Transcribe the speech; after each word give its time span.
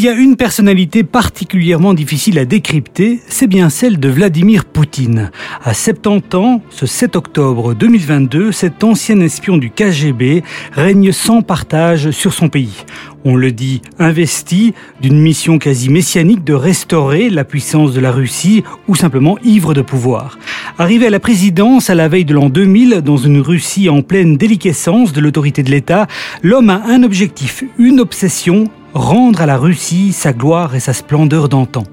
S'il 0.00 0.08
y 0.08 0.12
a 0.14 0.16
une 0.16 0.36
personnalité 0.36 1.04
particulièrement 1.04 1.92
difficile 1.92 2.38
à 2.38 2.46
décrypter, 2.46 3.20
c'est 3.28 3.46
bien 3.46 3.68
celle 3.68 4.00
de 4.00 4.08
Vladimir 4.08 4.64
Poutine. 4.64 5.30
À 5.62 5.74
70 5.74 6.36
ans, 6.38 6.62
ce 6.70 6.86
7 6.86 7.16
octobre 7.16 7.74
2022, 7.74 8.50
cet 8.50 8.82
ancien 8.82 9.20
espion 9.20 9.58
du 9.58 9.70
KGB 9.70 10.42
règne 10.72 11.12
sans 11.12 11.42
partage 11.42 12.12
sur 12.12 12.32
son 12.32 12.48
pays. 12.48 12.86
On 13.26 13.36
le 13.36 13.52
dit 13.52 13.82
investi 13.98 14.72
d'une 15.02 15.20
mission 15.20 15.58
quasi 15.58 15.90
messianique 15.90 16.44
de 16.44 16.54
restaurer 16.54 17.28
la 17.28 17.44
puissance 17.44 17.92
de 17.92 18.00
la 18.00 18.10
Russie 18.10 18.64
ou 18.88 18.94
simplement 18.94 19.36
ivre 19.44 19.74
de 19.74 19.82
pouvoir. 19.82 20.38
Arrivé 20.78 21.08
à 21.08 21.10
la 21.10 21.20
présidence 21.20 21.90
à 21.90 21.94
la 21.94 22.08
veille 22.08 22.24
de 22.24 22.32
l'an 22.32 22.48
2000 22.48 23.02
dans 23.02 23.18
une 23.18 23.42
Russie 23.42 23.90
en 23.90 24.00
pleine 24.00 24.38
déliquescence 24.38 25.12
de 25.12 25.20
l'autorité 25.20 25.62
de 25.62 25.70
l'État, 25.70 26.06
l'homme 26.42 26.70
a 26.70 26.80
un 26.86 27.02
objectif, 27.02 27.64
une 27.78 28.00
obsession, 28.00 28.70
rendre 28.94 29.42
à 29.42 29.46
la 29.46 29.56
Russie 29.56 30.12
sa 30.12 30.32
gloire 30.32 30.74
et 30.74 30.80
sa 30.80 30.92
splendeur 30.92 31.48
d'antan, 31.48 31.84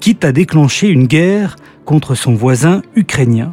quitte 0.00 0.24
à 0.24 0.32
déclencher 0.32 0.88
une 0.88 1.06
guerre 1.06 1.56
contre 1.84 2.14
son 2.14 2.34
voisin 2.34 2.82
ukrainien. 2.94 3.52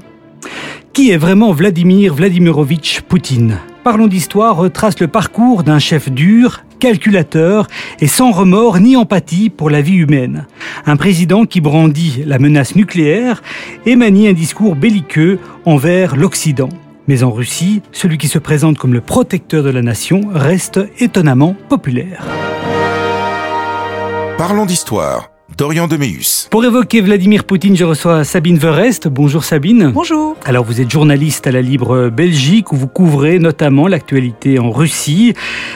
Qui 0.94 1.12
est 1.12 1.18
vraiment 1.18 1.52
Vladimir 1.52 2.13
Vladimirovitch 2.13 3.02
Poutine? 3.02 3.58
Parlons 3.84 4.08
d'histoire 4.08 4.55
retrace 4.55 4.99
le 4.99 5.08
parcours 5.08 5.63
d'un 5.63 5.77
chef 5.77 6.09
dur, 6.09 6.63
calculateur 6.80 7.68
et 7.99 8.07
sans 8.07 8.32
remords 8.32 8.79
ni 8.79 8.96
empathie 8.96 9.49
pour 9.49 9.70
la 9.70 9.82
vie 9.82 9.96
humaine. 9.96 10.48
Un 10.85 10.96
président 10.96 11.46
qui 11.46 11.62
brandit 11.62 12.24
la 12.26 12.40
menace 12.40 12.76
nucléaire 12.76 13.43
et 13.85 13.96
manie 13.96 14.27
un 14.27 14.34
discours 14.34 14.76
belliqueux 14.76 15.40
envers 15.65 16.15
l'Occident. 16.15 16.70
Mais 17.07 17.24
en 17.24 17.32
Russie, 17.32 17.82
celui 17.91 18.18
qui 18.18 18.27
se 18.27 18.40
présente 18.40 18.77
comme 18.77 18.93
le 18.93 19.02
protecteur 19.02 19.63
de 19.63 19.70
la 19.70 19.84
nation 19.84 20.21
reste 20.34 20.80
étonnamment 20.99 21.55
populaire. 21.70 22.26
Parlons 24.38 24.66
d'histoire. 24.66 25.32
Dorian 25.58 25.88
Deméus. 25.88 26.50
Pour 26.52 26.66
évoquer 26.66 27.00
Vladimir 27.00 27.46
Poutine, 27.46 27.78
je 27.78 27.86
reçois 27.86 28.26
Sabine 28.26 28.58
Verest. 28.58 29.08
Bonjour 29.08 29.46
Sabine. 29.46 29.92
Bonjour. 29.94 30.36
Alors 30.44 30.66
vous 30.66 30.82
êtes 30.82 30.92
journaliste 30.92 31.48
à 31.48 31.52
la 31.52 31.62
Libre 31.62 32.10
Belgique 32.10 32.74
où 32.74 32.76
vous 32.76 32.90
couvrez 32.90 33.40
notamment 33.40 33.88
l'actualité 33.88 34.60
en 34.60 34.72
Russie. 34.72 35.34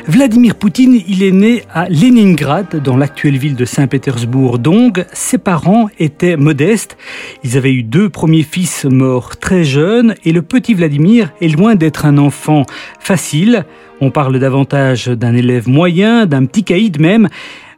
Vladimir 0.08 0.56
Poutine, 0.56 1.02
il 1.08 1.24
est 1.24 1.32
né 1.32 1.64
à 1.74 1.88
Leningrad, 1.88 2.84
dans 2.84 2.98
l'actuelle 2.98 3.38
ville 3.38 3.56
de 3.56 3.64
Saint-Pétersbourg. 3.64 4.60
Donc 4.60 5.06
ses 5.14 5.38
parents 5.38 5.88
étaient 5.98 6.36
modestes. 6.36 6.98
Ils 7.46 7.56
avaient 7.56 7.74
eu 7.74 7.84
deux 7.84 8.10
premiers 8.10 8.44
fils 8.44 8.84
morts 8.84 9.38
très 9.38 9.64
jeunes 9.64 10.16
et 10.26 10.34
le 10.34 10.42
petit 10.42 10.74
Vladimir 10.74 11.32
est 11.40 11.48
loin 11.48 11.76
d'être 11.76 12.06
un 12.06 12.18
enfant 12.18 12.66
facile. 13.00 13.64
On 14.02 14.12
parle 14.12 14.38
davantage 14.38 15.08
d'un 15.08 15.34
élève 15.34 15.70
moyen, 15.70 16.26
d'un 16.26 16.46
petit 16.46 16.66
caïd 16.66 17.00
même. 17.00 17.30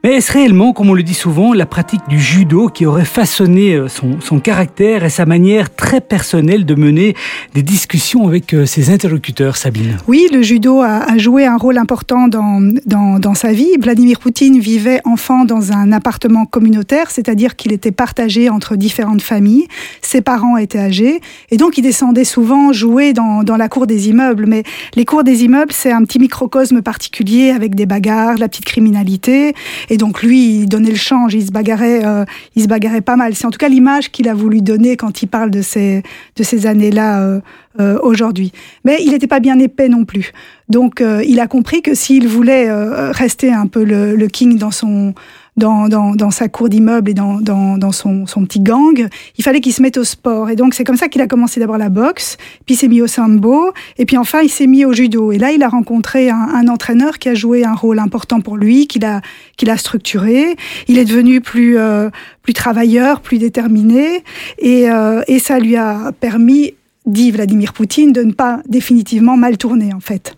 Mais 0.04 0.16
est-ce 0.16 0.32
réellement, 0.32 0.74
comme 0.74 0.90
on 0.90 0.96
le 0.96 1.04
dit 1.04 1.14
souvent, 1.14 1.54
la 1.54 1.68
pratique 1.68 2.02
du 2.10 2.20
judo 2.20 2.70
qui 2.70 2.88
aurait 2.88 3.06
façonné 3.06 3.76
euh, 3.76 3.88
son, 3.88 4.40
caractère 4.40 5.04
et 5.04 5.12
sa 5.12 5.28
manière 5.28 5.76
très 5.76 6.02
personnelle 6.02 6.66
de 6.66 6.74
mener 6.74 7.16
des 7.54 7.62
discussions 7.62 8.28
avec 8.28 8.56
euh, 8.56 8.66
ses 8.66 8.90
interlocuteurs, 8.90 9.58
Sabine? 9.58 10.00
Oui, 10.08 10.28
le 10.34 10.42
judo 10.42 10.82
a, 10.82 11.16
joué 11.20 11.46
un 11.46 11.56
rôle 11.56 11.78
important 11.78 12.28
dans, 12.28 12.68
dans, 12.88 13.20
dans, 13.20 13.36
sa 13.36 13.52
vie. 13.52 13.70
Vladimir 13.80 14.18
Poutine 14.20 14.60
vivait 14.60 15.02
enfant 15.06 15.46
dans 15.46 15.72
un 15.72 15.92
appartement 15.92 16.48
communautaire, 16.48 17.12
c'est-à-dire 17.12 17.56
qu'il 17.56 17.72
était 17.72 17.92
partagé 17.92 18.50
entre 18.50 18.76
différentes 18.76 19.22
familles. 19.22 19.68
Ses 20.02 20.22
parents 20.22 20.58
étaient 20.58 20.80
âgés 20.80 21.22
et 21.52 21.58
donc 21.58 21.78
il 21.78 21.84
descendait 21.84 22.24
souvent 22.24 22.74
jouer 22.74 23.14
dans, 23.14 23.44
dans 23.44 23.58
la 23.58 23.70
cour 23.70 23.86
des 23.86 24.10
immeubles. 24.10 24.48
Mais 24.48 24.64
les 24.96 25.06
cours 25.06 25.24
des 25.24 25.44
immeubles, 25.44 25.74
c'est 25.74 25.92
un 25.92 26.04
petit 26.06 26.18
microcosme 26.18 26.82
particulier 26.82 27.52
avec 27.52 27.76
des 27.76 27.86
bagarres, 27.86 28.40
la 28.40 28.50
petite 28.50 28.66
criminalité. 28.66 29.54
Et 29.92 29.98
donc 29.98 30.24
lui, 30.24 30.62
il 30.62 30.70
donnait 30.70 30.90
le 30.90 30.96
change, 30.96 31.34
il 31.34 31.46
se 31.46 31.52
bagarrait, 31.52 32.06
euh, 32.06 32.24
il 32.56 32.64
se 32.64 32.68
bagarrait 32.70 33.02
pas 33.02 33.18
mal. 33.18 33.36
C'est 33.36 33.46
en 33.46 33.52
tout 33.52 33.58
cas 33.58 33.68
l'image 33.68 34.10
qu'il 34.10 34.30
a 34.30 34.34
voulu 34.34 34.62
donner 34.62 34.96
quand 34.96 35.22
il 35.22 35.28
parle 35.28 35.52
de 35.52 35.62
ces 35.62 36.02
de 36.38 36.44
ces 36.44 36.66
années-là 36.66 37.22
euh, 37.22 37.42
euh, 37.80 38.00
aujourd'hui. 38.02 38.54
Mais 38.86 39.00
il 39.04 39.12
n'était 39.12 39.28
pas 39.28 39.42
bien 39.42 39.60
épais 39.60 39.90
non 39.90 40.06
plus. 40.06 40.32
Donc 40.70 41.02
euh, 41.02 41.22
il 41.28 41.42
a 41.42 41.48
compris 41.48 41.82
que 41.82 41.94
s'il 41.94 42.26
voulait 42.26 42.70
euh, 42.70 43.12
rester 43.12 43.52
un 43.52 43.68
peu 43.68 43.84
le, 43.84 44.16
le 44.16 44.28
king 44.28 44.58
dans 44.58 44.72
son 44.72 45.14
dans, 45.58 45.90
dans, 45.90 46.16
dans, 46.16 46.32
sa 46.32 46.48
cour 46.48 46.70
d'immeuble 46.70 47.12
et 47.12 47.14
dans, 47.14 47.42
dans, 47.42 47.78
dans 47.78 47.92
son, 47.92 48.26
son, 48.26 48.46
petit 48.46 48.62
gang, 48.62 49.08
il 49.38 49.44
fallait 49.44 49.60
qu'il 49.60 49.74
se 49.74 49.82
mette 49.82 49.98
au 49.98 50.04
sport. 50.04 50.50
Et 50.50 50.56
donc 50.56 50.74
c'est 50.74 50.84
comme 50.84 50.96
ça 50.96 51.10
qu'il 51.10 51.22
a 51.22 51.28
commencé 51.28 51.60
d'abord 51.60 51.78
la 51.78 51.90
boxe, 51.90 52.38
puis 52.66 52.76
il 52.76 52.78
s'est 52.78 52.88
mis 52.88 53.02
au 53.02 53.08
sambo, 53.08 53.72
et 53.98 54.06
puis 54.06 54.18
enfin 54.18 54.42
il 54.42 54.50
s'est 54.50 54.68
mis 54.68 54.86
au 54.86 54.94
judo. 54.94 55.32
Et 55.32 55.38
là 55.38 55.52
il 55.52 55.62
a 55.62 55.68
rencontré 55.68 56.30
un, 56.30 56.38
un 56.38 56.68
entraîneur 56.68 57.20
qui 57.20 57.30
a 57.30 57.34
joué 57.34 57.66
un 57.66 57.76
rôle 57.76 58.00
important 58.00 58.40
pour 58.40 58.56
lui, 58.56 58.88
qu'il 58.88 59.04
a, 59.04 59.22
qu'il 59.58 59.70
a 59.70 59.78
structuré. 59.78 60.56
Il 60.88 60.98
est 60.98 61.06
devenu 61.06 61.42
plus, 61.42 61.78
euh, 61.78 62.10
plus 62.44 62.54
travailleur, 62.54 63.20
plus 63.20 63.38
déterminé, 63.38 64.24
et, 64.58 64.90
euh, 64.90 65.22
et 65.28 65.40
ça 65.40 65.60
lui 65.60 65.76
a 65.76 66.12
permis 66.20 66.76
dit 67.06 67.32
Vladimir 67.32 67.74
Poutine, 67.74 68.14
de 68.14 68.22
ne 68.22 68.32
pas 68.32 68.62
définitivement 68.68 69.38
mal 69.38 69.58
tourner 69.58 69.94
en 69.94 70.00
fait. 70.00 70.36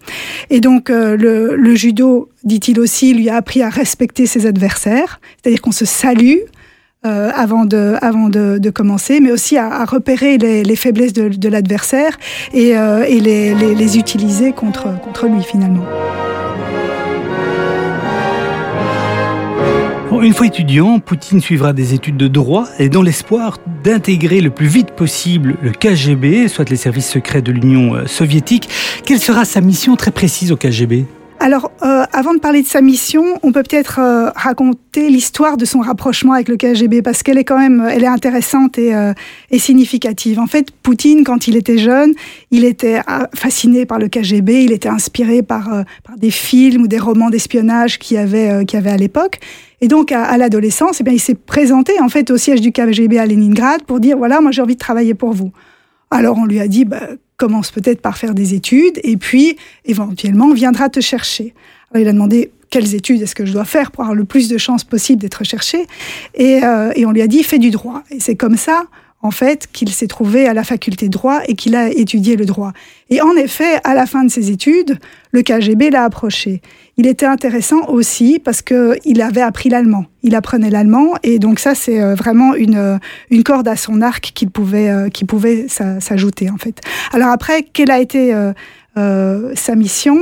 Et 0.50 0.60
donc 0.60 0.90
euh, 0.90 1.18
le, 1.18 1.56
le, 1.56 1.76
judo, 1.76 2.30
dit-il 2.44 2.80
aussi, 2.80 3.14
lui 3.14 3.30
a 3.30 3.36
appris 3.36 3.62
à 3.62 3.70
respecter 3.70 4.26
ses 4.26 4.46
adversaires, 4.46 5.20
c'est-à-dire 5.42 5.62
qu'on 5.62 5.72
se 5.72 5.86
salue. 5.86 6.38
Euh, 7.06 7.32
avant 7.36 7.66
de 7.66 7.98
avant 8.02 8.30
de, 8.30 8.60
de, 8.60 8.70
commencer, 8.70 9.20
mais 9.20 9.34
aussi 9.34 9.58
à, 9.58 9.68
à 9.68 9.84
repérer 9.84 10.38
les, 10.38 10.64
les, 10.64 10.76
faiblesses 10.78 11.12
de, 11.12 11.28
de 11.28 11.50
l'adversaire 11.50 12.18
et, 12.54 12.78
euh, 12.78 13.04
et 13.04 13.20
les, 13.20 13.54
les, 13.54 13.76
les, 13.76 13.98
utiliser 13.98 14.54
contre 14.54 14.98
contre 15.02 15.28
lui 15.28 15.44
finalement. 15.44 15.84
Une 20.24 20.34
fois 20.34 20.48
étudiant, 20.48 21.00
Poutine 21.00 21.42
suivra 21.42 21.74
des 21.74 21.94
études 21.94 22.16
de 22.16 22.30
droit 22.30 22.70
et 22.80 22.88
dans 22.88 23.02
l'espoir 23.02 23.58
d'intégrer 23.84 24.40
le 24.40 24.52
plus 24.52 24.68
vite 24.68 24.92
possible 24.96 25.58
le 25.62 25.72
KGB, 25.72 26.48
soit 26.48 26.70
les 26.70 26.78
services 26.78 27.10
secrets 27.10 27.42
de 27.42 27.52
l'Union 27.52 27.96
euh, 27.96 28.08
soviétique. 28.08 28.70
Quelle 29.06 29.20
sera 29.20 29.44
sa 29.44 29.60
mission 29.60 29.98
très 29.98 30.12
précise 30.12 30.54
au 30.54 30.56
KGB 30.56 31.06
alors, 31.44 31.74
euh, 31.82 32.06
avant 32.14 32.34
de 32.34 32.40
parler 32.40 32.62
de 32.62 32.68
sa 32.68 32.80
mission, 32.80 33.38
on 33.44 33.52
peut 33.52 33.64
peut-être 33.64 34.00
euh, 34.00 34.30
raconter 34.34 35.10
l'histoire 35.10 35.58
de 35.58 35.66
son 35.66 35.82
rapprochement 35.82 36.32
avec 36.32 36.48
le 36.48 36.56
KGB 36.56 37.02
parce 37.02 37.22
qu'elle 37.22 37.38
est 37.38 37.44
quand 37.44 37.60
même, 37.60 37.86
elle 37.92 38.06
est 38.06 38.08
intéressante 38.08 38.78
et, 38.78 38.96
euh, 38.96 39.12
et, 39.52 39.60
significative. 39.60 40.40
En 40.40 40.48
fait, 40.48 40.72
Poutine, 40.72 41.26
quand 41.26 41.50
il 41.50 41.58
était 41.58 41.78
jeune, 41.78 42.14
il 42.52 42.64
était 42.64 43.00
euh, 43.00 43.26
fasciné 43.36 43.86
par 43.86 44.00
le 44.00 44.08
KGB, 44.08 44.64
il 44.64 44.72
était 44.72 44.88
inspiré 44.88 45.44
par, 45.44 45.74
euh, 45.74 45.84
par 46.06 46.16
des 46.16 46.32
films 46.32 46.84
ou 46.84 46.88
des 46.88 46.98
romans 46.98 47.30
d'espionnage 47.30 48.00
qu'il 48.00 48.16
y 48.16 48.20
avait, 48.22 48.64
qu'il 48.64 48.80
y 48.80 48.82
avait 48.82 48.92
à 48.92 48.98
l'époque. 48.98 49.42
Et 49.82 49.90
donc, 49.90 50.14
à, 50.14 50.24
à 50.24 50.38
l'adolescence, 50.38 51.02
eh 51.02 51.04
bien, 51.04 51.12
il 51.12 51.20
s'est 51.20 51.36
présenté 51.36 52.00
en 52.00 52.08
fait 52.08 52.32
au 52.32 52.38
siège 52.38 52.62
du 52.62 52.72
KGB 52.72 53.18
à 53.18 53.26
Leningrad 53.26 53.84
pour 53.84 54.00
dire 54.00 54.18
voilà, 54.18 54.40
moi 54.40 54.52
j'ai 54.52 54.62
envie 54.62 54.76
de 54.76 54.80
travailler 54.80 55.14
pour 55.14 55.34
vous. 55.34 55.52
Alors 56.10 56.38
on 56.38 56.46
lui 56.46 56.62
a 56.62 56.70
dit 56.70 56.86
bah, 56.86 57.02
commence 57.38 57.72
peut-être 57.72 58.02
par 58.02 58.18
faire 58.18 58.34
des 58.34 58.54
études 58.54 59.00
et 59.04 59.18
puis 59.18 59.58
éventuellement 59.86 60.54
viendra 60.54 60.90
te 60.90 61.00
chercher. 61.00 61.54
Alors, 61.92 62.04
il 62.04 62.08
a 62.08 62.14
demandé 62.14 62.52
quelles 62.70 62.96
études 62.96 63.22
est-ce 63.22 63.36
que 63.36 63.46
je 63.46 63.54
dois 63.54 63.66
faire 63.66 63.92
pour 63.92 64.04
avoir 64.04 64.16
le 64.16 64.26
plus 64.26 64.50
de 64.50 64.58
chances 64.58 64.84
possible 64.84 65.22
d'être 65.22 65.36
recherché 65.36 65.86
et, 66.34 66.64
euh, 66.64 66.92
et 66.96 67.06
on 67.06 67.12
lui 67.12 67.22
a 67.22 67.28
dit 67.28 67.44
fais 67.44 67.60
du 67.60 67.70
droit. 67.70 68.04
Et 68.10 68.20
c'est 68.20 68.36
comme 68.36 68.58
ça 68.58 68.86
en 69.24 69.32
fait, 69.32 69.68
qu'il 69.72 69.90
s'est 69.90 70.08
trouvé 70.08 70.48
à 70.48 70.54
la 70.54 70.64
faculté 70.64 71.08
de 71.08 71.12
droit 71.12 71.42
et 71.48 71.56
qu'il 71.56 71.76
a 71.76 71.90
étudié 71.90 72.36
le 72.36 72.46
droit. 72.46 72.74
Et 73.10 73.22
en 73.22 73.36
effet, 73.36 73.80
à 73.84 73.96
la 73.96 74.06
fin 74.06 74.24
de 74.24 74.30
ses 74.30 74.52
études, 74.52 75.00
le 75.32 75.42
KGB 75.42 75.90
l'a 75.90 76.04
approché. 76.04 76.62
Il 76.98 77.08
était 77.08 77.26
intéressant 77.26 77.88
aussi 77.88 78.40
parce 78.40 78.62
que 78.62 78.98
il 79.06 79.22
avait 79.22 79.42
appris 79.42 79.70
l'allemand. 79.70 80.06
Il 80.22 80.36
apprenait 80.36 80.70
l'allemand 80.70 81.14
et 81.24 81.40
donc 81.40 81.60
ça 81.60 81.74
c'est 81.74 82.14
vraiment 82.14 82.54
une 82.54 83.00
une 83.32 83.44
corde 83.44 83.68
à 83.68 83.76
son 83.76 84.02
arc 84.02 84.32
qu'il 84.36 84.52
pouvait 84.52 84.90
euh, 84.90 85.10
qui 85.10 85.26
pouvait 85.26 85.68
s'ajouter 85.68 86.52
en 86.52 86.58
fait. 86.58 86.82
Alors 87.12 87.30
après, 87.30 87.64
quelle 87.64 87.92
a 87.92 88.00
été 88.00 88.34
euh, 88.34 88.54
euh, 88.98 89.54
sa 89.56 89.76
mission? 89.76 90.20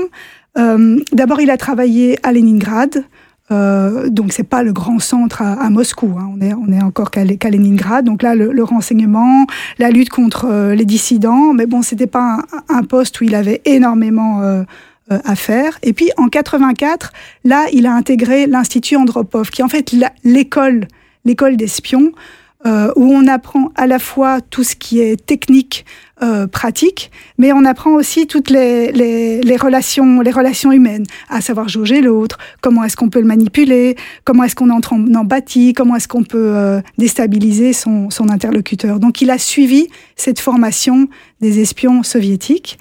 Euh, 0.57 0.99
D'abord, 1.11 1.41
il 1.41 1.49
a 1.49 1.57
travaillé 1.57 2.17
à 2.23 2.31
Leningrad. 2.31 3.03
Euh, 3.51 4.09
donc 4.09 4.31
c'est 4.33 4.43
pas 4.43 4.63
le 4.63 4.71
grand 4.71 4.99
centre 4.99 5.41
à, 5.41 5.53
à 5.53 5.69
Moscou. 5.69 6.15
Hein. 6.17 6.31
On 6.35 6.41
est 6.41 6.53
on 6.53 6.71
est 6.71 6.81
encore 6.81 7.11
qu'à 7.11 7.25
qu 7.25 7.49
Leningrad. 7.49 8.05
Donc 8.05 8.23
là 8.23 8.35
le, 8.35 8.51
le, 8.51 8.63
renseignement, 8.63 9.45
la 9.77 9.89
lutte 9.89 10.09
contre 10.09 10.45
euh, 10.49 10.75
les 10.75 10.85
dissidents. 10.85 11.53
Mais 11.53 11.65
bon, 11.65 11.81
c'était 11.81 12.07
pas 12.07 12.39
un, 12.69 12.77
un, 12.77 12.83
poste 12.83 13.19
où 13.21 13.23
il 13.23 13.35
avait 13.35 13.61
énormément 13.65 14.41
euh, 14.41 14.63
à 15.09 15.35
faire. 15.35 15.77
Et 15.83 15.93
puis 15.93 16.09
en 16.17 16.29
84, 16.29 17.11
là, 17.43 17.65
il 17.73 17.85
a 17.85 17.93
intégré 17.93 18.47
l'institut 18.47 18.95
Andropov, 18.95 19.49
qui 19.49 19.61
est 19.61 19.65
en 19.65 19.69
fait 19.69 19.93
l'école 20.23 20.87
l'école 21.25 21.57
d'espions 21.57 22.11
euh, 22.65 22.91
où 22.95 23.11
on 23.11 23.25
apprend 23.27 23.71
à 23.75 23.87
la 23.87 23.97
fois 23.97 24.39
tout 24.39 24.63
ce 24.63 24.75
qui 24.75 24.99
est 24.99 25.23
technique, 25.25 25.83
euh, 26.21 26.45
pratique, 26.45 27.09
mais 27.39 27.51
on 27.51 27.65
apprend 27.65 27.93
aussi 27.93 28.27
toutes 28.27 28.51
les, 28.51 28.91
les, 28.91 29.41
les, 29.41 29.57
relations, 29.57 30.21
les 30.21 30.29
relations 30.29 30.71
humaines, 30.71 31.05
à 31.29 31.41
savoir 31.41 31.67
jauger 31.67 32.01
l'autre, 32.01 32.37
comment 32.61 32.83
est-ce 32.83 32.95
qu'on 32.95 33.09
peut 33.09 33.19
le 33.19 33.25
manipuler, 33.25 33.95
comment 34.23 34.43
est-ce 34.43 34.55
qu'on 34.55 34.69
entre 34.69 34.93
en 34.93 35.15
empathie, 35.15 35.73
comment 35.73 35.95
est-ce 35.95 36.07
qu'on 36.07 36.23
peut 36.23 36.53
euh, 36.55 36.79
déstabiliser 36.99 37.73
son, 37.73 38.11
son 38.11 38.29
interlocuteur. 38.29 38.99
Donc 38.99 39.23
il 39.23 39.31
a 39.31 39.39
suivi 39.39 39.87
cette 40.15 40.39
formation 40.39 41.07
des 41.39 41.59
espions 41.59 42.03
soviétiques. 42.03 42.77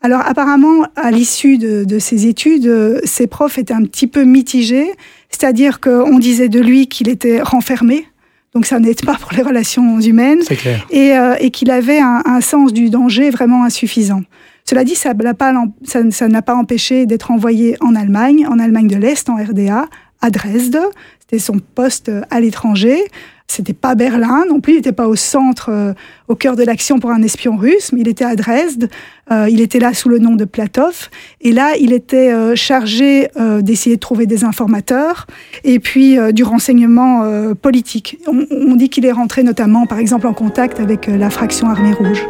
Alors 0.00 0.20
apparemment, 0.24 0.86
à 0.94 1.10
l'issue 1.10 1.58
de, 1.58 1.82
de, 1.82 1.98
ces 1.98 2.28
études, 2.28 3.00
ses 3.02 3.26
profs 3.26 3.58
étaient 3.58 3.74
un 3.74 3.82
petit 3.82 4.06
peu 4.06 4.22
mitigés, 4.22 4.92
c'est-à-dire 5.30 5.80
qu'on 5.80 6.20
disait 6.20 6.48
de 6.48 6.60
lui 6.60 6.86
qu'il 6.86 7.08
était 7.08 7.42
renfermé, 7.42 8.06
donc 8.54 8.66
ça 8.66 8.78
n'aide 8.78 9.04
pas 9.04 9.14
pour 9.14 9.32
les 9.32 9.42
relations 9.42 9.98
humaines, 10.00 10.42
clair. 10.44 10.86
et, 10.90 11.12
euh, 11.16 11.34
et 11.40 11.50
qu'il 11.50 11.70
avait 11.70 11.98
un, 11.98 12.22
un, 12.24 12.40
sens 12.40 12.72
du 12.72 12.88
danger 12.88 13.30
vraiment 13.30 13.64
insuffisant. 13.64 14.22
Cela 14.64 14.84
dit, 14.84 14.94
ça 14.94 15.12
n'a 15.12 15.34
pas, 15.34 15.52
ça, 15.84 16.28
n'a 16.28 16.42
pas 16.42 16.54
empêché 16.54 17.04
d'être 17.04 17.30
envoyé 17.30 17.76
en 17.80 17.94
Allemagne, 17.94 18.46
en 18.46 18.58
Allemagne 18.58 18.88
de 18.88 18.96
l'Est, 18.96 19.28
en 19.28 19.36
RDA, 19.36 19.86
à 20.22 20.30
Dresde. 20.30 20.78
C'était 21.20 21.38
son 21.38 21.58
poste 21.58 22.10
à 22.30 22.40
l'étranger. 22.40 22.98
C'était 23.46 23.74
pas 23.74 23.94
Berlin 23.94 24.44
non 24.48 24.60
plus, 24.60 24.72
il 24.72 24.76
n'était 24.76 24.92
pas 24.92 25.06
au 25.06 25.16
centre, 25.16 25.68
euh, 25.70 25.92
au 26.28 26.34
cœur 26.34 26.56
de 26.56 26.62
l'action 26.64 26.98
pour 26.98 27.10
un 27.10 27.22
espion 27.22 27.56
russe, 27.56 27.92
mais 27.92 28.00
il 28.00 28.08
était 28.08 28.24
à 28.24 28.36
Dresde. 28.36 28.88
Euh, 29.30 29.48
il 29.48 29.60
était 29.60 29.78
là 29.78 29.94
sous 29.94 30.08
le 30.08 30.18
nom 30.18 30.34
de 30.34 30.44
Platov. 30.44 31.08
Et 31.40 31.52
là, 31.52 31.74
il 31.78 31.92
était 31.92 32.32
euh, 32.32 32.56
chargé 32.56 33.28
euh, 33.36 33.60
d'essayer 33.60 33.96
de 33.96 34.00
trouver 34.00 34.26
des 34.26 34.44
informateurs 34.44 35.26
et 35.62 35.78
puis 35.78 36.18
euh, 36.18 36.32
du 36.32 36.42
renseignement 36.42 37.22
euh, 37.22 37.54
politique. 37.54 38.18
On, 38.26 38.46
on 38.50 38.76
dit 38.76 38.88
qu'il 38.88 39.04
est 39.04 39.12
rentré 39.12 39.42
notamment, 39.42 39.86
par 39.86 39.98
exemple, 39.98 40.26
en 40.26 40.34
contact 40.34 40.80
avec 40.80 41.06
la 41.06 41.30
fraction 41.30 41.68
Armée 41.68 41.92
Rouge. 41.92 42.26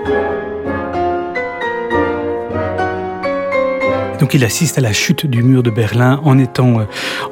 Donc 4.24 4.32
il 4.32 4.42
assiste 4.42 4.78
à 4.78 4.80
la 4.80 4.94
chute 4.94 5.26
du 5.26 5.42
mur 5.42 5.62
de 5.62 5.68
Berlin 5.68 6.18
en 6.24 6.38
étant 6.38 6.80
euh, 6.80 6.84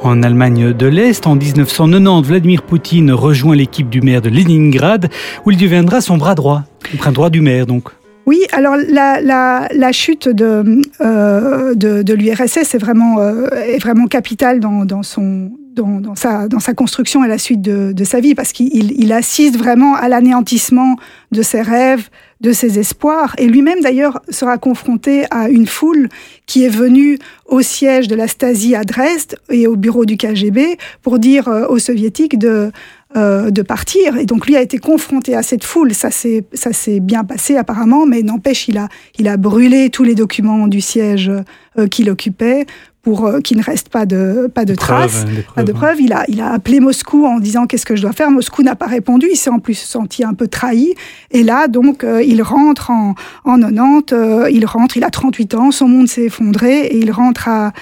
en 0.02 0.22
Allemagne 0.22 0.74
de 0.74 0.86
l'Est. 0.86 1.26
En 1.26 1.36
1990, 1.36 2.28
Vladimir 2.28 2.60
Poutine 2.64 3.12
rejoint 3.12 3.56
l'équipe 3.56 3.88
du 3.88 4.02
maire 4.02 4.20
de 4.20 4.28
Leningrad 4.28 5.08
où 5.46 5.50
il 5.50 5.56
deviendra 5.56 6.02
son 6.02 6.18
bras 6.18 6.34
droit, 6.34 6.64
le 6.92 6.98
bras 6.98 7.10
droit 7.10 7.30
du 7.30 7.40
maire 7.40 7.64
donc. 7.64 7.84
Oui, 8.26 8.42
alors 8.52 8.76
la, 8.76 9.92
chute 9.92 10.28
de, 10.28 10.82
euh, 11.00 11.74
l'URSS 11.74 12.74
est 12.74 12.78
vraiment, 12.78 13.20
euh, 13.20 13.48
vraiment 13.80 14.06
capitale 14.06 14.60
dans, 14.60 15.02
sa, 15.02 16.74
construction 16.76 17.24
et 17.24 17.28
la 17.28 17.38
suite 17.38 17.62
de, 17.62 18.04
sa 18.04 18.20
vie, 18.20 18.34
parce 18.34 18.52
qu'il 18.52 18.92
il 19.00 19.12
assiste 19.14 19.56
vraiment 19.56 19.94
à 19.94 20.10
l'anéantissement 20.10 20.96
de 21.32 21.40
ses 21.40 21.62
rêves, 21.62 22.10
de 22.42 22.52
ses 22.52 22.78
espoirs. 22.78 23.34
Et 23.38 23.46
lui-même, 23.46 23.80
d'ailleurs, 23.80 24.20
sera 24.28 24.58
confronté 24.58 25.24
à 25.30 25.48
une 25.48 25.66
foule 25.66 26.08
qui 26.46 26.64
est 26.64 26.68
venue 26.68 27.18
au 27.46 27.62
siège 27.62 28.08
de 28.08 28.14
la 28.14 28.28
Stasi 28.28 28.74
à 28.74 28.84
Dresde 28.84 29.36
et 29.48 29.66
au 29.66 29.76
bureau 29.76 30.04
du 30.04 30.16
KGB 30.16 30.76
pour 31.02 31.18
dire 31.18 31.48
euh, 31.48 31.66
aux 31.68 31.78
soviétiques 31.78 32.38
de 32.38 32.70
euh, 33.14 33.50
de 33.50 33.60
partir. 33.60 34.16
Et 34.16 34.24
donc 34.24 34.46
lui 34.46 34.56
a 34.56 34.62
été 34.62 34.78
confronté 34.78 35.36
à 35.36 35.42
cette 35.42 35.64
foule. 35.64 35.92
Ça 35.92 36.10
s'est 36.10 36.44
ça 36.54 36.72
s'est 36.72 36.98
bien 36.98 37.24
passé 37.24 37.56
apparemment, 37.56 38.06
mais 38.06 38.22
n'empêche 38.22 38.68
il 38.68 38.78
a 38.78 38.88
il 39.18 39.28
a 39.28 39.36
brûlé 39.36 39.90
tous 39.90 40.02
les 40.02 40.14
documents 40.14 40.66
du 40.66 40.80
siège 40.80 41.30
euh, 41.78 41.86
qu'il 41.88 42.08
occupait 42.08 42.64
pour 43.02 43.26
euh, 43.26 43.40
qu'il 43.40 43.58
ne 43.58 43.62
reste 43.62 43.88
pas 43.88 44.06
de 44.06 44.50
pas 44.52 44.64
de 44.64 44.74
traces, 44.74 45.24
preuves, 45.24 45.54
pas 45.54 45.62
de 45.64 45.72
preuves. 45.72 46.00
Il 46.00 46.12
a 46.12 46.24
il 46.28 46.40
a 46.40 46.52
appelé 46.52 46.80
Moscou 46.80 47.26
en 47.26 47.38
disant 47.38 47.66
qu'est-ce 47.66 47.84
que 47.84 47.96
je 47.96 48.02
dois 48.02 48.12
faire? 48.12 48.30
Moscou 48.30 48.62
n'a 48.62 48.76
pas 48.76 48.86
répondu. 48.86 49.26
Il 49.30 49.36
s'est 49.36 49.50
en 49.50 49.58
plus 49.58 49.74
senti 49.74 50.24
un 50.24 50.34
peu 50.34 50.46
trahi. 50.46 50.94
Et 51.30 51.42
là 51.42 51.68
donc 51.68 52.04
euh, 52.04 52.22
il 52.22 52.42
rentre 52.42 52.90
en 52.90 53.14
en 53.44 53.58
90. 53.60 54.12
Euh, 54.12 54.48
il 54.50 54.64
rentre. 54.66 54.96
Il 54.96 55.04
a 55.04 55.10
38 55.10 55.54
ans. 55.54 55.70
Son 55.72 55.88
monde 55.88 56.08
s'est 56.08 56.24
effondré 56.24 56.86
et 56.86 56.98
il 56.98 57.10
rentre 57.10 57.48
à 57.48 57.72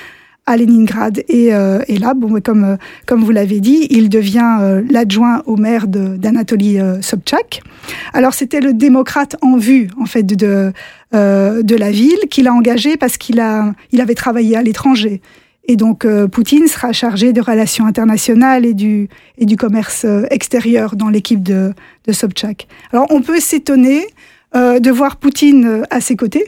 à 0.51 0.57
Leningrad. 0.57 1.23
Et, 1.29 1.55
euh, 1.55 1.81
et 1.87 1.97
là, 1.99 2.15
bon, 2.15 2.41
comme, 2.41 2.65
euh, 2.65 2.77
comme 3.07 3.23
vous 3.23 3.31
l'avez 3.31 3.61
dit, 3.61 3.87
il 3.91 4.09
devient 4.09 4.59
euh, 4.61 4.83
l'adjoint 4.91 5.43
au 5.47 5.57
maire 5.57 5.87
d'Anatoly 5.87 6.79
Sobchak. 7.01 7.63
Alors, 8.13 8.35
c'était 8.35 8.61
le 8.61 8.73
démocrate 8.73 9.37
en 9.43 9.57
vue, 9.57 9.89
en 10.01 10.07
fait, 10.07 10.25
de, 10.25 10.73
euh, 11.15 11.63
de 11.63 11.77
la 11.77 11.91
ville 11.91 12.29
qu'il 12.31 12.49
a 12.49 12.53
engagé 12.53 12.97
parce 12.97 13.17
qu'il 13.17 13.41
a, 13.41 13.73
il 13.93 14.01
avait 14.01 14.15
travaillé 14.15 14.57
à 14.57 14.63
l'étranger. 14.63 15.21
Et 15.67 15.77
donc, 15.77 16.05
euh, 16.05 16.27
Poutine 16.27 16.67
sera 16.67 16.93
chargé 16.93 17.33
de 17.33 17.41
relations 17.41 17.87
internationales 17.87 18.65
et 18.65 18.75
du, 18.75 19.09
et 19.39 19.47
du 19.47 19.57
commerce 19.57 20.07
extérieur 20.31 20.97
dans 20.97 21.09
l'équipe 21.09 21.43
de, 21.43 21.73
de 22.07 22.13
Sobchak. 22.13 22.67
Alors, 22.93 23.07
on 23.11 23.23
peut 23.23 23.41
s'étonner 23.41 24.07
euh, 24.57 24.81
de 24.81 24.91
voir 24.91 25.17
Poutine 25.17 25.85
à 25.91 26.01
ses 26.01 26.17
côtés, 26.17 26.45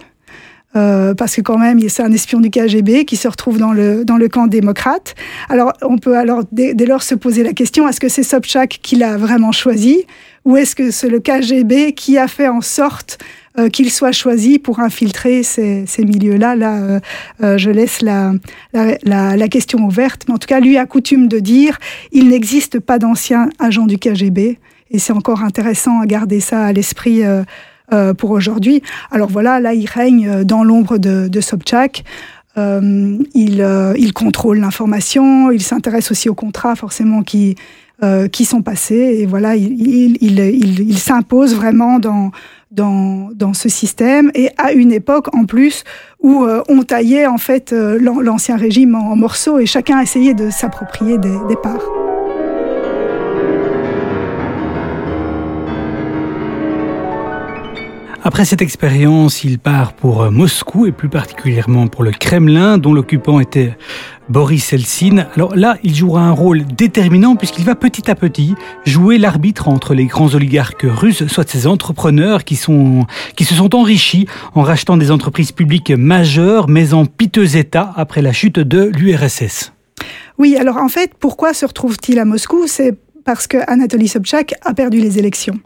euh, 0.74 1.14
parce 1.14 1.36
que 1.36 1.40
quand 1.40 1.58
même, 1.58 1.78
c'est 1.88 2.02
un 2.02 2.12
espion 2.12 2.40
du 2.40 2.50
KGB 2.50 3.04
qui 3.04 3.16
se 3.16 3.28
retrouve 3.28 3.58
dans 3.58 3.72
le, 3.72 4.04
dans 4.04 4.16
le 4.16 4.28
camp 4.28 4.46
démocrate. 4.46 5.14
Alors, 5.48 5.72
on 5.82 5.98
peut 5.98 6.16
alors 6.16 6.42
dès, 6.50 6.74
dès 6.74 6.86
lors 6.86 7.02
se 7.02 7.14
poser 7.14 7.42
la 7.42 7.52
question, 7.52 7.88
est-ce 7.88 8.00
que 8.00 8.08
c'est 8.08 8.22
Sobchak 8.22 8.80
qui 8.82 8.96
l'a 8.96 9.16
vraiment 9.16 9.52
choisi 9.52 10.04
ou 10.44 10.56
est-ce 10.56 10.74
que 10.74 10.90
c'est 10.90 11.08
le 11.08 11.20
KGB 11.20 11.92
qui 11.92 12.18
a 12.18 12.26
fait 12.26 12.48
en 12.48 12.60
sorte 12.60 13.18
euh, 13.58 13.68
qu'il 13.68 13.90
soit 13.90 14.12
choisi 14.12 14.58
pour 14.58 14.80
infiltrer 14.80 15.42
ces, 15.42 15.84
ces 15.86 16.04
milieux-là 16.04 16.56
Là, 16.56 16.76
euh, 16.76 17.00
euh, 17.42 17.58
je 17.58 17.70
laisse 17.70 18.00
la, 18.00 18.32
la, 18.72 19.36
la, 19.36 19.48
question 19.48 19.80
ouverte. 19.80 20.24
Mais 20.26 20.34
en 20.34 20.38
tout 20.38 20.46
cas, 20.46 20.58
lui 20.58 20.78
a 20.78 20.86
coutume 20.86 21.28
de 21.28 21.38
dire, 21.38 21.78
il 22.12 22.28
n'existe 22.28 22.80
pas 22.80 22.98
d'anciens 22.98 23.50
agents 23.58 23.86
du 23.86 23.98
KGB. 23.98 24.58
Et 24.90 24.98
c'est 24.98 25.12
encore 25.12 25.42
intéressant 25.42 26.00
à 26.00 26.06
garder 26.06 26.40
ça 26.40 26.64
à 26.64 26.72
l'esprit 26.72 27.22
euh, 27.92 28.14
pour 28.14 28.30
aujourd'hui. 28.30 28.82
Alors 29.10 29.28
voilà, 29.28 29.60
là, 29.60 29.74
il 29.74 29.86
règne 29.86 30.44
dans 30.44 30.64
l'ombre 30.64 30.96
de, 30.96 31.28
de 31.28 31.40
Sobchak. 31.42 32.04
Euh, 32.58 33.18
il, 33.34 33.62
euh, 33.62 33.94
il 33.96 34.12
contrôle 34.12 34.58
l'information, 34.58 35.50
il 35.50 35.62
s'intéresse 35.62 36.10
aussi 36.10 36.28
aux 36.28 36.34
contrats 36.34 36.76
forcément 36.76 37.22
qui, 37.22 37.56
euh, 38.02 38.26
qui 38.26 38.44
sont 38.44 38.62
passés. 38.62 39.18
Et 39.20 39.26
voilà, 39.26 39.54
il, 39.54 40.16
il, 40.20 40.38
il, 40.40 40.98
s'impose 40.98 41.54
vraiment 41.54 42.00
dans, 42.00 42.32
dans, 42.72 43.30
dans 43.32 43.54
ce 43.54 43.68
système. 43.68 44.32
Et 44.34 44.50
à 44.58 44.72
une 44.72 44.90
époque, 44.90 45.32
en 45.34 45.44
plus, 45.44 45.84
où 46.20 46.42
euh, 46.42 46.62
on 46.68 46.82
taillait 46.82 47.26
en 47.26 47.38
fait 47.38 47.72
euh, 47.72 48.00
l'ancien 48.00 48.56
régime 48.56 48.96
en, 48.96 49.12
en, 49.12 49.16
morceaux 49.16 49.60
et 49.60 49.66
chacun 49.66 50.00
essayait 50.00 50.34
de 50.34 50.50
s'approprier 50.50 51.16
des, 51.18 51.36
des 51.48 51.56
parts. 51.56 52.11
Après 58.24 58.44
cette 58.44 58.62
expérience, 58.62 59.42
il 59.42 59.58
part 59.58 59.94
pour 59.94 60.30
Moscou 60.30 60.86
et 60.86 60.92
plus 60.92 61.08
particulièrement 61.08 61.88
pour 61.88 62.04
le 62.04 62.12
Kremlin, 62.12 62.78
dont 62.78 62.94
l'occupant 62.94 63.40
était 63.40 63.76
Boris 64.28 64.72
Eltsine. 64.72 65.26
Alors 65.34 65.56
là, 65.56 65.76
il 65.82 65.92
jouera 65.92 66.22
un 66.22 66.30
rôle 66.30 66.64
déterminant 66.64 67.34
puisqu'il 67.34 67.64
va 67.64 67.74
petit 67.74 68.08
à 68.08 68.14
petit 68.14 68.54
jouer 68.86 69.18
l'arbitre 69.18 69.66
entre 69.66 69.92
les 69.94 70.06
grands 70.06 70.32
oligarques 70.34 70.86
russes, 70.88 71.26
soit 71.26 71.48
ces 71.48 71.66
entrepreneurs 71.66 72.44
qui, 72.44 72.54
sont, 72.54 73.06
qui 73.34 73.44
se 73.44 73.56
sont 73.56 73.74
enrichis 73.74 74.28
en 74.54 74.62
rachetant 74.62 74.96
des 74.96 75.10
entreprises 75.10 75.50
publiques 75.50 75.90
majeures, 75.90 76.68
mais 76.68 76.92
en 76.92 77.06
piteux 77.06 77.56
état 77.56 77.92
après 77.96 78.22
la 78.22 78.32
chute 78.32 78.60
de 78.60 78.84
l'URSS. 78.84 79.72
Oui, 80.38 80.56
alors 80.56 80.76
en 80.76 80.88
fait, 80.88 81.10
pourquoi 81.18 81.54
se 81.54 81.66
retrouve-t-il 81.66 82.20
à 82.20 82.24
Moscou? 82.24 82.68
C'est 82.68 82.96
parce 83.24 83.48
que 83.48 83.58
Anatoly 83.66 84.06
Sobchak 84.06 84.54
a 84.62 84.74
perdu 84.74 85.00
les 85.00 85.18
élections. 85.18 85.58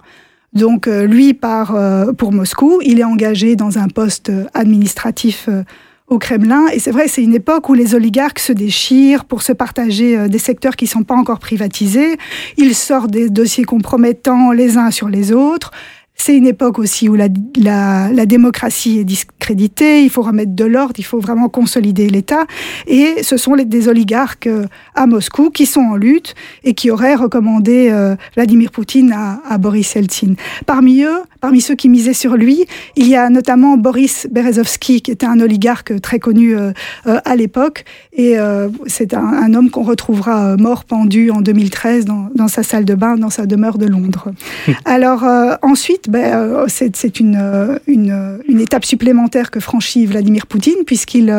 Donc 0.52 0.86
euh, 0.86 1.06
lui 1.06 1.34
part 1.34 1.74
euh, 1.74 2.12
pour 2.12 2.32
Moscou, 2.32 2.80
il 2.84 3.00
est 3.00 3.04
engagé 3.04 3.56
dans 3.56 3.78
un 3.78 3.88
poste 3.88 4.32
administratif 4.54 5.46
euh, 5.48 5.62
au 6.08 6.18
Kremlin. 6.18 6.66
Et 6.72 6.78
c'est 6.78 6.92
vrai, 6.92 7.08
c'est 7.08 7.22
une 7.22 7.34
époque 7.34 7.68
où 7.68 7.74
les 7.74 7.94
oligarques 7.94 8.38
se 8.38 8.52
déchirent 8.52 9.24
pour 9.24 9.42
se 9.42 9.52
partager 9.52 10.28
des 10.28 10.38
secteurs 10.38 10.76
qui 10.76 10.84
ne 10.84 10.90
sont 10.90 11.02
pas 11.02 11.16
encore 11.16 11.40
privatisés. 11.40 12.16
Ils 12.56 12.76
sortent 12.76 13.10
des 13.10 13.28
dossiers 13.28 13.64
compromettants 13.64 14.52
les 14.52 14.78
uns 14.78 14.92
sur 14.92 15.08
les 15.08 15.32
autres. 15.32 15.72
C'est 16.16 16.37
une 16.37 16.46
époque 16.46 16.78
aussi 16.78 17.08
où 17.08 17.14
la, 17.14 17.28
la, 17.56 18.11
la, 18.12 18.26
démocratie 18.26 18.99
est 18.99 19.04
discréditée, 19.04 20.02
il 20.02 20.11
faut 20.11 20.23
remettre 20.23 20.54
de 20.54 20.64
l'ordre, 20.64 20.94
il 20.99 21.04
faut 21.04 21.20
vraiment 21.20 21.49
consolider 21.49 22.08
l'État. 22.08 22.46
Et 22.87 23.23
ce 23.23 23.37
sont 23.37 23.54
les, 23.54 23.64
des 23.64 23.88
oligarques 23.88 24.49
à 24.94 25.06
Moscou 25.06 25.50
qui 25.50 25.66
sont 25.66 25.80
en 25.80 25.96
lutte 25.96 26.35
et 26.64 26.75
qui 26.75 26.90
auraient 26.90 27.14
recommandé 27.14 27.90
euh, 27.90 28.16
Vladimir 28.35 28.70
Poutine 28.70 29.12
à, 29.12 29.40
à 29.49 29.58
Boris 29.58 29.94
Eltsine. 29.94 30.37
Parmi 30.64 31.02
eux, 31.02 31.23
parmi 31.40 31.61
ceux 31.61 31.75
qui 31.75 31.88
misaient 31.88 32.12
sur 32.12 32.37
lui, 32.37 32.66
il 32.96 33.06
y 33.06 33.14
a 33.14 33.30
notamment 33.30 33.76
Boris 33.76 34.26
Berezovsky, 34.30 35.00
qui 35.00 35.11
était 35.11 35.26
un 35.26 35.38
oligarque 35.40 36.00
très 36.00 36.18
connu 36.18 36.56
euh, 36.56 36.73
euh, 37.06 37.20
à 37.25 37.37
l'époque. 37.37 37.85
Et 38.12 38.38
euh, 38.38 38.68
c'est 38.87 39.14
un, 39.14 39.25
un, 39.25 39.54
homme 39.54 39.70
qu'on 39.70 39.82
retrouvera 39.82 40.56
mort 40.56 40.85
pendu 40.85 41.30
en 41.30 41.40
2013 41.40 42.04
dans, 42.04 42.28
dans, 42.35 42.49
sa 42.49 42.62
salle 42.62 42.85
de 42.85 42.94
bain, 42.94 43.16
dans 43.16 43.30
sa 43.30 43.46
demeure 43.46 43.78
de 43.78 43.87
Londres. 43.87 44.32
Alors 44.85 45.25
ensuite, 45.62 46.05
ben, 46.08 46.64
c'est 46.68 47.20
une, 47.20 47.78
une, 47.86 48.40
une, 48.48 48.60
étape 48.60 48.84
supplémentaire 48.84 49.50
que 49.50 49.60
franchit 49.60 50.06
Vladimir 50.06 50.46
Poutine, 50.46 50.84
puisqu'il 50.86 51.34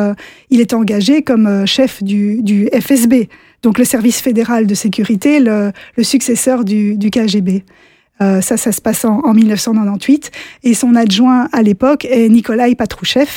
il 0.50 0.60
est 0.60 0.74
engagé 0.74 1.22
comme 1.22 1.66
chef 1.66 2.02
du, 2.02 2.68
FSB, 2.72 3.28
donc 3.62 3.78
le 3.78 3.84
service 3.84 4.20
fédéral 4.20 4.66
de 4.66 4.74
sécurité, 4.74 5.40
le, 5.40 5.72
successeur 6.02 6.64
du, 6.64 6.96
KGB. 7.10 7.64
Euh, 8.20 8.40
ça, 8.40 8.56
ça 8.56 8.72
se 8.72 8.80
passe 8.80 9.04
en, 9.04 9.20
en, 9.20 9.32
1998. 9.32 10.32
Et 10.64 10.74
son 10.74 10.96
adjoint 10.96 11.48
à 11.52 11.62
l'époque 11.62 12.04
est 12.04 12.28
Nikolai 12.28 12.74
Patrouchev. 12.74 13.28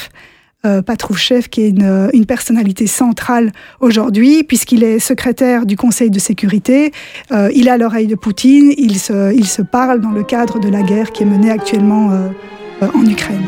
Euh, 0.63 0.83
Patrouchev, 0.83 1.49
qui 1.49 1.61
est 1.61 1.69
une, 1.69 2.11
une 2.13 2.27
personnalité 2.27 2.85
centrale 2.85 3.51
aujourd'hui, 3.79 4.43
puisqu'il 4.43 4.83
est 4.83 4.99
secrétaire 4.99 5.65
du 5.65 5.75
Conseil 5.75 6.11
de 6.11 6.19
sécurité. 6.19 6.91
Euh, 7.31 7.49
il 7.55 7.67
a 7.67 7.77
l'oreille 7.77 8.05
de 8.05 8.13
Poutine. 8.13 8.71
Il 8.77 8.99
se, 8.99 9.33
il 9.33 9.47
se 9.47 9.63
parle 9.63 10.01
dans 10.01 10.11
le 10.11 10.23
cadre 10.23 10.59
de 10.59 10.69
la 10.69 10.83
guerre 10.83 11.11
qui 11.11 11.23
est 11.23 11.25
menée 11.25 11.49
actuellement 11.49 12.11
euh, 12.11 12.87
en 12.93 13.03
Ukraine. 13.07 13.41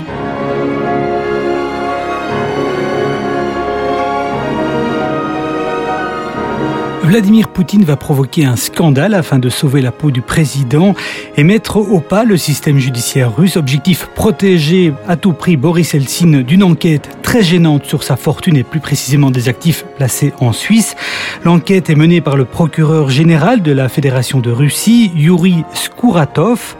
Vladimir 7.13 7.49
Poutine 7.49 7.83
va 7.83 7.95
provoquer 7.95 8.43
un 8.45 8.55
scandale 8.55 9.13
afin 9.13 9.37
de 9.37 9.47
sauver 9.47 9.81
la 9.81 9.91
peau 9.91 10.09
du 10.09 10.23
président 10.23 10.95
et 11.37 11.43
mettre 11.43 11.77
au 11.77 11.99
pas 11.99 12.23
le 12.23 12.37
système 12.37 12.79
judiciaire 12.79 13.35
russe. 13.35 13.55
Objectif 13.55 14.07
protéger 14.15 14.93
à 15.07 15.15
tout 15.15 15.33
prix 15.33 15.55
Boris 15.55 15.93
Eltsine 15.93 16.41
d'une 16.41 16.63
enquête 16.63 17.15
très 17.21 17.43
gênante 17.43 17.85
sur 17.85 18.01
sa 18.01 18.15
fortune 18.15 18.57
et 18.57 18.63
plus 18.63 18.79
précisément 18.79 19.29
des 19.29 19.47
actifs 19.47 19.85
placés 19.95 20.33
en 20.39 20.53
Suisse. 20.53 20.95
L'enquête 21.43 21.91
est 21.91 21.95
menée 21.95 22.19
par 22.19 22.35
le 22.35 22.45
procureur 22.45 23.11
général 23.11 23.61
de 23.61 23.71
la 23.71 23.89
Fédération 23.89 24.39
de 24.39 24.49
Russie, 24.49 25.11
Yuri 25.15 25.65
Skouratov. 25.75 26.75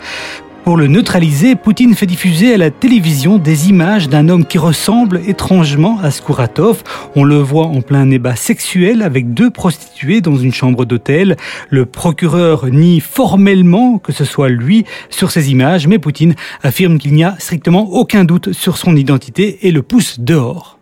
Pour 0.64 0.78
le 0.78 0.88
neutraliser, 0.88 1.56
Poutine 1.56 1.94
fait 1.94 2.06
diffuser 2.06 2.54
à 2.54 2.58
la 2.58 2.72
télévision 2.72 3.38
des 3.38 3.68
images 3.68 4.08
d'un 4.08 4.30
homme 4.30 4.46
qui 4.46 4.58
ressemble 4.58 5.20
étrangement 5.28 6.00
à 6.02 6.10
Skouratov. 6.10 6.84
On 7.18 7.26
le 7.26 7.36
voit 7.36 7.66
en 7.66 7.82
plein 7.82 8.06
débat 8.06 8.38
sexuel 8.38 9.02
avec 9.02 9.34
deux 9.34 9.50
prostituées 9.50 10.22
dans 10.22 10.38
une 10.38 10.54
chambre 10.54 10.86
d'hôtel. 10.86 11.36
Le 11.70 11.86
procureur 11.86 12.68
nie 12.68 13.02
formellement 13.02 13.98
que 13.98 14.14
ce 14.14 14.24
soit 14.24 14.48
lui 14.48 14.86
sur 15.10 15.32
ces 15.32 15.52
images, 15.52 15.86
mais 15.86 16.00
Poutine 16.00 16.34
affirme 16.64 16.98
qu'il 16.98 17.14
n'y 17.14 17.26
a 17.26 17.36
strictement 17.40 17.90
aucun 17.92 18.24
doute 18.24 18.54
sur 18.54 18.78
son 18.78 18.96
identité 18.96 19.68
et 19.68 19.72
le 19.72 19.82
pousse 19.82 20.22
dehors. 20.22 20.80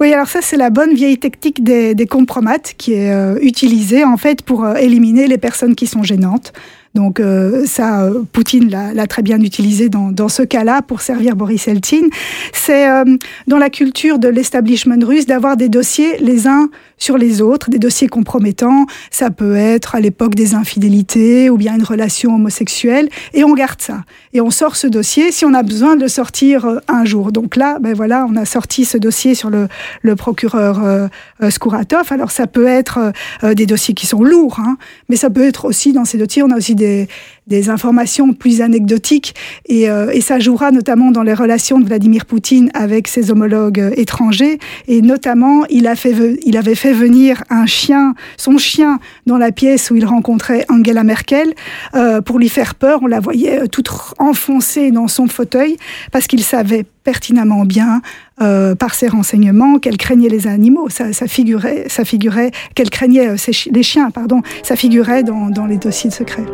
Oui, 0.00 0.12
alors 0.12 0.26
ça 0.26 0.40
c'est 0.42 0.58
la 0.58 0.68
bonne 0.68 0.92
vieille 0.94 1.18
technique 1.18 1.64
des, 1.64 1.94
des 1.94 2.06
compromates 2.06 2.74
qui 2.76 2.92
est 2.92 3.10
euh, 3.10 3.38
utilisée 3.40 4.04
en 4.04 4.18
fait 4.18 4.42
pour 4.42 4.64
euh, 4.64 4.74
éliminer 4.74 5.28
les 5.28 5.38
personnes 5.38 5.74
qui 5.74 5.86
sont 5.86 6.02
gênantes. 6.02 6.52
Donc 6.94 7.18
euh, 7.18 7.66
ça, 7.66 8.04
euh, 8.04 8.22
Poutine 8.32 8.70
l'a 8.70 9.06
très 9.06 9.22
bien 9.22 9.40
utilisé 9.40 9.88
dans, 9.88 10.12
dans 10.12 10.28
ce 10.28 10.42
cas-là 10.42 10.80
pour 10.82 11.00
servir 11.00 11.34
Boris 11.34 11.66
Eltsine. 11.66 12.08
C'est 12.52 12.88
euh, 12.88 13.04
dans 13.48 13.58
la 13.58 13.70
culture 13.70 14.18
de 14.18 14.28
l'establishment 14.28 15.04
russe 15.04 15.26
d'avoir 15.26 15.56
des 15.56 15.68
dossiers 15.68 16.18
les 16.18 16.46
uns 16.46 16.68
sur 16.98 17.18
les 17.18 17.40
autres, 17.40 17.70
des 17.70 17.78
dossiers 17.78 18.08
compromettants. 18.08 18.86
Ça 19.10 19.30
peut 19.30 19.56
être 19.56 19.94
à 19.94 20.00
l'époque 20.00 20.34
des 20.34 20.54
infidélités 20.54 21.50
ou 21.50 21.56
bien 21.56 21.74
une 21.74 21.82
relation 21.82 22.34
homosexuelle, 22.34 23.08
et 23.32 23.44
on 23.44 23.54
garde 23.54 23.80
ça. 23.80 24.04
Et 24.32 24.40
on 24.40 24.50
sort 24.50 24.76
ce 24.76 24.86
dossier 24.86 25.32
si 25.32 25.44
on 25.44 25.54
a 25.54 25.62
besoin 25.62 25.96
de 25.96 26.02
le 26.02 26.08
sortir 26.08 26.80
un 26.88 27.04
jour. 27.04 27.32
Donc 27.32 27.56
là, 27.56 27.78
ben 27.80 27.94
voilà, 27.94 28.26
on 28.28 28.36
a 28.36 28.44
sorti 28.44 28.84
ce 28.84 28.98
dossier 28.98 29.34
sur 29.34 29.50
le, 29.50 29.68
le 30.02 30.16
procureur 30.16 30.82
euh, 30.84 31.08
Skouratov. 31.50 32.12
Alors 32.12 32.30
ça 32.30 32.46
peut 32.46 32.66
être 32.66 33.12
des 33.42 33.66
dossiers 33.66 33.94
qui 33.94 34.06
sont 34.06 34.22
lourds, 34.22 34.58
hein, 34.60 34.76
mais 35.08 35.16
ça 35.16 35.30
peut 35.30 35.44
être 35.44 35.64
aussi 35.64 35.92
dans 35.92 36.04
ces 36.04 36.18
dossiers, 36.18 36.42
on 36.42 36.50
a 36.50 36.56
aussi 36.56 36.74
des 36.74 37.08
des, 37.46 37.68
informations 37.68 38.32
plus 38.32 38.60
anecdotiques 38.60 39.34
et, 39.66 39.88
euh, 39.90 40.10
et, 40.12 40.20
ça 40.20 40.38
jouera 40.38 40.70
notamment 40.70 41.10
dans 41.10 41.22
les 41.22 41.34
relations 41.34 41.78
de 41.78 41.84
Vladimir 41.84 42.24
Poutine 42.24 42.70
avec 42.74 43.08
ses 43.08 43.30
homologues 43.30 43.80
euh, 43.80 43.90
étrangers 43.96 44.58
et 44.88 45.02
notamment 45.02 45.64
il, 45.68 45.86
a 45.86 45.94
fait, 45.96 46.14
il 46.44 46.56
avait 46.56 46.74
fait 46.74 46.92
venir 46.94 47.44
un 47.50 47.66
chien, 47.66 48.14
son 48.36 48.58
chien 48.58 48.98
dans 49.26 49.38
la 49.38 49.52
pièce 49.52 49.90
où 49.90 49.96
il 49.96 50.06
rencontrait 50.06 50.64
Angela 50.68 51.04
Merkel 51.04 51.54
euh, 51.94 52.20
pour 52.20 52.38
lui 52.38 52.48
faire 52.48 52.74
peur. 52.74 53.00
On 53.02 53.06
la 53.06 53.20
voyait 53.20 53.62
euh, 53.62 53.66
toute 53.66 53.90
enfoncée 54.18 54.90
dans 54.90 55.08
son 55.08 55.26
fauteuil 55.26 55.76
parce 56.12 56.26
qu'il 56.26 56.42
savait 56.42 56.84
pertinemment 57.04 57.64
bien 57.64 58.00
euh, 58.40 58.74
par 58.74 58.94
ses 58.94 59.08
renseignements 59.08 59.78
qu'elle 59.78 59.98
craignait 59.98 60.28
les 60.28 60.46
animaux. 60.46 60.88
Ça, 60.88 61.12
figurait, 61.26 61.84
ça 61.88 62.04
figurait 62.04 62.50
qu'elle 62.74 62.90
craignait 62.90 63.34
les 63.70 63.82
chiens, 63.82 64.10
pardon. 64.10 64.42
Ça 64.62 64.76
figurait 64.76 65.22
dans, 65.22 65.50
dans 65.50 65.66
les 65.66 65.76
dossiers 65.76 66.10
de 66.10 66.14
secret. 66.14 66.44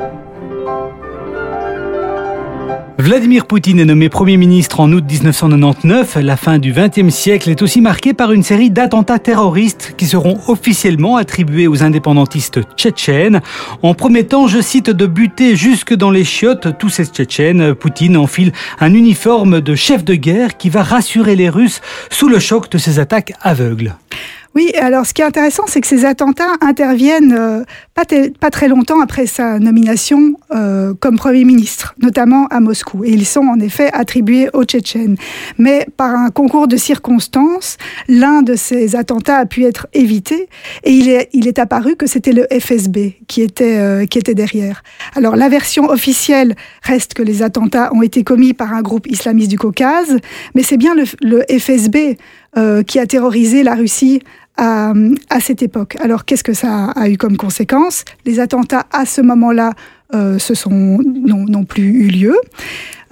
Vladimir 3.00 3.46
Poutine 3.46 3.80
est 3.80 3.86
nommé 3.86 4.10
Premier 4.10 4.36
ministre 4.36 4.78
en 4.78 4.92
août 4.92 5.02
1999. 5.08 6.18
La 6.20 6.36
fin 6.36 6.58
du 6.58 6.74
XXe 6.74 7.08
siècle 7.08 7.48
est 7.48 7.62
aussi 7.62 7.80
marquée 7.80 8.12
par 8.12 8.30
une 8.30 8.42
série 8.42 8.70
d'attentats 8.70 9.18
terroristes 9.18 9.94
qui 9.96 10.04
seront 10.04 10.38
officiellement 10.48 11.16
attribués 11.16 11.66
aux 11.66 11.82
indépendantistes 11.82 12.60
tchétchènes. 12.76 13.40
En 13.82 13.94
promettant, 13.94 14.48
je 14.48 14.60
cite, 14.60 14.90
de 14.90 15.06
buter 15.06 15.56
jusque 15.56 15.94
dans 15.94 16.10
les 16.10 16.24
chiottes 16.24 16.76
tous 16.78 16.90
ces 16.90 17.06
tchétchènes, 17.06 17.74
Poutine 17.74 18.18
enfile 18.18 18.52
un 18.80 18.92
uniforme 18.92 19.62
de 19.62 19.74
chef 19.74 20.04
de 20.04 20.14
guerre 20.14 20.58
qui 20.58 20.68
va 20.68 20.82
rassurer 20.82 21.36
les 21.36 21.48
Russes 21.48 21.80
sous 22.10 22.28
le 22.28 22.38
choc 22.38 22.70
de 22.70 22.76
ces 22.76 22.98
attaques 22.98 23.32
aveugles. 23.40 23.94
Oui, 24.56 24.72
alors 24.76 25.06
ce 25.06 25.14
qui 25.14 25.22
est 25.22 25.24
intéressant, 25.24 25.62
c'est 25.68 25.80
que 25.80 25.86
ces 25.86 26.04
attentats 26.04 26.54
interviennent 26.60 27.32
euh, 27.38 27.62
pas, 27.94 28.50
très 28.50 28.68
longtemps 28.68 29.00
après 29.00 29.26
sa 29.26 29.60
nomination 29.60 30.34
euh, 30.52 30.92
comme 30.98 31.16
Premier 31.16 31.44
ministre, 31.44 31.94
notamment 32.02 32.46
à 32.48 32.58
Moscou. 32.58 33.04
Et 33.04 33.10
ils 33.10 33.26
sont 33.26 33.46
en 33.46 33.60
effet 33.60 33.90
attribués 33.92 34.48
aux 34.52 34.64
Tchétchènes. 34.64 35.16
Mais 35.58 35.86
par 35.96 36.14
un 36.16 36.30
concours 36.30 36.66
de 36.66 36.76
circonstances, 36.76 37.76
l'un 38.08 38.42
de 38.42 38.56
ces 38.56 38.96
attentats 38.96 39.36
a 39.36 39.46
pu 39.46 39.64
être 39.64 39.86
évité 39.92 40.48
et 40.82 40.90
il 40.90 41.08
est, 41.08 41.28
il 41.32 41.46
est 41.46 41.60
apparu 41.60 41.94
que 41.94 42.06
c'était 42.06 42.32
le 42.32 42.48
FSB 42.50 43.18
qui 43.28 43.42
était, 43.42 43.78
euh, 43.78 44.06
qui 44.06 44.18
était 44.18 44.34
derrière. 44.34 44.82
Alors 45.14 45.36
la 45.36 45.48
version 45.48 45.84
officielle 45.90 46.56
reste 46.82 47.14
que 47.14 47.22
les 47.22 47.42
attentats 47.42 47.92
ont 47.94 48.02
été 48.02 48.24
commis 48.24 48.52
par 48.52 48.72
un 48.72 48.82
groupe 48.82 49.06
islamiste 49.06 49.50
du 49.50 49.58
Caucase, 49.58 50.16
mais 50.56 50.64
c'est 50.64 50.76
bien 50.76 50.94
le, 50.94 51.04
le 51.22 51.44
FSB 51.56 52.16
euh, 52.56 52.82
qui 52.82 52.98
a 52.98 53.06
terrorisé 53.06 53.62
la 53.62 53.76
Russie 53.76 54.22
à, 54.56 54.92
à 55.28 55.40
cette 55.40 55.62
époque. 55.62 55.96
Alors 56.00 56.24
qu'est-ce 56.24 56.44
que 56.44 56.52
ça 56.52 56.86
a 56.86 57.08
eu 57.08 57.16
comme 57.16 57.36
conséquence? 57.36 58.04
Les 58.24 58.40
attentats 58.40 58.86
à 58.92 59.06
ce 59.06 59.20
moment-là 59.20 59.72
euh, 60.14 60.38
se 60.38 60.54
sont 60.54 60.98
n'ont 61.04 61.64
plus 61.64 61.84
eu 61.84 62.08
lieu, 62.08 62.36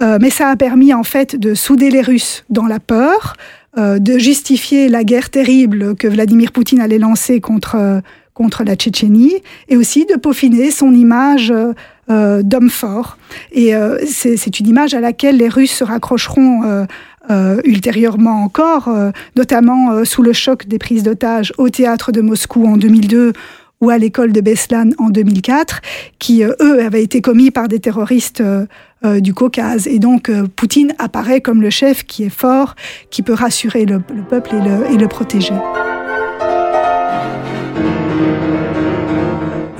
euh, 0.01 0.17
mais 0.21 0.29
ça 0.29 0.49
a 0.49 0.55
permis 0.55 0.93
en 0.93 1.03
fait 1.03 1.35
de 1.35 1.53
souder 1.53 1.89
les 1.89 2.01
Russes 2.01 2.43
dans 2.49 2.67
la 2.67 2.79
peur, 2.79 3.37
euh, 3.77 3.99
de 3.99 4.17
justifier 4.17 4.89
la 4.89 5.03
guerre 5.03 5.29
terrible 5.29 5.95
que 5.95 6.07
Vladimir 6.07 6.51
Poutine 6.51 6.81
allait 6.81 6.97
lancer 6.97 7.39
contre 7.39 8.01
contre 8.33 8.63
la 8.63 8.75
Tchétchénie 8.75 9.35
et 9.67 9.75
aussi 9.75 10.05
de 10.05 10.15
peaufiner 10.15 10.71
son 10.71 10.93
image 10.93 11.53
euh, 12.09 12.41
d'homme 12.41 12.69
fort. 12.69 13.17
Et 13.51 13.75
euh, 13.75 13.97
c'est 14.05 14.59
une 14.61 14.67
image 14.67 14.93
à 14.93 15.01
laquelle 15.01 15.35
les 15.35 15.49
Russes 15.49 15.73
se 15.73 15.83
raccrocheront 15.83 16.85
euh, 17.31 17.61
ultérieurement 17.63 18.43
encore, 18.43 18.87
euh, 18.87 19.11
notamment 19.35 19.91
euh, 19.91 20.03
sous 20.03 20.23
le 20.23 20.33
choc 20.33 20.65
des 20.65 20.79
prises 20.79 21.03
d'otages 21.03 21.53
au 21.59 21.69
théâtre 21.69 22.11
de 22.11 22.21
Moscou 22.21 22.65
en 22.65 22.75
2002 22.75 23.33
ou 23.81 23.91
à 23.91 23.99
l'école 23.99 24.31
de 24.31 24.41
Beslan 24.41 24.89
en 24.97 25.09
2004, 25.09 25.81
qui, 26.17 26.43
eux, 26.43 26.83
avaient 26.83 27.03
été 27.03 27.21
commis 27.21 27.49
par 27.49 27.69
des 27.69 27.79
terroristes 27.79 28.43
du 29.05 29.33
Caucase. 29.33 29.87
Et 29.87 29.99
donc, 29.99 30.29
Poutine 30.57 30.93
apparaît 30.97 31.39
comme 31.39 31.61
le 31.61 31.69
chef 31.69 32.03
qui 32.03 32.25
est 32.25 32.29
fort, 32.29 32.75
qui 33.09 33.21
peut 33.21 33.31
rassurer 33.31 33.85
le, 33.85 34.01
le 34.13 34.23
peuple 34.23 34.55
et 34.55 34.61
le, 34.61 34.93
et 34.93 34.97
le 34.97 35.07
protéger. 35.07 35.53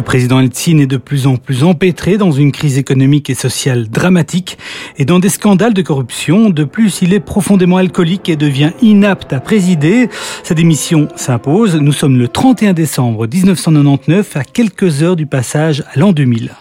Président 0.09 0.39
Eltsine 0.39 0.79
est 0.79 0.87
de 0.87 0.97
plus 0.97 1.27
en 1.27 1.37
plus 1.37 1.63
empêtré 1.63 2.17
dans 2.17 2.31
une 2.31 2.51
crise 2.51 2.79
économique 2.79 3.29
et 3.29 3.35
sociale 3.35 3.89
dramatique 3.89 4.57
et 4.97 5.05
dans 5.05 5.19
des 5.19 5.29
scandales 5.29 5.75
de 5.75 5.83
corruption. 5.83 6.49
De 6.49 6.63
plus, 6.63 7.03
il 7.03 7.13
est 7.13 7.19
profondément 7.19 7.77
alcoolique 7.77 8.27
et 8.27 8.35
devient 8.35 8.71
inapte 8.81 9.33
à 9.33 9.39
présider. 9.39 10.09
Sa 10.41 10.55
démission 10.55 11.09
s'impose. 11.15 11.75
Nous 11.75 11.91
sommes 11.91 12.17
le 12.17 12.27
31 12.27 12.73
décembre 12.73 13.27
1999 13.27 14.35
à 14.35 14.43
quelques 14.43 15.03
heures 15.03 15.15
du 15.15 15.27
passage 15.27 15.83
à 15.93 15.99
l'an 15.99 16.11
2000. 16.11 16.55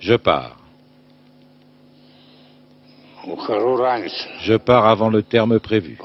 Je 0.00 0.16
pars. 0.16 0.58
Je 4.42 4.56
pars 4.58 4.86
avant 4.86 5.08
le 5.08 5.22
terme 5.22 5.58
prévu. 5.58 5.96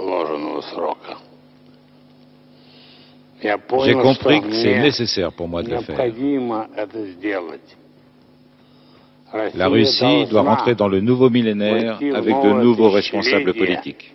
J'ai 3.83 3.93
compris 3.93 4.41
que 4.41 4.51
c'est 4.51 4.79
nécessaire 4.79 5.31
pour 5.31 5.47
moi 5.47 5.63
de 5.63 5.69
le 5.71 5.79
faire. 5.81 5.97
La 9.53 9.67
Russie 9.67 10.25
doit 10.29 10.41
rentrer 10.41 10.75
dans 10.75 10.87
le 10.87 11.01
nouveau 11.01 11.29
millénaire 11.29 11.99
avec 12.13 12.35
de 12.41 12.61
nouveaux 12.61 12.89
responsables 12.89 13.53
politiques. 13.53 14.13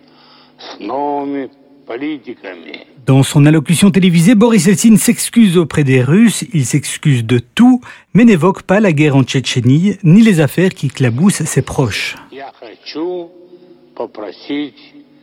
Dans 3.05 3.23
son 3.23 3.45
allocution 3.45 3.91
télévisée, 3.91 4.35
Boris 4.35 4.67
Eltsine 4.67 4.97
s'excuse 4.97 5.57
auprès 5.57 5.83
des 5.83 6.01
Russes, 6.01 6.45
il 6.53 6.65
s'excuse 6.65 7.25
de 7.25 7.39
tout, 7.39 7.81
mais 8.13 8.23
n'évoque 8.23 8.63
pas 8.63 8.79
la 8.79 8.93
guerre 8.93 9.15
en 9.15 9.23
Tchétchénie, 9.23 9.97
ni 10.03 10.21
les 10.21 10.39
affaires 10.39 10.69
qui 10.69 10.87
claboussent 10.87 11.43
ses 11.43 11.61
proches. 11.61 12.15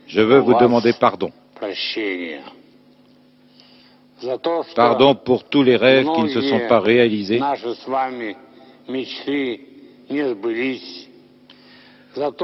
Je 0.07 0.21
veux 0.21 0.39
vous 0.39 0.53
demander 0.55 0.93
pardon. 0.99 1.31
Pardon 4.75 5.15
pour 5.15 5.43
tous 5.45 5.63
les 5.63 5.75
rêves 5.75 6.07
qui 6.15 6.21
ne 6.23 6.29
se 6.29 6.41
sont 6.41 6.61
pas 6.67 6.79
réalisés. 6.79 7.39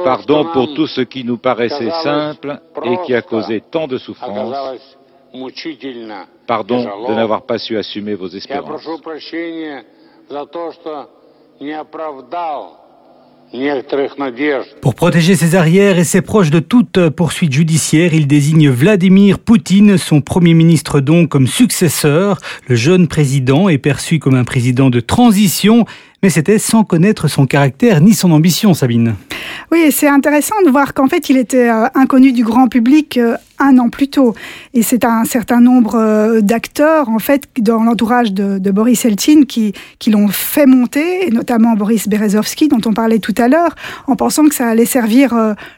Pardon 0.04 0.46
pour 0.54 0.74
tout 0.74 0.88
ce 0.88 1.02
qui 1.02 1.24
nous 1.24 1.38
paraissait 1.38 1.90
simple 2.04 2.60
et 2.84 2.98
qui 3.06 3.14
a 3.14 3.22
causé 3.22 3.62
tant 3.62 3.88
de 3.88 3.98
souffrance. 3.98 4.56
Pardon 6.48 6.84
de 7.08 7.14
n'avoir 7.14 7.46
pas 7.46 7.58
su 7.58 7.78
assumer 7.78 8.14
vos 8.16 8.28
espérances. 8.28 8.88
Pour 14.82 14.96
protéger 14.96 15.36
ses 15.36 15.56
arrières 15.56 15.98
et 15.98 16.04
ses 16.04 16.22
proches 16.22 16.50
de 16.50 16.60
toute 16.60 17.10
poursuite 17.10 17.54
judiciaire, 17.54 18.14
il 18.14 18.28
désigne 18.28 18.70
Vladimir 18.70 19.40
Poutine, 19.40 19.98
son 19.98 20.22
premier 20.22 20.54
ministre 20.54 21.00
donc, 21.00 21.30
comme 21.30 21.48
successeur. 21.48 22.40
Le 22.68 22.76
jeune 22.76 23.08
président 23.08 23.70
est 23.70 23.78
perçu 23.78 24.20
comme 24.20 24.36
un 24.36 24.44
président 24.44 24.90
de 24.90 25.00
transition 25.00 25.86
mais 26.26 26.32
c'était 26.32 26.58
sans 26.58 26.84
connaître 26.84 27.28
son 27.28 27.46
caractère 27.46 28.02
ni 28.02 28.16
son 28.16 28.32
ambition, 28.32 28.74
Sabine. 28.74 29.14
Oui, 29.72 29.92
c'est 29.92 30.08
intéressant 30.08 30.56
de 30.66 30.72
voir 30.72 30.96
qu'en 30.96 31.08
fait, 31.08 31.30
il 31.30 31.38
était 31.38 31.70
euh, 31.70 31.86
inconnu 31.94 32.32
du 32.32 32.44
grand 32.44 32.68
public 32.68 33.20
euh, 33.20 33.38
un 33.60 33.78
an 33.78 33.90
plus 33.90 34.08
tôt. 34.08 34.36
Et 34.74 34.84
c'est 34.84 35.06
un 35.06 35.26
certain 35.26 35.60
nombre 35.60 35.96
euh, 35.96 36.42
d'acteurs, 36.42 37.10
en 37.10 37.20
fait, 37.20 37.44
dans 37.60 37.84
l'entourage 37.84 38.34
de, 38.34 38.72
Boris 38.72 39.06
Eltsine 39.06 39.46
qui, 39.46 39.74
qui 40.00 40.10
l'ont 40.10 40.28
fait 40.28 40.66
monter, 40.66 41.28
et 41.28 41.32
notamment 41.32 41.74
Boris 41.74 42.08
Berezovsky, 42.08 42.68
dont 42.68 42.82
on 42.86 42.94
parlait 42.94 43.20
tout 43.20 43.36
à 43.38 43.48
l'heure, 43.48 43.76
en 44.08 44.16
pensant 44.16 44.48
que 44.48 44.56
ça 44.56 44.68
allait 44.68 44.86
servir 44.86 45.34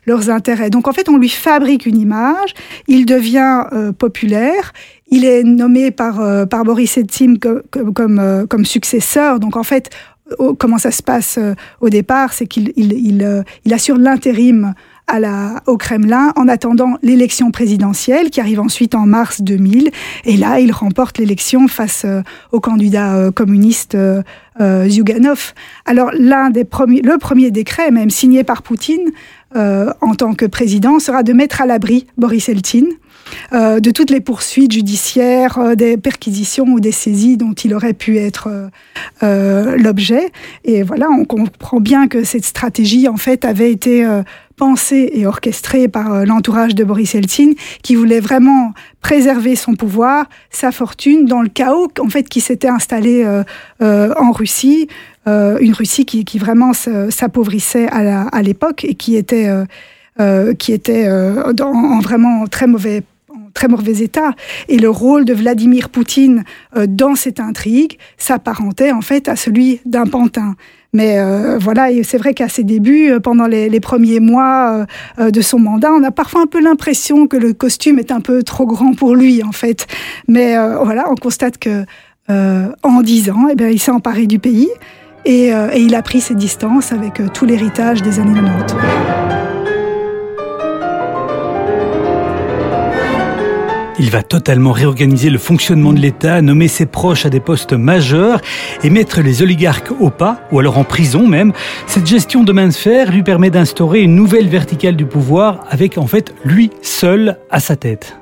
leurs 0.06 0.30
intérêts. 0.30 0.70
Donc, 0.70 0.88
en 0.88 0.94
fait, 0.94 1.10
on 1.10 1.18
lui 1.18 1.30
fabrique 1.30 1.86
une 1.86 1.98
image, 1.98 2.56
il 2.88 3.06
devient 3.06 3.66
populaire, 4.00 4.74
il 5.10 5.26
est 5.26 5.44
nommé 5.44 5.92
par, 5.92 6.48
par 6.48 6.64
Boris 6.64 6.98
Eltsine 6.98 7.38
comme, 7.38 8.48
comme, 8.50 8.66
successeur. 8.66 9.40
Donc, 9.40 9.56
en 9.56 9.64
fait, 9.64 9.92
comment 10.58 10.78
ça 10.78 10.92
se 10.92 11.04
passe 11.04 11.38
euh, 11.38 11.54
au 11.82 11.90
départ, 11.90 12.34
c'est 12.34 12.48
qu'il 12.48 12.70
euh, 12.70 13.44
il, 13.66 13.74
assure 13.74 13.98
l'intérim 13.98 14.74
à 15.08 15.20
la, 15.20 15.62
au 15.66 15.78
Kremlin 15.78 16.34
en 16.36 16.48
attendant 16.48 16.98
l'élection 17.02 17.52
présidentielle 17.52 18.30
qui 18.30 18.42
arrive 18.42 18.60
ensuite 18.60 18.96
en 18.96 19.06
mars 19.06 19.42
2000. 19.42 19.90
Et 20.26 20.38
là, 20.38 20.60
il 20.60 20.72
remporte 20.72 21.18
l'élection 21.18 21.68
face 21.68 22.04
euh, 22.06 22.22
au 22.52 22.60
candidat 22.60 23.32
communiste 23.34 23.98
Zyuganov. 24.60 25.54
Alors, 25.86 26.10
l'un 26.18 26.50
des 26.50 26.64
premiers, 26.64 27.02
le 27.02 27.18
premier 27.18 27.52
décret, 27.52 27.92
même 27.92 28.10
signé 28.10 28.44
par 28.44 28.64
Poutine 28.64 29.12
en 29.56 30.16
tant 30.16 30.34
que 30.34 30.46
président, 30.46 31.00
sera 31.00 31.22
de 31.22 31.32
mettre 31.32 31.62
à 31.62 31.68
l'abri 31.68 32.08
Boris 32.18 32.50
Eltsine 32.50 32.90
euh, 33.54 33.80
de 33.80 33.92
toutes 33.92 34.10
les 34.10 34.20
poursuites 34.20 34.72
judiciaires, 34.72 35.58
euh, 35.58 35.76
des 35.76 35.98
perquisitions 35.98 36.66
ou 36.66 36.80
des 36.80 36.92
saisies 36.92 37.38
dont 37.38 37.54
il 37.54 37.74
aurait 37.74 37.94
pu 37.94 38.18
être 38.18 38.50
euh, 39.24 39.76
l'objet. 39.78 40.32
Et 40.66 40.84
voilà, 40.84 41.08
on 41.10 41.26
comprend 41.26 41.80
bien 41.80 42.08
que 42.08 42.24
cette 42.24 42.46
stratégie, 42.46 43.08
en 43.08 43.18
fait, 43.18 43.46
avait 43.46 43.72
été 43.72 44.06
pensée 44.56 45.12
et 45.14 45.26
orchestrée 45.26 45.88
par 45.88 46.26
l'entourage 46.26 46.76
de 46.76 46.84
Boris 46.84 47.16
Eltsine, 47.16 47.54
qui 47.84 47.96
voulait 47.96 48.20
vraiment 48.20 48.74
préserver 49.02 49.56
son 49.56 49.76
pouvoir, 49.76 50.26
sa 50.50 50.72
fortune, 50.72 51.26
dans 51.26 51.42
le 51.42 51.50
chaos 51.50 51.90
en 52.00 52.10
fait 52.10 52.28
qui 52.28 52.42
s'était 52.42 52.68
installé 52.68 53.26
en 53.80 54.32
Russie, 54.32 54.88
une 55.28 55.74
Russie 55.74 56.06
qui, 56.06 56.40
vraiment 56.40 56.72
s'appauvrissait 56.74 57.88
à 57.88 58.42
l'époque 58.42 58.84
et 58.84 58.96
qui 58.96 59.16
était 59.16 59.50
qui 60.58 60.74
était 60.74 61.08
en 61.10 62.00
vraiment 62.00 62.48
très 62.48 62.66
mauvais 62.68 63.04
très 63.58 63.68
mauvais 63.68 64.04
état. 64.04 64.34
Et 64.70 64.78
le 64.78 64.90
rôle 64.90 65.26
de 65.26 65.34
Vladimir 65.34 65.90
Poutine 65.90 66.44
euh, 66.76 66.86
dans 66.88 67.16
cette 67.16 67.40
intrigue 67.40 67.98
s'apparentait 68.18 68.92
en 68.92 69.02
fait 69.02 69.28
à 69.28 69.36
celui 69.36 69.82
d'un 69.84 70.06
pantin. 70.06 70.56
Mais 70.94 71.18
euh, 71.18 71.58
voilà, 71.58 71.92
et 71.92 72.04
c'est 72.04 72.20
vrai 72.20 72.36
qu'à 72.36 72.50
ses 72.50 72.64
débuts, 72.64 73.12
euh, 73.12 73.20
pendant 73.20 73.48
les, 73.48 73.80
premiers 73.80 74.20
mois 74.20 74.86
de 75.20 75.42
son 75.42 75.60
mandat, 75.60 75.92
on 75.92 76.04
a 76.04 76.12
parfois 76.12 76.42
un 76.42 76.46
peu 76.46 76.62
l'impression 76.62 77.26
que 77.26 77.38
le 77.38 77.54
costume 77.54 77.98
est 77.98 78.12
un 78.12 78.22
peu 78.22 78.44
trop 78.44 78.68
grand 78.68 78.94
pour 78.94 79.16
lui, 79.16 79.42
en 79.44 79.52
fait. 79.52 79.88
Mais 80.28 80.56
voilà, 80.84 81.06
on 81.10 81.16
constate 81.16 81.58
que 81.58 81.86
en 82.30 83.02
dix 83.02 83.30
ans, 83.30 83.48
eh 83.52 83.56
bien, 83.56 83.70
il 83.70 83.80
s'est 83.80 83.92
emparé 83.92 84.28
du 84.28 84.40
pays 84.40 84.70
et, 85.26 85.48
et, 85.48 85.80
il 85.80 85.96
a 85.96 86.02
pris 86.02 86.22
ses 86.22 86.36
distances 86.36 86.92
avec 86.92 87.22
tout 87.34 87.46
l'héritage 87.46 88.02
des 88.02 88.20
années 88.20 88.34
90. 88.34 89.77
Il 94.00 94.12
va 94.12 94.22
totalement 94.22 94.74
réorganiser 94.74 95.32
le 95.32 95.40
fonctionnement 95.40 95.92
de 95.92 96.00
l'État, 96.00 96.44
nommer 96.44 96.68
ses 96.68 96.86
proches 96.86 97.26
à 97.26 97.30
des 97.30 97.40
postes 97.40 97.74
majeurs 97.74 98.42
et 98.84 98.92
mettre 98.92 99.22
les 99.22 99.42
oligarques 99.42 99.92
au 100.00 100.12
pas, 100.12 100.42
ou 100.52 100.60
alors 100.60 100.78
en 100.78 100.84
prison 100.84 101.28
même. 101.28 101.52
Cette 101.88 102.06
gestion 102.06 102.44
de 102.44 102.52
main 102.52 102.68
de 102.68 102.74
fer 102.74 103.12
lui 103.12 103.24
permet 103.24 103.50
d'instaurer 103.50 104.02
une 104.02 104.16
nouvelle 104.16 104.50
verticale 104.50 104.96
du 104.96 105.08
pouvoir 105.08 105.66
avec 105.70 105.98
en 105.98 106.06
fait 106.06 106.36
lui 106.46 106.70
seul 106.84 107.38
à 107.50 107.60
sa 107.60 107.76
tête. 107.76 108.16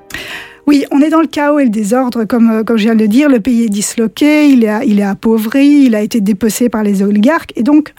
Oui, 0.66 0.86
on 0.92 1.02
est 1.02 1.10
dans 1.10 1.20
le 1.22 1.28
chaos 1.28 1.60
et 1.60 1.66
le 1.66 1.70
désordre, 1.70 2.24
comme, 2.24 2.50
euh, 2.50 2.64
je 2.78 2.84
viens 2.84 2.96
de 2.96 3.02
le 3.02 3.08
dire. 3.10 3.30
Le 3.30 3.42
pays 3.42 3.66
est 3.66 3.70
disloqué, 3.70 4.48
il 4.48 4.64
est, 4.64 4.88
il 4.88 5.00
est 5.00 5.04
appauvri, 5.04 5.84
il 5.86 5.94
a 5.94 6.02
été 6.02 6.22
dépecé 6.22 6.70
par 6.70 6.84
les 6.84 7.04
oligarques. 7.04 7.52
Et 7.56 7.64
donc, 7.64 7.94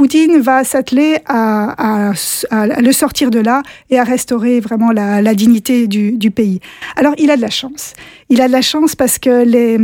Poutine 0.00 0.38
va 0.38 0.64
s'atteler 0.64 1.18
à, 1.26 2.12
le 2.50 2.90
sortir 2.92 3.30
de 3.30 3.38
là 3.38 3.62
et 3.90 3.98
à 3.98 4.02
restaurer 4.02 4.58
vraiment 4.58 4.92
la, 4.92 5.34
dignité 5.34 5.86
du, 5.88 6.30
pays. 6.30 6.60
Alors, 6.96 7.12
il 7.18 7.30
a 7.30 7.36
de 7.36 7.42
la 7.42 7.50
chance. 7.50 7.92
Il 8.30 8.40
a 8.40 8.46
de 8.46 8.52
la 8.52 8.62
chance 8.62 8.96
parce 8.96 9.18
que 9.18 9.44
les, 9.44 9.78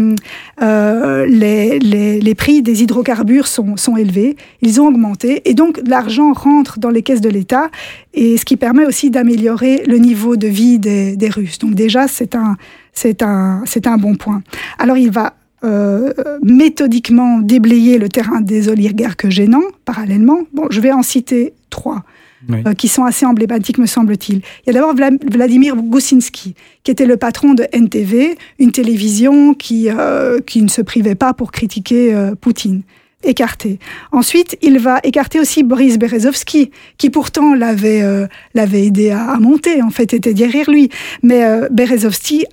euh, 0.62 1.26
les, 1.26 2.35
prix 2.35 2.62
des 2.62 2.83
hydrocarbures 2.83 3.46
sont, 3.46 3.76
sont 3.76 3.98
élevés, 3.98 4.37
ils 4.62 4.81
ont 4.81 4.87
augmenté, 4.87 5.42
et 5.44 5.52
donc 5.52 5.83
l'argent 5.87 6.33
rentre 6.33 6.79
dans 6.79 6.88
les 6.88 7.02
caisses 7.02 7.20
de 7.20 7.29
l'État, 7.29 7.68
et 8.14 8.38
ce 8.38 8.46
qui 8.46 8.57
permet 8.57 8.87
aussi 8.87 9.11
d'améliorer 9.11 9.83
le 9.87 9.98
niveau 9.98 10.37
de 10.37 10.48
vie 10.48 10.79
des, 10.79 11.18
des 11.18 11.29
Russes. 11.29 11.59
Donc 11.59 11.74
déjà, 11.74 12.09
c'est 12.09 12.35
un, 12.35 12.57
c'est 12.94 13.20
un, 13.20 13.64
c'est 13.66 13.87
un 13.87 13.98
bon 13.98 14.14
point. 14.14 14.42
Alors, 14.79 14.96
il 14.96 15.11
va 15.11 15.35
euh, 15.64 16.12
méthodiquement 16.42 17.38
déblayer 17.38 17.99
le 17.99 18.09
terrain 18.09 18.40
des 18.40 18.69
oligarques 18.69 19.29
gênants, 19.29 19.64
parallèlement. 19.85 20.40
Bon, 20.53 20.66
je 20.71 20.81
vais 20.81 20.92
en 20.92 21.03
citer 21.03 21.55
trois. 21.71 22.03
Euh, 22.51 22.75
qui 22.75 22.87
sont 22.87 23.03
assez 23.03 23.27
emblématiques, 23.27 23.79
me 23.79 23.87
semble-t-il. 23.87 24.37
Il 24.37 24.66
y 24.66 24.71
a 24.71 24.73
d'abord 24.75 24.95
Vladimir 24.95 25.75
Goussinski, 25.75 26.55
qui 26.85 26.90
était 26.92 27.07
le 27.07 27.16
patron 27.16 27.55
de 27.55 27.66
NTV, 27.73 28.38
une 28.61 28.71
télévision 28.71 29.53
qui, 29.53 29.88
euh, 29.90 30.38
qui 30.40 30.62
ne 30.62 30.69
se 30.69 30.81
privait 30.81 31.16
pas 31.16 31.35
pour 31.35 31.51
critiquer 31.51 32.14
Poutine 32.40 32.83
écarté. 33.22 33.79
Ensuite, 34.12 34.57
il 34.62 34.79
va 34.79 35.00
écarter 35.02 35.40
aussi 35.40 35.62
Boris 35.62 35.98
Berezovsky, 35.98 36.70
qui 36.98 37.11
pourtant 37.11 37.55
l'avait 37.55 38.02
euh, 38.02 38.26
l'avait 38.55 38.85
aidé 38.85 39.11
à, 39.11 39.37
monter, 39.38 39.83
en 39.83 39.90
fait, 39.90 40.14
était 40.14 40.35
derrière 40.35 40.70
lui. 40.70 40.90
Mais 41.22 41.44
euh, 41.44 41.68
Berezovsky, 41.70 42.46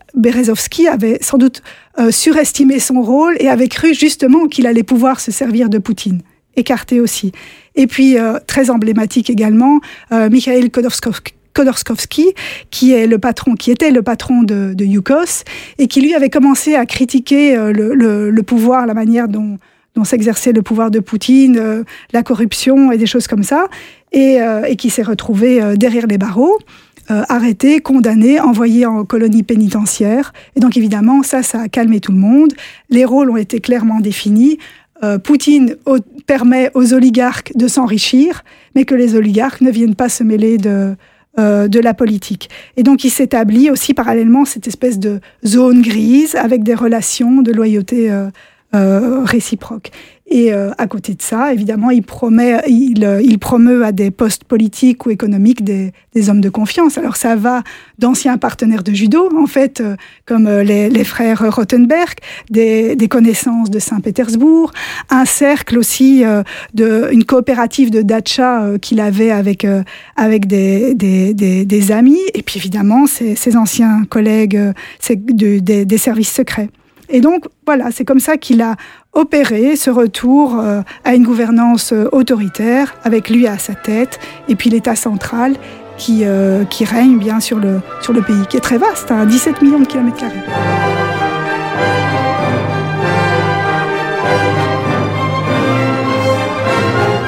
avait 0.87 1.17
sans 1.21 1.37
doute 1.37 1.61
euh, 1.99 2.11
surestimé 2.11 2.79
son 2.79 3.01
rôle 3.01 3.35
et 3.39 3.49
avait 3.49 3.67
cru 3.67 3.93
justement 3.93 4.47
qu'il 4.47 4.67
allait 4.67 4.83
pouvoir 4.83 5.19
se 5.19 5.31
servir 5.31 5.69
de 5.69 5.77
Poutine. 5.77 6.21
Écarté 6.55 6.99
aussi. 6.99 7.31
Et 7.75 7.87
puis, 7.87 8.15
très 8.45 8.69
emblématique 8.69 9.31
également, 9.31 9.79
Mikhail 10.11 10.69
Khodorkovsky, 10.69 12.35
qui 12.69 12.93
est 12.93 13.07
le 13.07 13.17
patron, 13.17 13.55
qui 13.55 13.71
était 13.71 13.89
le 13.89 14.03
patron 14.03 14.43
de, 14.43 14.75
de 14.75 14.85
Yukos, 14.85 15.45
et 15.79 15.87
qui 15.87 16.01
lui 16.01 16.13
avait 16.13 16.29
commencé 16.29 16.75
à 16.75 16.85
critiquer 16.85 17.55
le, 17.55 18.29
le 18.29 18.43
pouvoir, 18.43 18.85
la 18.85 18.93
manière 18.93 19.27
dont 19.27 19.57
dont 19.95 20.03
s'exerçait 20.03 20.51
le 20.51 20.61
pouvoir 20.61 20.91
de 20.91 20.99
Poutine, 20.99 21.57
euh, 21.57 21.83
la 22.13 22.23
corruption 22.23 22.91
et 22.91 22.97
des 22.97 23.05
choses 23.05 23.27
comme 23.27 23.43
ça, 23.43 23.67
et, 24.11 24.41
euh, 24.41 24.65
et 24.65 24.75
qui 24.75 24.89
s'est 24.89 25.03
retrouvé 25.03 25.61
euh, 25.61 25.75
derrière 25.75 26.07
les 26.07 26.17
barreaux. 26.17 26.57
arrêté, 27.09 27.81
condamné, 27.81 28.39
envoyé 28.39 28.85
en 28.85 29.03
colonie 29.03 29.43
pénitentiaire. 29.43 30.31
Et 30.55 30.61
donc 30.61 30.77
évidemment, 30.77 31.21
ça, 31.21 31.43
ça 31.43 31.59
a 31.63 31.67
calmé 31.67 31.99
tout 31.99 32.13
le 32.13 32.17
monde. 32.17 32.53
Les 32.89 33.03
rôles 33.03 33.29
ont 33.29 33.35
été 33.35 33.59
clairement 33.59 33.99
définis. 33.99 34.57
Poutine 35.25 35.75
permet 36.27 36.71
aux 36.75 36.93
oligarques 36.93 37.51
de 37.55 37.67
s'enrichir, 37.67 38.45
mais 38.73 38.85
que 38.85 38.95
les 38.95 39.15
oligarques 39.15 39.59
ne 39.59 39.69
viennent 39.69 39.95
pas 39.95 40.07
se 40.07 40.23
mêler 40.23 40.57
de, 40.57 40.95
de 41.37 41.79
la 41.81 41.93
politique. 41.93 42.49
Et 42.77 42.83
donc 42.83 43.03
il 43.03 43.09
s'établit 43.09 43.69
aussi 43.69 43.93
parallèlement 43.93 44.45
cette 44.45 44.69
espèce 44.69 44.97
de 44.97 45.19
zone 45.45 45.81
grise 45.81 46.35
avec 46.37 46.63
des 46.63 46.73
relations 46.73 47.41
de 47.41 47.51
loyauté 47.51 48.09
euh, 48.75 49.23
réciproque. 49.23 49.91
Et 50.25 50.51
euh, 50.51 50.71
à 50.79 50.87
côté 50.87 51.13
de 51.13 51.21
ça, 51.21 51.53
évidemment, 51.53 51.91
il 51.91 52.01
promet, 52.01 52.59
il, 52.67 53.05
euh, 53.05 53.21
il 53.21 53.37
promeut 53.37 53.85
à 53.85 53.91
des 53.91 54.09
postes 54.09 54.45
politiques 54.45 55.05
ou 55.05 55.11
économiques 55.11 55.63
des, 55.63 55.91
des, 56.15 56.29
hommes 56.31 56.41
de 56.41 56.49
confiance. 56.49 56.97
Alors 56.97 57.15
ça 57.15 57.35
va 57.35 57.61
d'anciens 57.99 58.39
partenaires 58.39 58.81
de 58.81 58.91
judo, 58.91 59.29
en 59.37 59.45
fait, 59.45 59.83
comme 60.25 60.49
les, 60.49 60.89
les, 60.89 61.03
frères 61.03 61.53
Rothenberg, 61.55 62.15
des, 62.49 62.95
des 62.95 63.07
connaissances 63.07 63.69
de 63.69 63.77
Saint-Pétersbourg, 63.77 64.71
un 65.11 65.25
cercle 65.25 65.77
aussi 65.77 66.23
de 66.73 67.09
une 67.11 67.25
coopérative 67.25 67.91
de 67.91 68.01
dacha 68.01 68.79
qu'il 68.81 69.01
avait 69.01 69.29
avec 69.29 69.67
avec 70.15 70.47
des, 70.47 70.95
des, 70.95 71.91
amis, 71.91 72.21
et 72.33 72.41
puis 72.41 72.57
évidemment 72.57 73.05
ses, 73.05 73.35
ses 73.35 73.55
anciens 73.55 74.03
collègues 74.09 74.73
de, 75.09 75.59
des 75.59 75.97
services 75.99 76.33
secrets. 76.33 76.69
Et 77.09 77.21
donc, 77.21 77.45
voilà, 77.65 77.91
c'est 77.91 78.05
comme 78.05 78.19
ça 78.19 78.37
qu'il 78.37 78.61
a 78.61 78.75
opéré 79.13 79.75
ce 79.75 79.89
retour 79.89 80.59
euh, 80.59 80.81
à 81.03 81.15
une 81.15 81.23
gouvernance 81.23 81.93
euh, 81.93 82.07
autoritaire, 82.11 82.95
avec 83.03 83.29
lui 83.29 83.47
à 83.47 83.57
sa 83.57 83.75
tête, 83.75 84.19
et 84.47 84.55
puis 84.55 84.69
l'État 84.69 84.95
central 84.95 85.55
qui, 85.97 86.21
euh, 86.23 86.63
règne 86.81 87.17
bien 87.17 87.39
sur 87.39 87.59
le, 87.59 87.81
pays, 88.25 88.47
qui 88.49 88.57
est 88.57 88.61
très 88.61 88.77
vaste, 88.77 89.11
hein, 89.11 89.25
17 89.25 89.61
millions 89.61 89.79
de 89.79 89.85
kilomètres 89.85 90.17
carrés. 90.17 91.32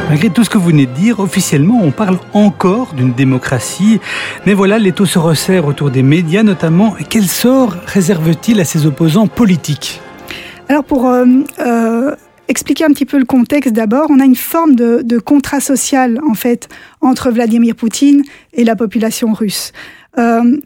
Malgré 0.07 0.29
tout 0.29 0.43
ce 0.43 0.49
que 0.49 0.57
vous 0.57 0.67
venez 0.67 0.85
de 0.85 0.93
dire, 0.93 1.19
officiellement, 1.19 1.81
on 1.81 1.91
parle 1.91 2.19
encore 2.33 2.93
d'une 2.93 3.13
démocratie. 3.13 3.99
Mais 4.45 4.53
voilà, 4.53 4.77
l'étau 4.77 5.05
se 5.05 5.17
resserre 5.17 5.65
autour 5.65 5.89
des 5.89 6.03
médias 6.03 6.43
notamment. 6.43 6.95
Quel 7.09 7.23
sort 7.23 7.75
réserve-t-il 7.85 8.59
à 8.59 8.65
ses 8.65 8.85
opposants 8.85 9.27
politiques? 9.27 9.99
Alors 10.69 10.83
pour 10.83 11.07
euh, 11.07 11.25
euh, 11.59 12.15
expliquer 12.47 12.85
un 12.85 12.89
petit 12.89 13.05
peu 13.05 13.17
le 13.17 13.25
contexte 13.25 13.73
d'abord, 13.73 14.07
on 14.09 14.19
a 14.19 14.25
une 14.25 14.35
forme 14.35 14.75
de, 14.75 15.01
de, 15.03 15.17
contrat 15.17 15.59
social 15.59 16.19
en 16.27 16.35
fait 16.35 16.69
entre 17.01 17.31
Vladimir 17.31 17.75
Poutine 17.75 18.23
et 18.53 18.63
la 18.63 18.75
population 18.75 19.33
russe. 19.33 19.71
Euh, 20.17 20.59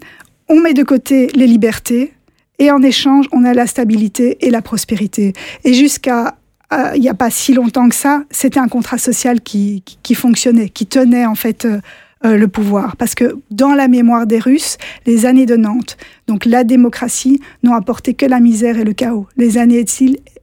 on 0.49 0.60
met 0.60 0.73
de 0.73 0.84
côté 0.84 1.28
les 1.34 1.47
libertés 1.47 2.13
et 2.60 2.71
en 2.71 2.82
échange, 2.82 3.25
on 3.32 3.45
a 3.45 3.54
la 3.54 3.67
stabilité 3.67 4.38
et 4.45 4.49
la 4.49 4.62
prospérité. 4.62 5.34
Et 5.63 5.73
jusqu'à 5.73 6.36
euh, 6.73 6.91
il 6.95 7.01
n'y 7.01 7.10
a 7.10 7.13
pas 7.13 7.29
si 7.29 7.53
longtemps 7.53 7.89
que 7.89 7.95
ça, 7.95 8.23
c'était 8.29 8.60
un 8.60 8.67
contrat 8.67 8.97
social 8.97 9.41
qui, 9.41 9.82
qui, 9.86 9.97
qui, 10.03 10.15
fonctionnait, 10.15 10.69
qui 10.69 10.86
tenait 10.86 11.25
en 11.25 11.36
fait 11.36 11.65
euh, 11.65 11.79
euh, 12.25 12.36
le 12.36 12.49
pouvoir. 12.49 12.97
Parce 12.97 13.15
que 13.15 13.38
dans 13.49 13.73
la 13.73 13.88
mémoire 13.88 14.27
des 14.27 14.39
Russes, 14.39 14.77
les 15.05 15.25
années 15.25 15.45
de 15.45 15.55
Nantes, 15.55 15.95
donc 16.27 16.43
la 16.43 16.65
démocratie, 16.65 17.39
n'ont 17.63 17.73
apporté 17.73 18.13
que 18.13 18.25
la 18.25 18.41
misère 18.41 18.77
et 18.77 18.84
le 18.84 18.91
chaos. 18.91 19.25
Les 19.38 19.58
années 19.58 19.86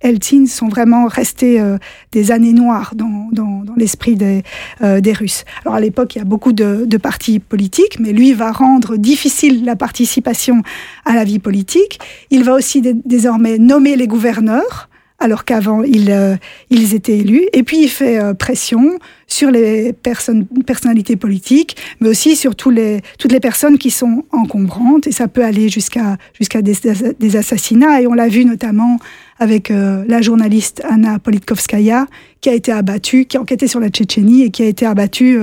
Eltsine 0.01 0.47
sont 0.47 0.69
vraiment 0.69 1.07
restées 1.07 1.61
euh, 1.61 1.77
des 2.13 2.31
années 2.31 2.55
noires 2.55 2.95
dans, 2.95 3.29
dans, 3.31 3.63
dans 3.63 3.75
l'esprit 3.75 4.15
des, 4.15 4.43
euh, 4.81 5.03
des 5.03 5.13
Russes. 5.13 5.45
Alors 5.67 5.75
à 5.75 5.81
l'époque, 5.81 6.17
il 6.17 6.21
y 6.21 6.23
a 6.23 6.25
beaucoup 6.25 6.55
de, 6.55 6.87
de, 6.87 6.97
partis 6.97 7.41
politiques, 7.41 8.01
mais 8.01 8.13
lui 8.13 8.33
va 8.33 8.53
rendre 8.53 8.97
difficile 8.97 9.67
la 9.67 9.77
participation 9.77 10.63
à 11.05 11.15
la 11.15 11.25
vie 11.25 11.41
politique. 11.41 11.99
Il 12.31 12.43
va 12.43 12.55
aussi 12.55 12.81
désormais 12.81 13.59
nommer 13.59 13.97
les 13.97 14.07
gouverneurs 14.07 14.89
alors 15.19 15.45
qu'avant 15.45 15.83
ils, 15.83 16.11
euh, 16.11 16.37
ils 16.71 16.95
étaient 16.95 17.19
élus. 17.19 17.47
Et 17.53 17.63
puis 17.63 17.83
il 17.83 17.89
fait 17.89 18.19
euh, 18.19 18.35
pression 18.35 18.99
sur 19.27 19.51
les 19.51 19.93
personnes, 19.93 20.47
personnalités 20.67 21.17
politiques, 21.17 21.77
mais 22.01 22.09
aussi 22.09 22.37
sur 22.37 22.55
tous 22.55 22.71
les, 22.71 23.01
toutes 23.19 23.33
les 23.33 23.41
personnes 23.41 23.79
qui 23.79 23.91
sont 23.91 24.25
encombrantes. 24.33 25.07
Et 25.07 25.13
ça 25.13 25.29
peut 25.29 25.45
aller 25.45 25.69
jusqu'à 25.69 26.17
jusqu'à 26.35 26.63
des, 26.63 26.75
des, 27.19 27.37
assassinats. 27.37 28.01
Et 28.03 28.07
on 28.07 28.15
l'a 28.15 28.29
vu 28.29 28.45
notamment 28.45 28.99
avec 29.39 29.71
euh, 29.71 30.05
la 30.07 30.23
journaliste 30.23 30.83
Anna 30.89 31.19
Politkovskaya, 31.19 32.07
qui 32.41 32.49
a 32.49 32.55
été 32.55 32.73
abattue, 32.73 33.25
qui 33.27 33.39
enquêtait 33.39 33.69
sur 33.69 33.81
la 33.81 33.89
Tchétchénie 33.89 34.43
et 34.43 34.51
qui 34.51 34.63
a 34.63 34.67
été 34.67 34.87
abattue. 34.87 35.39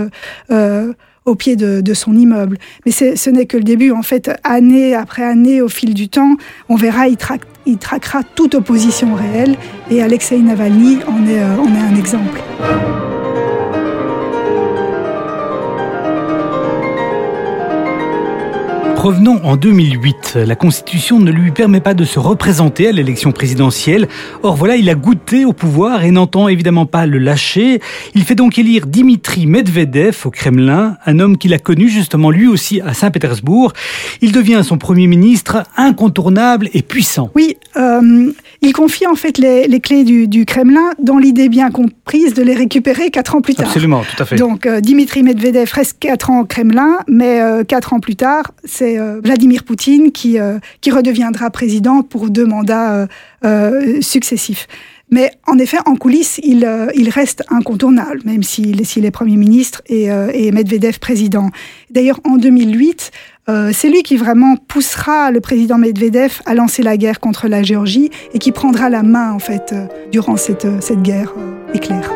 Au 1.26 1.36
pied 1.36 1.56
de, 1.56 1.94
son 1.94 2.18
immeuble. 2.18 2.58
Mais 2.86 2.92
ce 2.92 3.30
n'est 3.30 3.46
que 3.46 3.58
le 3.58 3.64
début. 3.64 3.92
En 3.92 4.04
fait, 4.04 4.32
année 4.44 4.94
après 4.94 5.24
année, 5.24 5.62
au 5.62 5.70
fil 5.70 5.94
du 5.94 6.10
temps, 6.10 6.36
on 6.70 6.76
verra, 6.76 7.08
il, 7.08 7.18
tra 7.18 7.36
il 7.66 7.78
traquera 7.78 8.24
toute 8.24 8.56
opposition 8.56 9.14
réelle. 9.16 9.56
Et 9.90 10.02
Alexei 10.02 10.38
Navalny 10.40 11.00
en 11.08 11.26
est, 11.26 11.40
euh, 11.40 11.58
en 11.58 11.74
est 11.74 11.94
un 11.94 11.96
exemple. 11.96 12.42
Revenons 19.04 19.42
en 19.44 19.58
2008. 19.58 20.38
La 20.48 20.56
Constitution 20.56 21.20
ne 21.20 21.30
lui 21.30 21.52
permet 21.52 21.82
pas 21.82 21.94
de 21.94 22.06
se 22.06 22.20
représenter 22.20 22.88
à 22.88 22.94
l'élection 22.94 23.34
présidentielle. 23.34 24.08
Or 24.44 24.56
voilà, 24.56 24.78
il 24.78 24.90
a 24.90 24.96
goûté 24.96 25.44
au 25.44 25.52
pouvoir 25.52 26.06
et 26.06 26.12
n'entend 26.12 26.48
évidemment 26.48 26.86
pas 26.86 27.06
le 27.06 27.18
lâcher. 27.18 27.82
Il 28.16 28.24
fait 28.24 28.36
donc 28.36 28.58
élire 28.58 28.88
Dimitri 28.88 29.46
Medvedev 29.46 30.20
au 30.24 30.32
Kremlin, 30.32 30.96
un 31.06 31.20
homme 31.20 31.38
qu'il 31.38 31.54
a 31.54 31.60
connu 31.60 31.90
justement 31.90 32.32
lui 32.32 32.48
aussi 32.48 32.80
à 32.80 32.94
Saint-Pétersbourg. 32.94 33.74
Il 34.22 34.32
devient 34.32 34.62
son 34.64 34.78
premier 34.78 35.08
ministre 35.08 35.64
incontournable 35.76 36.70
et 36.74 36.82
puissant. 36.82 37.30
Oui, 37.36 37.58
euh, 37.76 38.32
il 38.62 38.72
confie 38.72 39.06
en 39.06 39.16
fait 39.16 39.38
les, 39.38 39.68
les 39.68 39.82
clés 39.82 40.06
du, 40.06 40.30
du, 40.30 40.46
Kremlin 40.46 40.92
dans 40.98 41.18
l'idée 41.18 41.50
bien 41.50 41.72
comprise 41.72 42.34
de 42.34 42.42
les 42.42 42.56
récupérer 42.56 43.12
quatre 43.12 43.36
ans 43.36 43.42
plus 43.42 43.56
tard. 43.56 43.68
Absolument, 43.68 44.04
tout 44.04 44.24
à 44.24 44.26
fait. 44.26 44.38
Donc 44.38 44.66
euh, 44.66 44.80
Dimitri 44.80 45.24
Medvedev 45.24 45.70
reste 45.74 46.00
quatre 46.00 46.30
ans 46.30 46.40
au 46.40 46.46
Kremlin, 46.46 47.00
mais 47.10 47.42
euh, 47.42 47.66
quatre 47.66 47.92
ans 47.92 48.00
plus 48.00 48.16
tard, 48.16 48.52
c'est 48.64 48.93
euh, 48.98 49.20
Vladimir 49.24 49.64
Poutine 49.64 50.12
qui, 50.12 50.40
euh, 50.40 50.60
qui 50.82 50.92
redeviendra 50.92 51.50
président 51.50 52.02
pour 52.02 52.30
deux 52.30 52.46
mandats 52.46 53.08
euh, 53.46 54.02
successifs. 54.02 54.68
Mais 55.12 55.32
en 55.46 55.60
effet, 55.60 55.78
en 55.86 55.96
coulisses, 55.96 56.40
il, 56.44 56.68
il 56.96 57.10
reste 57.10 57.44
incontournable, 57.50 58.22
même 58.26 58.42
s'il 58.42 58.84
si 58.84 59.06
est 59.06 59.12
Premier 59.12 59.36
ministre 59.36 59.84
et, 59.86 60.06
et 60.06 60.52
Medvedev 60.52 60.98
président. 60.98 61.52
D'ailleurs, 61.92 62.20
en 62.24 62.38
2008, 62.38 63.12
euh, 63.48 63.72
c'est 63.74 63.90
lui 63.90 64.02
qui 64.02 64.18
vraiment 64.18 64.56
poussera 64.56 65.30
le 65.30 65.40
président 65.40 65.78
Medvedev 65.78 66.42
à 66.46 66.56
lancer 66.56 66.82
la 66.82 66.98
guerre 66.98 67.20
contre 67.20 67.48
la 67.48 67.62
Géorgie 67.62 68.10
et 68.34 68.40
qui 68.40 68.52
prendra 68.52 68.90
la 68.90 69.04
main, 69.04 69.34
en 69.34 69.40
fait, 69.40 69.76
durant 70.12 70.38
cette, 70.38 70.66
cette 70.82 71.04
guerre 71.04 71.34
éclair. 71.76 72.12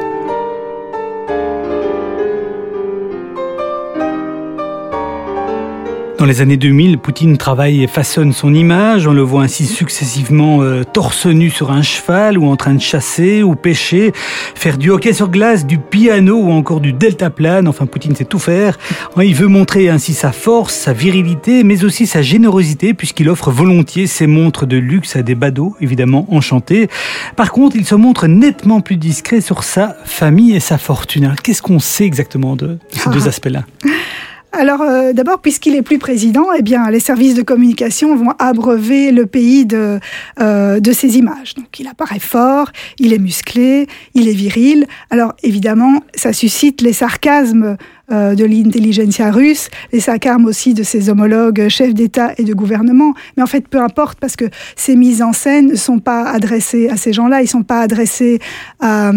Dans 6.18 6.26
les 6.26 6.42
années 6.42 6.58
2000, 6.58 6.98
Poutine 6.98 7.38
travaille 7.38 7.84
et 7.84 7.88
façonne 7.88 8.34
son 8.34 8.52
image. 8.52 9.06
On 9.06 9.14
le 9.14 9.22
voit 9.22 9.44
ainsi 9.44 9.68
successivement 9.68 10.64
euh, 10.64 10.84
torse 10.84 11.28
nu 11.28 11.52
sur 11.52 11.70
un 11.70 11.84
cheval 11.84 12.40
ou 12.40 12.48
en 12.48 12.56
train 12.56 12.74
de 12.74 12.82
chasser 12.82 13.44
ou 13.44 13.54
pêcher, 13.54 14.14
faire 14.56 14.80
du 14.80 14.90
hockey 14.90 15.14
sur 15.14 15.30
glace, 15.30 15.68
du 15.68 15.78
piano 15.78 16.38
ou 16.38 16.52
encore 16.52 16.80
du 16.80 16.92
deltaplane. 16.92 17.68
Enfin, 17.68 17.86
Poutine 17.86 18.16
sait 18.16 18.26
tout 18.26 18.40
faire. 18.40 18.80
Il 19.22 19.36
veut 19.36 19.48
montrer 19.48 19.90
ainsi 19.90 20.16
sa 20.16 20.32
force, 20.32 20.74
sa 20.74 20.92
virilité, 20.92 21.64
mais 21.64 21.84
aussi 21.84 22.08
sa 22.08 22.24
générosité 22.24 22.96
puisqu'il 22.96 23.30
offre 23.30 23.52
volontiers 23.52 24.08
ses 24.08 24.26
montres 24.26 24.66
de 24.66 24.78
luxe 24.78 25.16
à 25.16 25.22
des 25.22 25.36
badauds, 25.36 25.76
évidemment 25.82 26.26
enchantés. 26.32 26.90
Par 27.36 27.52
contre, 27.52 27.76
il 27.76 27.86
se 27.86 27.96
montre 27.96 28.26
nettement 28.26 28.82
plus 28.82 28.98
discret 28.98 29.40
sur 29.40 29.64
sa 29.64 29.96
famille 30.04 30.56
et 30.56 30.62
sa 30.62 30.80
fortune. 30.80 31.36
Qu'est-ce 31.44 31.62
qu'on 31.62 31.80
sait 31.80 32.06
exactement 32.06 32.56
de 32.56 32.80
ces 32.90 33.02
ah. 33.06 33.12
deux 33.12 33.28
aspects-là? 33.28 33.66
alors 34.54 34.82
euh, 34.82 35.14
d'abord, 35.14 35.40
puisqu'il 35.40 35.76
est 35.76 35.82
plus 35.82 36.00
président, 36.00 36.46
eh 36.58 36.62
bien 36.62 36.90
les 36.90 37.00
services 37.00 37.36
de 37.36 37.42
communication 37.42 38.16
vont 38.16 38.32
abreuver 38.40 39.12
le 39.12 39.26
pays 39.26 39.66
de 39.66 40.00
euh, 40.40 40.80
de 40.80 40.92
ses 40.92 41.18
images. 41.18 41.54
Donc 41.56 41.80
il 41.80 41.88
apparaît 41.88 42.20
fort, 42.20 42.72
il 42.98 43.14
est 43.14 43.20
musclé, 43.20 43.88
il 44.14 44.28
est 44.28 44.34
viril. 44.34 44.88
Alors 45.10 45.34
évidemment, 45.44 46.02
ça 46.16 46.34
suscite 46.34 46.82
les 46.82 46.94
sarcasmes 46.94 47.78
euh, 48.10 48.36
de 48.36 48.46
l'intelligentsia 48.46 49.32
russe, 49.32 49.70
les 49.92 50.00
sarcasmes 50.00 50.46
aussi 50.46 50.74
de 50.74 50.84
ses 50.84 51.10
homologues 51.10 51.68
chefs 51.68 51.94
d'État 51.94 52.32
et 52.38 52.46
de 52.46 52.54
gouvernement. 52.54 53.14
Mais 53.36 53.44
en 53.44 53.48
fait, 53.48 53.68
peu 53.68 53.82
importe 53.82 54.18
parce 54.18 54.38
que 54.38 54.46
ces 54.78 54.96
mises 54.96 55.22
en 55.22 55.34
scène 55.34 55.68
ne 55.68 55.76
sont 55.76 56.00
pas 56.00 56.24
adressées 56.24 56.88
à 56.88 56.96
ces 56.96 57.12
gens-là, 57.12 57.42
ils 57.42 57.50
sont 57.50 57.64
pas 57.64 57.82
adressés 57.82 58.40
à 58.80 59.12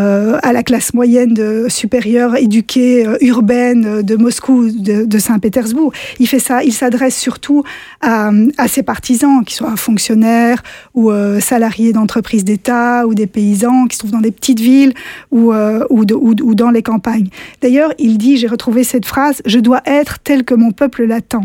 euh, 0.00 0.38
à 0.42 0.52
la 0.52 0.62
classe 0.62 0.94
moyenne 0.94 1.68
supérieure, 1.68 2.36
éduquée, 2.36 3.06
euh, 3.06 3.18
urbaine 3.20 3.84
euh, 3.84 4.02
de 4.02 4.16
Moscou, 4.16 4.70
de, 4.70 5.18
Saint-Pétersbourg. 5.18 5.92
Il 6.18 6.26
fait 6.26 6.38
ça, 6.38 6.64
il 6.64 6.72
s'adresse 6.72 7.18
surtout 7.18 7.62
à, 8.00 8.30
ses 8.68 8.82
partisans, 8.82 9.44
qui 9.44 9.54
soient 9.54 9.76
fonctionnaires 9.76 10.62
ou 10.94 11.10
salariés 11.40 11.92
d'entreprises 11.92 12.44
d'État 12.44 13.06
ou 13.06 13.14
des 13.14 13.26
paysans 13.26 13.86
qui 13.86 13.96
se 13.96 14.00
trouvent 14.00 14.12
dans 14.12 14.20
des 14.20 14.30
petites 14.30 14.60
villes 14.60 14.94
ou 15.30 15.52
dans 15.52 16.70
les 16.70 16.82
campagnes. 16.82 17.28
D'ailleurs, 17.60 17.92
il 17.98 18.16
dit, 18.16 18.38
j'ai 18.38 18.46
retrouvé 18.46 18.82
cette 18.82 19.04
phrase, 19.04 19.42
je 19.44 19.58
dois 19.58 19.82
être 19.84 20.18
tel 20.20 20.44
que 20.44 20.54
mon 20.54 20.72
peuple 20.72 21.04
l'attend. 21.04 21.44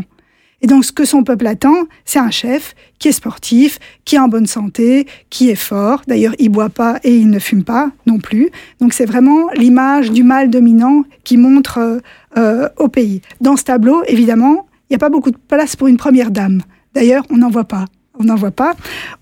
Et 0.66 0.68
donc, 0.68 0.84
ce 0.84 0.92
que 0.92 1.06
son 1.06 1.24
peuple 1.24 1.46
attend, 1.46 1.86
c'est 2.06 2.18
un 2.18 2.32
chef 2.32 2.74
qui 2.98 3.10
est 3.10 3.12
sportif, 3.12 3.78
qui 4.04 4.16
est 4.16 4.20
en 4.20 4.28
bonne 4.28 4.48
santé, 4.48 5.06
qui 5.30 5.52
est 5.52 5.54
fort. 5.54 6.02
D'ailleurs, 6.08 6.34
il 6.40 6.50
boit 6.50 6.70
pas 6.70 7.00
et 7.04 7.16
il 7.16 7.30
ne 7.30 7.38
fume 7.38 7.64
pas 7.64 7.92
non 8.08 8.18
plus. 8.18 8.50
Donc, 8.82 8.94
c'est 8.94 9.06
vraiment 9.06 9.52
l'image 9.56 10.10
du 10.10 10.24
mâle 10.24 10.50
dominant 10.50 11.04
qui 11.24 11.38
montre 11.38 11.78
euh, 11.78 12.00
euh, 12.40 12.68
au 12.78 12.88
pays. 12.88 13.22
Dans 13.42 13.58
ce 13.58 13.64
tableau, 13.64 14.02
évidemment, 14.08 14.66
il 14.90 14.94
n'y 14.94 14.96
a 14.96 14.98
pas 14.98 15.12
beaucoup 15.12 15.30
de 15.30 15.38
place 15.38 15.76
pour 15.76 15.88
une 15.88 15.98
première 15.98 16.32
dame. 16.32 16.64
D'ailleurs, 16.96 17.26
on 17.30 17.38
n'en 17.38 17.52
voit 17.52 17.66
pas. 17.66 17.86
On 18.18 18.24
n'en 18.24 18.36
voit 18.36 18.50
pas. 18.50 18.74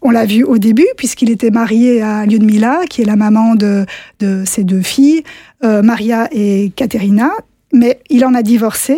On 0.01 0.11
l'a 0.11 0.25
vu 0.25 0.45
au 0.45 0.57
début, 0.57 0.87
puisqu'il 0.95 1.29
était 1.29 1.51
marié 1.51 2.01
à 2.01 2.25
Lyudmila, 2.25 2.85
qui 2.89 3.01
est 3.01 3.05
la 3.05 3.17
maman 3.17 3.55
de, 3.55 3.85
ses 4.45 4.63
deux 4.63 4.81
filles, 4.81 5.23
euh, 5.65 5.81
Maria 5.81 6.29
et 6.31 6.71
Katerina 6.73 7.31
mais 7.73 7.99
il 8.09 8.23
en 8.23 8.33
a 8.35 8.43
divorcé. 8.43 8.97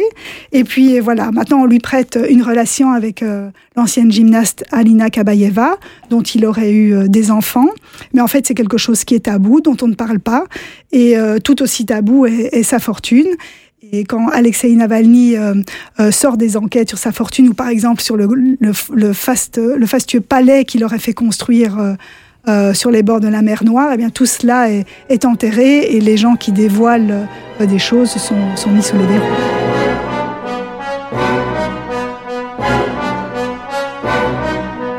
Et 0.52 0.64
puis 0.64 1.00
voilà, 1.00 1.32
maintenant 1.32 1.62
on 1.62 1.66
lui 1.66 1.80
prête 1.80 2.20
une 2.30 2.44
relation 2.44 2.92
avec 2.92 3.24
euh, 3.24 3.50
l'ancienne 3.76 4.12
gymnaste 4.12 4.66
Alina 4.72 5.10
Kabayeva, 5.10 5.78
dont 6.10 6.22
il 6.22 6.46
aurait 6.46 6.72
eu 6.72 6.94
euh, 6.94 7.08
des 7.08 7.32
enfants. 7.32 7.70
Mais 8.14 8.22
en 8.22 8.28
fait, 8.28 8.46
c'est 8.46 8.54
quelque 8.54 8.78
chose 8.78 9.04
qui 9.06 9.16
est 9.16 9.22
tabou, 9.22 9.62
dont 9.62 9.78
on 9.82 9.88
ne 9.88 9.96
parle 9.96 10.20
pas. 10.20 10.44
Et 10.92 11.18
euh, 11.18 11.40
tout 11.40 11.62
aussi 11.64 11.86
tabou 11.86 12.26
est, 12.26 12.64
sa 12.64 12.80
fortune. 12.80 13.28
Et 13.92 14.04
quand 14.04 14.30
Alexei 14.30 14.74
Navalny 14.76 15.38
euh, 15.38 15.54
euh, 16.00 16.12
sort 16.12 16.38
des 16.38 16.58
enquêtes 16.58 16.90
sur 16.90 16.98
sa 16.98 17.12
fortune, 17.12 17.50
ou 17.50 17.54
par 17.54 17.70
exemple 17.70 18.02
sur 18.02 18.18
le, 18.18 18.28
le, 18.60 18.72
le, 18.94 19.14
fastueux 19.14 20.22
palais 20.22 20.66
qu'il 20.66 20.84
aurait 20.84 21.00
fait 21.00 21.14
construire 21.14 21.80
euh, 21.80 21.94
euh, 22.48 22.74
sur 22.74 22.92
les 22.92 23.04
bords 23.04 23.20
de 23.20 23.28
la 23.28 23.42
mer 23.42 23.64
Noire, 23.64 23.90
eh 23.94 23.98
bien 23.98 24.10
tout 24.10 24.26
cela 24.26 24.70
est, 24.70 24.86
est 25.10 25.26
enterré 25.26 25.96
et 25.96 26.00
les 26.00 26.18
gens 26.18 26.36
qui 26.36 26.52
dévoilent 26.52 27.28
euh, 27.62 27.66
des 27.66 27.80
choses 27.80 28.12
sont, 28.12 28.56
sont 28.56 28.70
mis 28.70 28.84
sous 28.84 28.98
les 28.98 29.06
verrous. 29.06 29.26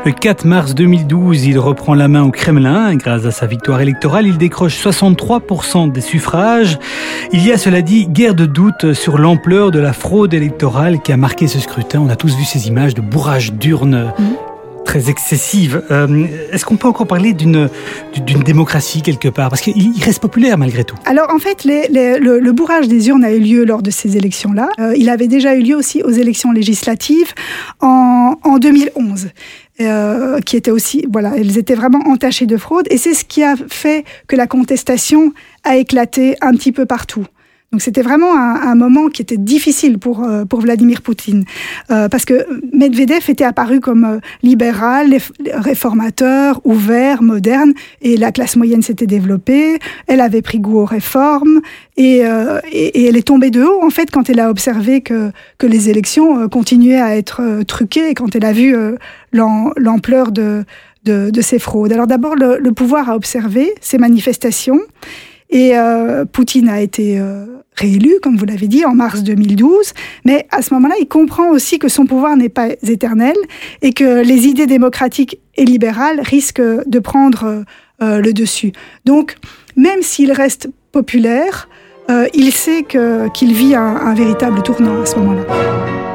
Le 0.05 0.13
Le 0.13 0.17
4 0.17 0.45
mars 0.45 0.73
2012, 0.73 1.45
il 1.45 1.59
reprend 1.59 1.93
la 1.93 2.07
main 2.07 2.23
au 2.23 2.31
Kremlin. 2.31 2.95
Grâce 2.95 3.25
à 3.25 3.31
sa 3.31 3.45
victoire 3.45 3.81
électorale, 3.81 4.25
il 4.25 4.37
décroche 4.37 4.81
63% 4.81 5.91
des 5.91 5.99
suffrages. 5.99 6.79
Il 7.33 7.45
y 7.45 7.51
a, 7.51 7.57
cela 7.57 7.81
dit, 7.81 8.07
guère 8.07 8.33
de 8.33 8.45
doute 8.45 8.93
sur 8.93 9.17
l'ampleur 9.17 9.69
de 9.71 9.79
la 9.79 9.91
fraude 9.91 10.33
électorale 10.33 11.01
qui 11.01 11.11
a 11.11 11.17
marqué 11.17 11.47
ce 11.47 11.59
scrutin. 11.59 11.99
On 11.99 12.09
a 12.09 12.15
tous 12.15 12.37
vu 12.37 12.45
ces 12.45 12.69
images 12.69 12.93
de 12.93 13.01
bourrage 13.01 13.51
d'urnes. 13.51 14.13
Mmh 14.17 14.46
très 14.87 15.09
excessive. 15.09 15.83
Euh, 15.91 16.25
est-ce 16.51 16.65
qu'on 16.65 16.77
peut 16.77 16.87
encore 16.87 17.07
parler 17.07 17.33
d'une 17.33 17.69
démocratie 18.45 19.01
quelque 19.01 19.27
part? 19.27 19.49
Parce 19.49 19.61
qu'il 19.61 19.91
reste 20.01 20.21
populaire 20.21 20.57
malgré 20.57 20.85
tout. 20.85 20.95
Alors 21.05 21.29
en 21.29 21.39
fait, 21.39 21.65
le, 21.65 22.51
bourrage 22.51 22.87
des 22.87 23.09
urnes 23.09 23.25
a 23.25 23.33
eu 23.33 23.39
lieu 23.39 23.65
lors 23.65 23.83
de 23.83 23.91
ces 23.91 24.15
élections-là. 24.15 24.69
Euh, 24.79 24.93
il 24.95 25.09
avait 25.09 25.27
déjà 25.27 25.55
eu 25.55 25.61
lieu 25.61 25.75
aussi 25.75 26.01
aux 26.03 26.11
élections 26.11 26.53
législatives 26.53 27.33
en, 27.81 28.35
en 28.43 28.57
2011. 28.57 29.27
Euh, 29.79 30.39
qui 30.39 30.57
étaient 30.57 30.71
aussi, 30.71 31.05
voilà, 31.11 31.33
elles 31.37 31.59
étaient 31.59 31.75
vraiment 31.75 31.99
entachées 32.07 32.47
de 32.47 32.57
fraude, 32.57 32.87
et 32.89 32.97
c'est 32.97 33.13
ce 33.13 33.23
qui 33.23 33.43
a 33.43 33.53
fait 33.69 34.05
que 34.27 34.35
la 34.35 34.47
contestation 34.47 35.33
a 35.63 35.77
éclaté 35.77 36.35
un 36.41 36.53
petit 36.53 36.71
peu 36.71 36.87
partout. 36.87 37.27
Donc 37.73 37.81
c'était 37.81 38.01
vraiment 38.01 38.33
un, 38.33 38.75
moment 38.75 39.07
qui 39.09 39.21
était 39.21 39.35
difficile 39.35 39.99
pour, 39.99 40.23
euh, 40.23 40.45
pour 40.45 40.61
Vladimir 40.61 41.01
Poutine, 41.01 41.43
euh, 41.91 42.07
parce 42.07 42.23
que 42.23 42.45
Medvedev 42.71 43.29
était 43.29 43.43
apparu 43.43 43.81
comme 43.81 44.05
euh, 44.05 44.19
libéral, 44.41 45.17
réformateur, 45.53 46.61
ouvert, 46.63 47.21
moderne, 47.21 47.73
et 48.01 48.15
la 48.15 48.31
classe 48.31 48.55
moyenne 48.55 48.81
s'était 48.81 49.05
développée, 49.05 49.79
elle 50.07 50.21
avait 50.21 50.41
pris 50.41 50.59
goût 50.59 50.79
aux 50.79 50.85
réformes, 50.85 51.59
et, 51.97 52.21
et, 52.71 53.05
elle 53.05 53.17
est 53.17 53.27
tombée 53.27 53.49
de 53.49 53.63
haut, 53.63 53.83
en 53.83 53.89
fait, 53.89 54.11
quand 54.11 54.29
elle 54.29 54.39
a 54.39 54.49
observé 54.49 55.01
que, 55.01 55.31
que 55.57 55.67
les 55.67 55.89
élections 55.89 56.47
continuaient 56.47 57.01
à 57.01 57.17
être 57.17 57.63
truquées, 57.67 58.11
et 58.11 58.13
quand 58.13 58.35
elle 58.35 58.45
a 58.45 58.53
vu 58.53 58.75
l'ampleur 59.33 60.31
de, 60.31 60.63
de, 61.03 61.31
de, 61.31 61.41
ces 61.41 61.59
fraudes. 61.59 61.91
Alors 61.91 62.07
d'abord, 62.07 62.35
le, 62.35 62.59
le 62.59 62.71
pouvoir 62.71 63.09
a 63.09 63.15
observé 63.15 63.73
ces 63.81 63.97
manifestations, 63.97 64.79
et 65.49 65.77
euh, 65.77 66.25
Poutine 66.25 66.67
a 66.69 66.81
été 66.81 67.19
euh, 67.19 67.45
réélu, 67.75 68.15
comme 68.21 68.37
vous 68.37 68.45
l'avez 68.45 68.67
dit, 68.67 68.85
en 68.85 68.93
mars 68.93 69.23
2012. 69.23 69.93
Mais 70.25 70.47
à 70.51 70.61
ce 70.61 70.73
moment-là, 70.73 70.95
il 70.99 71.07
comprend 71.07 71.49
aussi 71.49 71.79
que 71.79 71.87
son 71.87 72.05
pouvoir 72.05 72.35
n'est 72.35 72.49
pas 72.49 72.69
éternel 72.83 73.35
et 73.81 73.93
que 73.93 74.21
les 74.23 74.47
idées 74.47 74.67
démocratiques 74.67 75.39
et 75.55 75.65
libérales 75.65 76.19
risquent 76.21 76.61
de 76.61 76.99
prendre 76.99 77.63
euh, 78.01 78.21
le 78.21 78.33
dessus. 78.33 78.73
Donc, 79.05 79.37
même 79.75 80.01
s'il 80.01 80.31
reste 80.31 80.69
populaire, 80.91 81.69
il 82.33 82.53
sait 82.53 82.83
qu'il 82.83 83.51
vit 83.53 83.75
un, 83.75 83.81
un 83.81 84.13
véritable 84.13 84.63
tournant 84.63 85.01
à 85.01 85.05
ce 85.05 85.17
moment-là. 85.17 86.06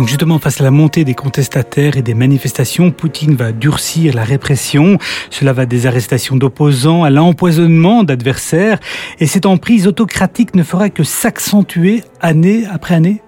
Donc 0.00 0.08
justement, 0.08 0.38
face 0.38 0.62
à 0.62 0.64
la 0.64 0.70
montée 0.70 1.04
des 1.04 1.12
contestataires 1.12 1.98
et 1.98 2.00
des 2.00 2.14
manifestations, 2.14 2.90
Poutine 2.90 3.36
va 3.36 3.52
durcir 3.52 4.14
la 4.14 4.24
répression. 4.24 4.96
Cela 5.28 5.52
va 5.52 5.66
des 5.66 5.84
arrestations 5.84 6.36
d'opposants 6.36 7.04
à 7.04 7.10
l'empoisonnement 7.10 8.02
d'adversaires. 8.02 8.80
Et 9.18 9.26
cette 9.26 9.44
emprise 9.44 9.86
autocratique 9.86 10.54
ne 10.54 10.62
fera 10.62 10.88
que 10.88 11.02
s'accentuer 11.02 12.02
année 12.22 12.64
après 12.72 12.94
année 12.94 13.20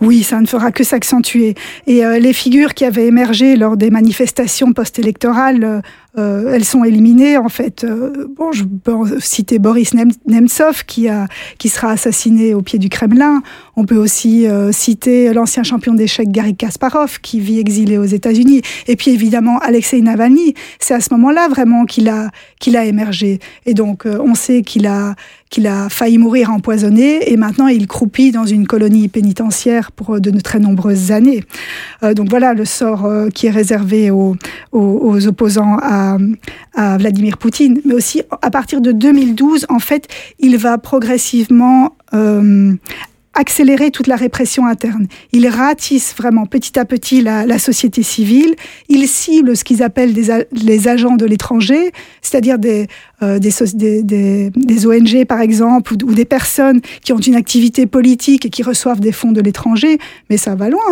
oui, 0.00 0.22
ça 0.22 0.40
ne 0.40 0.46
fera 0.46 0.72
que 0.72 0.84
s'accentuer. 0.84 1.54
Et 1.86 2.04
euh, 2.04 2.18
les 2.18 2.32
figures 2.32 2.74
qui 2.74 2.84
avaient 2.84 3.06
émergé 3.06 3.56
lors 3.56 3.76
des 3.76 3.90
manifestations 3.90 4.72
post-électorales 4.72 5.62
euh, 5.62 5.80
euh, 6.18 6.52
elles 6.52 6.64
sont 6.64 6.82
éliminées 6.84 7.36
en 7.36 7.48
fait. 7.48 7.84
Euh, 7.84 8.26
bon, 8.36 8.50
je 8.50 8.64
peux 8.64 8.92
citer 9.20 9.58
Boris 9.58 9.92
Nemtsov 10.26 10.84
qui 10.84 11.08
a 11.08 11.28
qui 11.58 11.68
sera 11.68 11.90
assassiné 11.90 12.52
au 12.52 12.62
pied 12.62 12.78
du 12.78 12.88
Kremlin. 12.88 13.42
On 13.76 13.84
peut 13.84 13.96
aussi 13.96 14.48
euh, 14.48 14.72
citer 14.72 15.32
l'ancien 15.32 15.62
champion 15.62 15.94
d'échecs 15.94 16.30
Garry 16.30 16.56
Kasparov 16.56 17.20
qui 17.20 17.38
vit 17.38 17.60
exilé 17.60 17.96
aux 17.96 18.04
États-Unis. 18.04 18.62
Et 18.88 18.96
puis 18.96 19.12
évidemment 19.12 19.58
Alexei 19.58 20.00
Navalny. 20.00 20.54
C'est 20.80 20.94
à 20.94 21.00
ce 21.00 21.14
moment-là 21.14 21.48
vraiment 21.48 21.84
qu'il 21.84 22.08
a 22.08 22.30
qu'il 22.58 22.76
a 22.76 22.84
émergé. 22.84 23.38
Et 23.66 23.74
donc 23.74 24.04
on 24.06 24.34
sait 24.34 24.62
qu'il 24.62 24.86
a 24.86 25.14
qu'il 25.50 25.66
a 25.66 25.88
failli 25.88 26.16
mourir 26.16 26.50
empoisonné 26.50 27.30
et 27.30 27.36
maintenant 27.36 27.66
il 27.66 27.86
croupit 27.86 28.30
dans 28.30 28.46
une 28.46 28.66
colonie 28.66 29.08
pénitentiaire 29.08 29.92
pour 29.92 30.20
de 30.20 30.30
très 30.40 30.60
nombreuses 30.60 31.10
années. 31.10 31.44
donc 32.14 32.30
voilà 32.30 32.54
le 32.54 32.64
sort 32.64 33.08
qui 33.34 33.48
est 33.48 33.50
réservé 33.50 34.10
aux, 34.10 34.36
aux, 34.72 35.00
aux 35.02 35.26
opposants 35.26 35.76
à 35.82 36.18
à, 36.74 36.98
Vladimir 36.98 37.36
Poutine, 37.38 37.80
mais 37.84 37.94
aussi 37.94 38.22
à 38.42 38.50
partir 38.50 38.80
de 38.80 38.92
2012, 38.92 39.66
en 39.68 39.78
fait, 39.78 40.08
il 40.38 40.56
va 40.56 40.78
progressivement 40.78 41.96
euh, 42.14 42.74
accélérer 43.40 43.90
toute 43.90 44.06
la 44.06 44.16
répression 44.16 44.66
interne. 44.66 45.06
Il 45.32 45.48
ratisse 45.48 46.14
vraiment 46.14 46.44
petit 46.44 46.78
à 46.78 46.84
petit 46.84 47.22
la, 47.22 47.58
société 47.58 48.02
civile. 48.02 48.54
Il 48.88 49.08
cible 49.08 49.56
ce 49.56 49.64
qu'ils 49.64 49.82
appellent 49.82 50.12
des, 50.12 50.28
les 50.52 50.88
agents 50.88 51.16
de 51.16 51.24
l'étranger, 51.24 51.90
c'est-à-dire 52.20 52.58
des, 52.58 52.86
euh, 53.22 53.38
ONG 54.86 55.24
par 55.24 55.40
exemple, 55.40 55.94
ou, 55.94 56.14
des 56.14 56.24
personnes 56.26 56.80
qui 57.02 57.12
ont 57.14 57.18
une 57.18 57.34
activité 57.34 57.86
politique 57.86 58.44
et 58.44 58.50
qui 58.50 58.62
reçoivent 58.62 59.00
des 59.00 59.12
fonds 59.12 59.32
de 59.32 59.40
l'étranger. 59.40 59.98
Mais 60.28 60.36
ça 60.36 60.54
va 60.54 60.68
loin. 60.68 60.82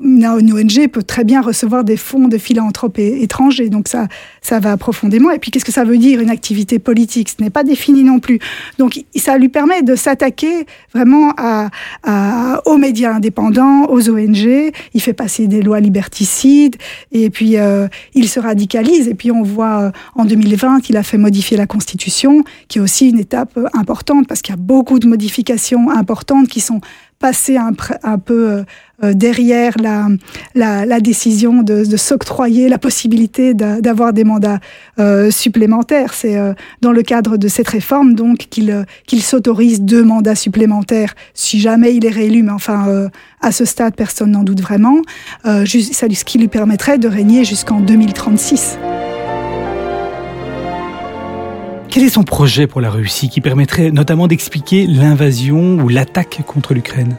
Une, 0.00 0.52
ONG 0.52 0.88
peut 0.88 1.02
très 1.02 1.24
bien 1.24 1.42
recevoir 1.42 1.84
des 1.84 1.98
fonds 1.98 2.28
de 2.28 2.38
philanthropes 2.38 2.98
étrangers. 2.98 3.68
Donc 3.68 3.86
ça, 3.86 4.08
ça 4.40 4.60
va 4.60 4.78
profondément. 4.78 5.30
Et 5.30 5.38
puis 5.38 5.50
qu'est-ce 5.50 5.64
que 5.64 5.72
ça 5.72 5.84
veut 5.84 5.98
dire 5.98 6.20
une 6.20 6.30
activité 6.30 6.78
politique? 6.78 7.28
Ce 7.28 7.42
n'est 7.42 7.50
pas 7.50 7.64
défini 7.64 8.02
non 8.02 8.18
plus. 8.18 8.38
Donc 8.78 8.98
ça 9.14 9.36
lui 9.36 9.50
permet 9.50 9.82
de 9.82 9.94
s'attaquer 9.94 10.66
vraiment 10.94 11.34
à 11.36 11.68
aux 12.06 12.76
médias 12.76 13.14
indépendants, 13.14 13.86
aux 13.88 14.08
ONG. 14.10 14.72
Il 14.94 15.00
fait 15.00 15.12
passer 15.12 15.46
des 15.46 15.62
lois 15.62 15.80
liberticides 15.80 16.76
et 17.12 17.30
puis 17.30 17.56
euh, 17.56 17.88
il 18.14 18.28
se 18.28 18.40
radicalise. 18.40 19.08
Et 19.08 19.14
puis 19.14 19.30
on 19.30 19.42
voit 19.42 19.80
euh, 19.80 19.90
en 20.14 20.24
2020, 20.24 20.88
il 20.88 20.96
a 20.96 21.02
fait 21.02 21.18
modifier 21.18 21.56
la 21.56 21.66
Constitution, 21.66 22.44
qui 22.68 22.78
est 22.78 22.80
aussi 22.80 23.08
une 23.08 23.18
étape 23.18 23.58
importante 23.74 24.26
parce 24.26 24.42
qu'il 24.42 24.52
y 24.52 24.58
a 24.58 24.60
beaucoup 24.60 24.98
de 24.98 25.06
modifications 25.06 25.90
importantes 25.90 26.48
qui 26.48 26.60
sont 26.60 26.80
passer 27.18 27.56
un, 27.56 27.72
peu 28.18 28.50
euh, 28.50 28.62
euh, 29.04 29.12
derrière 29.12 29.74
la, 29.80 30.08
la, 30.54 30.84
la, 30.84 31.00
décision 31.00 31.62
de, 31.62 31.84
de 31.84 31.96
s'octroyer 31.96 32.68
la 32.68 32.78
possibilité 32.78 33.54
d'avoir 33.54 34.12
des 34.12 34.24
mandats 34.24 34.58
euh, 34.98 35.30
supplémentaires. 35.30 36.14
C'est 36.14 36.36
euh, 36.36 36.52
dans 36.80 36.92
le 36.92 37.02
cadre 37.02 37.36
de 37.36 37.46
cette 37.46 37.68
réforme 37.68 38.14
donc 38.14 38.38
qu'il 38.50 38.84
qu'il 39.06 39.22
s'autorise 39.22 39.82
deux 39.82 40.02
mandats 40.02 40.34
supplémentaires 40.34 41.14
si 41.34 41.60
jamais 41.60 41.94
il 41.94 42.06
est 42.06 42.10
réélu. 42.10 42.42
Mais 42.42 42.52
enfin, 42.52 43.08
à 43.40 43.52
ce 43.52 43.64
stade, 43.64 43.94
personne 43.94 44.32
n'en 44.32 44.42
doute 44.42 44.60
vraiment. 44.60 44.96
Ça, 45.44 45.62
ce 45.64 46.24
qui 46.24 46.38
lui 46.38 46.48
permettrait 46.48 46.98
de 46.98 47.08
régner 47.08 47.44
jusqu'en 47.44 47.80
2036. 47.80 48.78
Quel 51.90 52.04
est 52.04 52.10
son 52.10 52.22
projet 52.22 52.66
pour 52.66 52.82
la 52.82 52.90
Russie 52.90 53.30
qui 53.30 53.40
permettrait 53.40 53.90
notamment 53.90 54.28
d'expliquer 54.28 54.86
l'invasion 54.86 55.78
ou 55.78 55.88
l'attaque 55.88 56.42
contre 56.46 56.74
l'Ukraine? 56.74 57.16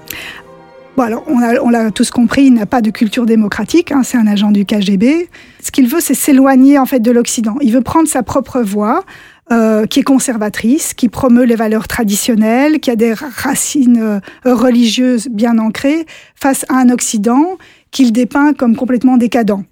Bon, 0.95 1.03
alors, 1.03 1.23
on 1.27 1.69
l'a 1.69 1.91
tous 1.91 2.11
compris, 2.11 2.43
il 2.43 2.53
n'a 2.53 2.65
pas 2.65 2.81
de 2.81 2.91
culture 2.91 3.25
démocratique, 3.25 3.91
hein, 3.91 4.03
c'est 4.03 4.17
un 4.17 4.27
agent 4.27 4.51
du 4.51 4.65
KGB. 4.65 5.29
Ce 5.63 5.71
qu'il 5.71 5.87
veut, 5.87 6.01
c'est 6.01 6.13
s'éloigner 6.13 6.77
en 6.77 6.85
fait 6.85 6.99
de 6.99 7.09
l'Occident. 7.09 7.55
Il 7.61 7.71
veut 7.71 7.81
prendre 7.81 8.07
sa 8.07 8.21
propre 8.21 8.61
voie, 8.61 9.05
euh, 9.51 9.87
qui 9.87 10.01
est 10.01 10.03
conservatrice, 10.03 10.93
qui 10.93 11.09
promeut 11.09 11.45
les 11.45 11.55
valeurs 11.55 11.87
traditionnelles, 11.87 12.79
qui 12.79 12.91
a 12.91 12.95
des 12.95 13.13
racines 13.13 13.99
euh, 13.99 14.19
religieuses 14.45 15.29
bien 15.29 15.57
ancrées, 15.57 16.05
face 16.35 16.65
à 16.69 16.75
un 16.75 16.89
Occident 16.89 17.57
qu'il 17.89 18.11
dépeint 18.11 18.53
comme 18.53 18.75
complètement 18.75 19.17
décadent, 19.17 19.63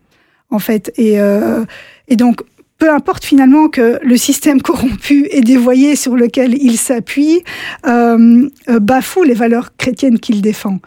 en 0.49 0.59
fait. 0.59 0.91
Et, 0.95 1.19
euh, 1.19 1.65
et 2.07 2.15
donc, 2.15 2.41
peu 2.77 2.91
importe 2.91 3.25
finalement 3.25 3.69
que 3.69 3.99
le 4.03 4.17
système 4.17 4.61
corrompu 4.61 5.27
et 5.31 5.41
dévoyé 5.41 5.95
sur 5.95 6.15
lequel 6.15 6.55
il 6.61 6.77
s'appuie 6.77 7.41
euh, 7.87 8.49
euh, 8.69 8.79
bafoue 8.79 9.23
les 9.23 9.33
valeurs 9.33 9.75
chrétiennes 9.77 10.19
qu'il 10.19 10.41
défend. 10.41 10.79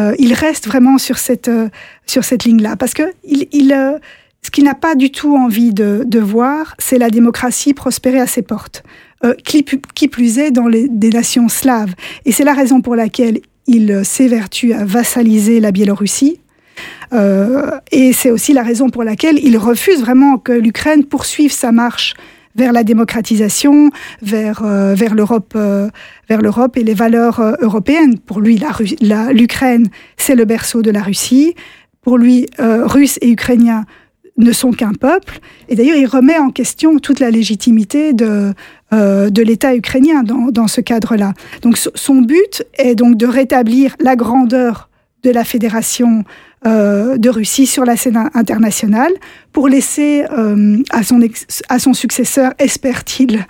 Euh, 0.00 0.14
il 0.18 0.32
reste 0.32 0.66
vraiment 0.66 0.98
sur 0.98 1.18
cette, 1.18 1.48
euh, 1.48 1.68
sur 2.06 2.24
cette 2.24 2.44
ligne-là. 2.44 2.76
Parce 2.76 2.94
que 2.94 3.02
il, 3.24 3.48
il 3.52 3.72
euh, 3.72 3.98
ce 4.42 4.50
qu'il 4.50 4.64
n'a 4.64 4.74
pas 4.74 4.94
du 4.94 5.10
tout 5.10 5.36
envie 5.36 5.72
de, 5.72 6.04
de 6.06 6.18
voir, 6.20 6.74
c'est 6.78 6.98
la 6.98 7.10
démocratie 7.10 7.74
prospérer 7.74 8.20
à 8.20 8.26
ses 8.26 8.42
portes. 8.42 8.82
Qui, 9.44 9.64
qui, 9.96 10.06
plus 10.06 10.38
est 10.38 10.52
dans 10.52 10.68
les, 10.68 10.86
des 10.86 11.10
nations 11.10 11.48
slaves. 11.48 11.92
Et 12.24 12.30
c'est 12.30 12.44
la 12.44 12.54
raison 12.54 12.80
pour 12.80 12.94
laquelle 12.94 13.40
il 13.66 14.04
s'évertue 14.04 14.72
à 14.72 14.84
vassaliser 14.84 15.58
la 15.58 15.72
Biélorussie, 15.72 16.38
euh, 16.38 16.47
et 17.12 18.12
c'est 18.12 18.30
aussi 18.30 18.52
la 18.52 18.62
raison 18.62 18.90
pour 18.90 19.02
laquelle 19.02 19.38
il 19.42 19.56
refuse 19.56 20.00
vraiment 20.00 20.38
que 20.38 20.52
l'Ukraine 20.52 21.04
poursuive 21.04 21.52
sa 21.52 21.72
marche 21.72 22.14
vers 22.58 22.72
la 22.72 22.84
démocratisation, 22.84 23.90
vers 24.20 24.62
euh, 24.64 24.94
l'Europe, 25.14 25.52
euh, 25.56 25.88
vers 26.28 26.42
l'Europe 26.42 26.76
et 26.76 26.82
les 26.82 26.94
valeurs 26.94 27.40
européennes. 27.60 28.18
Pour 28.18 28.40
lui, 28.40 28.60
l'Ukraine, 29.32 29.88
c'est 30.16 30.34
le 30.34 30.44
berceau 30.44 30.82
de 30.82 30.90
la 30.90 31.02
Russie. 31.02 31.54
Pour 32.02 32.18
lui, 32.18 32.46
Russes 32.58 33.18
et 33.20 33.30
Ukrainiens 33.30 33.84
ne 34.36 34.52
sont 34.52 34.70
qu'un 34.70 34.92
peuple. 34.92 35.40
Et 35.68 35.76
d'ailleurs, 35.76 35.96
il 35.96 36.06
remet 36.06 36.38
en 36.38 36.50
question 36.50 36.98
toute 36.98 37.20
la 37.20 37.30
légitimité 37.30 38.12
de, 38.12 38.54
de 38.92 39.42
l'État 39.42 39.74
ukrainien 39.74 40.22
dans, 40.22 40.50
dans 40.50 40.68
ce 40.68 40.80
cadre-là. 40.80 41.34
Donc 41.62 41.76
son 41.76 42.22
but 42.22 42.64
est 42.74 42.94
donc 42.94 43.16
de 43.16 43.26
rétablir 43.26 43.94
la 44.00 44.16
grandeur 44.16 44.88
de 45.22 45.30
la 45.30 45.44
Fédération 45.44 46.24
de 46.64 47.28
Russie 47.28 47.66
sur 47.66 47.84
la 47.84 47.96
scène 47.96 48.30
internationale 48.34 49.12
pour 49.52 49.68
laisser 49.68 50.24
à, 50.90 51.02
son 51.02 51.20
à 51.68 51.78
son 51.78 51.94
successeur, 51.94 52.52
espère-t-il, 52.58 53.46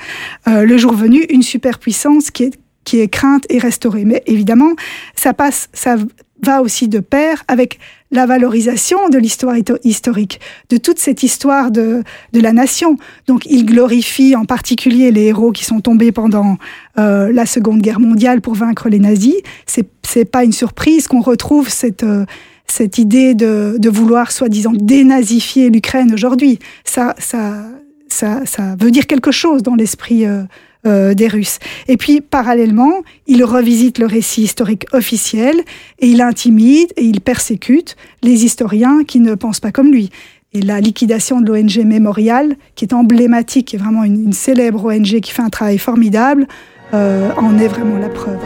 le 0.46 0.76
jour 0.78 0.92
venu, 0.92 1.24
une 1.30 1.42
superpuissance 1.42 2.30
qui 2.30 2.44
est, 2.44 2.58
qui 2.84 3.00
est 3.00 3.08
crainte 3.08 3.44
et 3.48 3.58
restaurée. 3.58 4.04
Mais 4.04 4.22
évidemment, 4.26 4.72
ça 5.14 5.32
passe, 5.34 5.68
ça 5.72 5.96
va 6.42 6.62
aussi 6.62 6.88
de 6.88 7.00
pair 7.00 7.44
avec 7.48 7.78
la 8.10 8.26
valorisation 8.26 9.08
de 9.10 9.18
l'histoire 9.18 9.54
historique, 9.84 10.40
de 10.70 10.76
toute 10.78 10.98
cette 10.98 11.22
histoire 11.22 11.70
de, 11.70 12.02
de 12.32 12.40
la 12.40 12.52
nation. 12.52 12.96
Donc 13.26 13.44
il 13.46 13.66
glorifie 13.66 14.34
en 14.34 14.44
particulier 14.44 15.10
les 15.10 15.24
héros 15.24 15.52
qui 15.52 15.64
sont 15.64 15.80
tombés 15.80 16.12
pendant 16.12 16.56
euh, 16.98 17.30
la 17.32 17.44
Seconde 17.44 17.82
Guerre 17.82 18.00
mondiale 18.00 18.40
pour 18.40 18.54
vaincre 18.54 18.88
les 18.88 18.98
nazis. 18.98 19.36
C'est 19.66 20.24
pas 20.24 20.44
une 20.44 20.52
surprise 20.52 21.06
qu'on 21.06 21.20
retrouve 21.20 21.68
cette, 21.68 22.02
euh, 22.02 22.24
cette 22.70 22.98
idée 22.98 23.34
de, 23.34 23.76
de 23.78 23.88
vouloir 23.90 24.30
soi-disant 24.30 24.72
dénazifier 24.74 25.70
l'Ukraine 25.70 26.12
aujourd'hui. 26.12 26.58
Ça, 26.84 27.14
ça, 27.18 27.64
ça, 28.08 28.42
ça 28.44 28.76
veut 28.78 28.90
dire 28.90 29.06
quelque 29.06 29.30
chose 29.30 29.62
dans 29.62 29.74
l'esprit 29.74 30.26
euh, 30.26 30.42
euh, 30.86 31.12
des 31.12 31.26
Russes. 31.26 31.58
Et 31.88 31.96
puis, 31.96 32.20
parallèlement, 32.20 33.02
il 33.26 33.42
revisite 33.44 33.98
le 33.98 34.06
récit 34.06 34.42
historique 34.42 34.86
officiel 34.92 35.56
et 35.98 36.06
il 36.06 36.20
intimide 36.20 36.92
et 36.96 37.04
il 37.04 37.20
persécute 37.20 37.96
les 38.22 38.44
historiens 38.44 39.02
qui 39.04 39.18
ne 39.18 39.34
pensent 39.34 39.60
pas 39.60 39.72
comme 39.72 39.90
lui. 39.90 40.10
Et 40.52 40.62
la 40.62 40.80
liquidation 40.80 41.40
de 41.40 41.52
l'ONG 41.52 41.84
Mémorial, 41.84 42.56
qui 42.76 42.84
est 42.84 42.94
emblématique, 42.94 43.68
qui 43.68 43.76
est 43.76 43.78
vraiment 43.78 44.04
une, 44.04 44.32
célèbre 44.32 44.84
ONG 44.84 45.20
qui 45.20 45.32
fait 45.32 45.42
un 45.42 45.50
travail 45.50 45.78
formidable, 45.78 46.46
euh, 46.94 47.30
en 47.36 47.58
est 47.58 47.68
vraiment 47.68 47.98
la 47.98 48.08
preuve. 48.08 48.38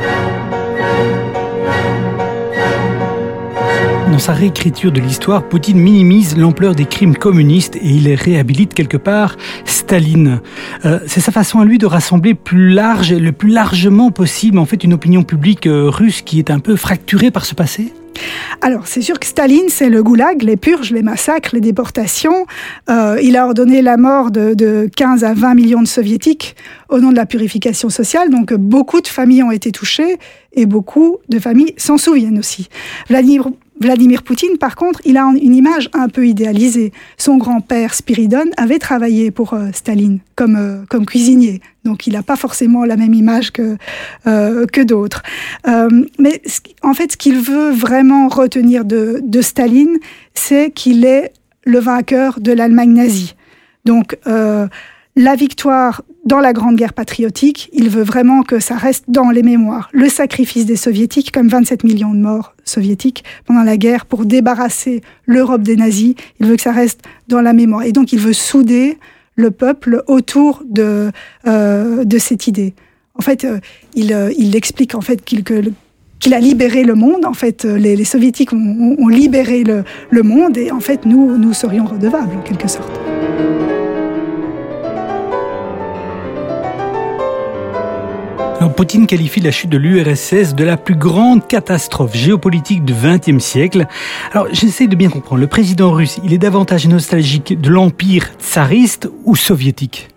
Dans 4.13 4.19
sa 4.19 4.35
réécriture 4.35 4.93
de 4.93 5.01
l'histoire, 5.01 5.49
Poutine 5.49 5.79
minimise 5.79 6.37
l'ampleur 6.37 6.75
des 6.75 6.85
crimes 6.85 7.17
communistes 7.17 7.77
et 7.77 7.89
il 7.89 8.15
réhabilite 8.15 8.75
quelque 8.75 8.99
part 8.99 9.39
Staline. 9.65 10.43
Euh, 10.85 10.99
c'est 11.07 11.21
sa 11.21 11.33
façon 11.33 11.61
à 11.61 11.65
lui 11.65 11.79
de 11.79 11.87
rassembler 11.87 12.35
plus 12.35 12.69
large, 12.69 13.15
le 13.15 13.33
plus 13.33 13.49
largement 13.49 14.11
possible, 14.11 14.59
en 14.59 14.67
fait, 14.67 14.85
une 14.85 14.93
opinion 14.93 15.23
publique 15.23 15.67
euh, 15.67 15.89
russe 15.89 16.21
qui 16.21 16.39
est 16.39 16.51
un 16.51 16.59
peu 16.59 16.77
fracturée 16.77 17.31
par 17.31 17.47
ce 17.47 17.55
passé 17.55 17.91
alors, 18.61 18.87
c'est 18.87 19.01
sûr 19.01 19.19
que 19.19 19.27
Staline, 19.27 19.69
c'est 19.69 19.89
le 19.89 20.03
goulag, 20.03 20.43
les 20.43 20.57
purges, 20.57 20.93
les 20.93 21.03
massacres, 21.03 21.51
les 21.55 21.61
déportations. 21.61 22.47
Euh, 22.91 23.19
il 23.21 23.37
a 23.37 23.47
ordonné 23.47 23.83
la 23.83 23.97
mort 23.97 24.31
de, 24.31 24.55
de, 24.55 24.89
15 24.95 25.25
à 25.25 25.35
20 25.35 25.55
millions 25.55 25.83
de 25.83 25.89
soviétiques 25.89 26.55
au 26.89 27.01
nom 27.01 27.11
de 27.11 27.17
la 27.17 27.27
purification 27.27 27.89
sociale. 27.89 28.31
Donc, 28.31 28.53
beaucoup 28.53 29.01
de 29.01 29.09
familles 29.09 29.43
ont 29.43 29.51
été 29.51 29.73
touchées 29.73 30.19
et 30.53 30.67
beaucoup 30.67 31.19
de 31.29 31.41
familles 31.41 31.75
s'en 31.79 31.99
souviennent 31.99 32.39
aussi. 32.39 32.69
Vladimir 33.09 33.49
Vladimir 33.83 34.23
Poutine, 34.23 34.57
par 34.59 34.77
contre, 34.77 35.01
il 35.05 35.17
a 35.19 35.25
une 35.25 35.55
image 35.55 35.91
un 35.93 36.09
peu 36.09 36.27
idéalisée. 36.27 36.93
Son 37.19 37.37
grand-père 37.37 37.93
Spiridon 37.93 38.47
avait 38.57 38.79
travaillé 38.79 39.31
pour 39.31 39.53
euh, 39.53 39.69
Staline 39.73 40.21
comme, 40.37 40.57
euh, 40.57 40.85
comme 40.89 41.05
cuisinier, 41.05 41.61
donc 41.85 42.07
il 42.07 42.15
n'a 42.15 42.23
pas 42.23 42.37
forcément 42.37 42.85
la 42.85 42.97
même 42.97 43.13
image 43.13 43.51
que, 43.51 43.77
euh, 44.27 44.67
d'autres. 44.85 45.23
mais 46.19 46.41
en 46.83 46.95
fait, 46.95 47.13
ce 47.13 47.17
qu'il 47.17 47.39
veut 47.39 47.71
vraiment 47.71 48.29
retenir 48.29 48.85
de, 48.85 49.21
de 49.23 49.43
Staline, 49.43 49.99
c'est 50.35 50.71
qu'il 50.71 51.05
est 51.05 51.33
le 51.65 51.79
vainqueur 51.79 52.41
de 52.41 52.53
l'Allemagne 52.53 52.95
nazie. 52.95 53.35
Donc, 53.85 54.17
la 55.17 55.35
victoire 55.35 56.03
dans 56.25 56.39
la 56.39 56.53
Grande 56.53 56.77
Guerre 56.77 56.93
patriotique, 56.93 57.69
il 57.73 57.91
veut 57.91 58.03
vraiment 58.03 58.43
que 58.43 58.61
ça 58.61 58.77
reste 58.77 59.05
dans 59.09 59.31
les 59.31 59.43
mémoires. 59.43 59.91
Le 59.93 60.09
sacrifice 60.09 60.67
des 60.67 60.77
soviétiques, 60.77 61.33
comme 61.33 61.49
27 61.49 61.85
millions 61.85 62.15
de 62.15 62.21
morts 62.21 62.55
soviétiques 62.65 63.25
pendant 63.45 63.63
la 63.63 63.77
guerre 63.77 64.07
pour 64.07 64.25
débarrasser 64.25 65.03
l'Europe 65.27 65.63
des 65.63 65.77
nazis, 65.77 66.15
il 66.41 66.47
veut 66.47 66.57
que 66.57 66.63
ça 66.63 66.73
reste 66.73 67.03
dans 67.29 67.41
la 67.41 67.53
mémoire. 67.53 67.83
Et 67.83 67.93
donc 67.93 68.13
il 68.13 68.21
veut 68.21 68.33
souder 68.33 68.99
le 69.35 69.51
peuple 69.51 70.03
autour 70.07 70.63
de, 70.65 71.11
euh, 71.47 72.05
de 72.05 72.19
cette 72.19 72.47
idée. 72.47 72.75
En 73.15 73.23
fait, 73.23 73.45
euh, 73.45 73.59
il, 73.95 74.13
euh, 74.13 74.33
il 74.39 74.57
explique 74.57 74.95
en 74.95 75.01
fait 75.01 75.25
qu'il 75.25 76.35
a 76.35 76.41
libéré 76.41 76.85
le 76.85 76.95
monde. 76.95 77.27
En 77.27 77.35
fait, 77.35 77.65
les, 77.65 78.05
soviétiques 78.05 78.53
ont, 78.53 78.97
ont, 78.99 79.09
libéré 79.09 79.65
le, 79.65 79.85
le 80.11 80.23
monde 80.23 80.57
et 80.57 80.71
en 80.71 80.81
fait, 80.81 81.05
nous, 81.05 81.37
nous 81.37 81.53
serions 81.53 81.85
redevables 81.85 82.37
en 82.37 82.43
quelque 82.43 82.69
sorte. 82.69 82.93
Poutine 88.73 89.07
qualifie 89.07 89.41
la 89.41 89.51
chute 89.51 89.71
de 89.71 89.77
l'URSS 89.77 90.55
de 90.55 90.65
la 90.65 90.77
plus 90.77 90.95
grande 90.95 91.47
catastrophe 91.47 92.17
géopolitique 92.17 92.85
du 92.85 92.95
XXe 92.95 93.43
siècle. 93.43 93.87
Alors, 94.33 94.49
j'essaie 94.53 94.87
de 94.87 94.97
bien 94.97 95.11
comprendre. 95.11 95.41
Le 95.41 95.47
président 95.47 95.91
russe, 95.91 96.19
il 96.25 96.33
est 96.33 96.39
davantage 96.39 96.89
nostalgique 96.89 97.61
de 97.61 97.69
l'empire 97.71 98.31
tsariste 98.41 99.09
ou 99.25 99.37
soviétique? 99.37 100.09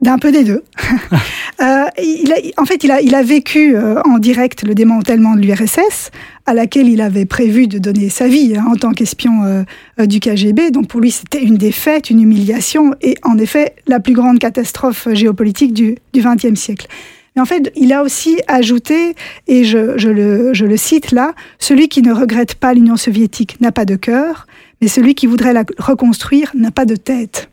D'un 0.00 0.18
peu 0.18 0.32
des 0.32 0.44
deux. 0.44 0.62
euh, 1.60 1.84
il 1.98 2.32
a, 2.32 2.60
en 2.60 2.66
fait, 2.66 2.84
il 2.84 2.90
a, 2.90 3.00
il 3.00 3.14
a 3.14 3.22
vécu 3.22 3.76
euh, 3.76 4.00
en 4.04 4.18
direct 4.18 4.62
le 4.62 4.74
démantèlement 4.74 5.34
de 5.34 5.40
l'URSS, 5.40 6.10
à 6.44 6.54
laquelle 6.54 6.88
il 6.88 7.00
avait 7.00 7.24
prévu 7.24 7.66
de 7.66 7.78
donner 7.78 8.08
sa 8.08 8.28
vie 8.28 8.54
hein, 8.56 8.66
en 8.70 8.76
tant 8.76 8.92
qu'espion 8.92 9.44
euh, 9.44 9.62
euh, 10.00 10.06
du 10.06 10.20
KGB. 10.20 10.70
Donc 10.70 10.88
pour 10.88 11.00
lui, 11.00 11.10
c'était 11.10 11.42
une 11.42 11.56
défaite, 11.56 12.10
une 12.10 12.20
humiliation, 12.22 12.94
et 13.00 13.16
en 13.22 13.38
effet, 13.38 13.74
la 13.86 14.00
plus 14.00 14.12
grande 14.12 14.38
catastrophe 14.38 15.08
géopolitique 15.12 15.72
du 15.72 15.96
XXe 16.14 16.58
siècle. 16.58 16.86
Mais 17.36 17.42
en 17.42 17.44
fait, 17.44 17.70
il 17.76 17.92
a 17.92 18.02
aussi 18.02 18.38
ajouté, 18.48 19.14
et 19.46 19.64
je, 19.64 20.08
le, 20.08 20.76
cite 20.76 21.12
là, 21.12 21.34
celui 21.58 21.88
qui 21.88 22.00
ne 22.00 22.12
regrette 22.12 22.54
pas 22.54 22.72
l'Union 22.72 22.96
soviétique 22.96 23.60
n'a 23.60 23.72
pas 23.72 23.84
de 23.84 23.96
cœur, 23.96 24.46
mais 24.80 24.88
celui 24.88 25.14
qui 25.14 25.26
voudrait 25.26 25.52
la 25.52 25.64
reconstruire 25.78 26.50
n'a 26.54 26.70
pas 26.70 26.86
de 26.86 26.96
tête. 26.96 27.50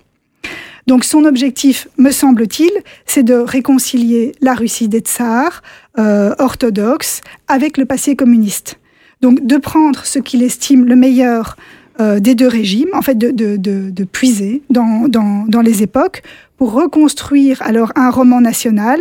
Donc 0.87 1.03
son 1.03 1.25
objectif, 1.25 1.87
me 1.97 2.11
semble-t-il, 2.11 2.71
c'est 3.05 3.23
de 3.23 3.35
réconcilier 3.35 4.33
la 4.41 4.53
Russie 4.53 4.87
des 4.87 4.99
tsars 4.99 5.61
euh, 5.97 6.33
orthodoxes 6.39 7.21
avec 7.47 7.77
le 7.77 7.85
passé 7.85 8.15
communiste. 8.15 8.79
Donc 9.21 9.45
de 9.45 9.57
prendre 9.57 10.05
ce 10.05 10.19
qu'il 10.19 10.43
estime 10.43 10.85
le 10.85 10.95
meilleur 10.95 11.55
euh, 12.01 12.19
des 12.19 12.35
deux 12.35 12.47
régimes, 12.47 12.89
en 12.93 13.01
fait 13.01 13.17
de 13.17 14.03
puiser 14.05 14.61
dans, 14.69 15.07
dans, 15.07 15.45
dans, 15.47 15.61
les 15.61 15.83
époques 15.83 16.23
pour 16.57 16.73
reconstruire 16.73 17.61
alors 17.61 17.91
un 17.95 18.09
roman 18.09 18.41
national 18.41 18.99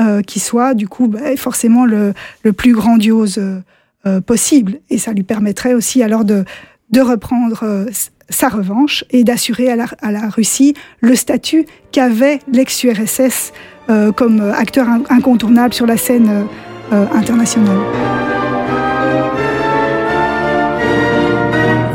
euh, 0.00 0.22
qui 0.22 0.40
soit 0.40 0.74
du 0.74 0.88
coup 0.88 1.08
bah, 1.08 1.36
forcément 1.36 1.84
le, 1.84 2.14
le, 2.42 2.52
plus 2.52 2.72
grandiose 2.72 3.38
euh, 3.38 3.60
euh, 4.06 4.22
possible. 4.22 4.78
Et 4.88 4.96
ça 4.96 5.12
lui 5.12 5.24
permettrait 5.24 5.74
aussi 5.74 6.02
alors 6.02 6.24
de, 6.24 6.44
de 6.90 7.00
reprendre 7.02 7.60
euh, 7.64 7.84
sa 8.30 8.48
revanche 8.48 9.04
et 9.10 9.24
d'assurer 9.24 9.68
à 9.68 9.76
la, 9.76 9.86
à 10.00 10.10
la, 10.10 10.30
Russie 10.30 10.72
le 11.00 11.14
statut 11.14 11.66
qu'avait 11.92 12.38
l'ex-URSS 12.50 13.52
euh, 13.90 14.10
comme 14.10 14.40
acteur 14.40 14.88
incontournable 15.10 15.74
sur 15.74 15.84
la 15.84 15.98
scène 15.98 16.46
internationale. 16.90 18.19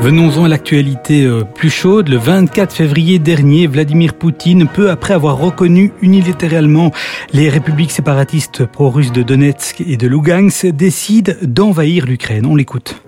Venons-en 0.05 0.43
à 0.43 0.47
l'actualité 0.47 1.23
euh, 1.23 1.41
plus 1.43 1.71
chaude. 1.71 2.09
Le 2.09 2.17
24 2.17 2.71
février 2.71 3.17
dernier, 3.17 3.65
Vladimir 3.65 4.13
Poutine, 4.13 4.67
peu 4.71 4.91
après 4.91 5.15
avoir 5.15 5.39
reconnu 5.39 5.93
unilatéralement 6.03 6.91
les 7.33 7.49
républiques 7.49 7.89
séparatistes 7.89 8.67
pro-russes 8.67 9.11
de 9.11 9.23
Donetsk 9.23 9.81
et 9.81 9.97
de 9.97 10.07
Lugansk, 10.07 10.67
décide 10.67 11.39
d'envahir 11.41 12.05
l'Ukraine. 12.05 12.45
On 12.45 12.55
l'écoute. 12.55 13.01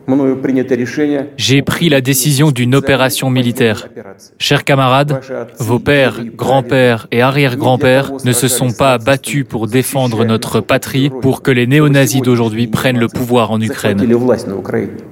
J'ai 1.38 1.62
pris 1.62 1.90
la 1.90 2.02
décision 2.02 2.50
d'une 2.50 2.74
opération 2.74 3.30
militaire. 3.30 3.90
Chers 4.40 4.64
camarades, 4.64 5.22
vos 5.60 5.80
pères, 5.80 6.22
grands-pères 6.36 7.08
et 7.12 7.22
arrière-grands-pères 7.22 8.14
ne 8.24 8.32
se 8.32 8.48
sont 8.48 8.72
pas 8.72 8.98
battus 8.98 9.46
pour 9.48 9.68
défendre 9.68 10.24
notre 10.24 10.62
patrie 10.62 11.12
pour 11.22 11.44
que 11.44 11.52
les 11.52 11.68
néo-nazis 11.68 12.22
d'aujourd'hui 12.22 12.68
prennent 12.68 13.00
le 13.00 13.10
pouvoir 13.10 13.52
en 13.52 13.60
Ukraine. 13.60 14.02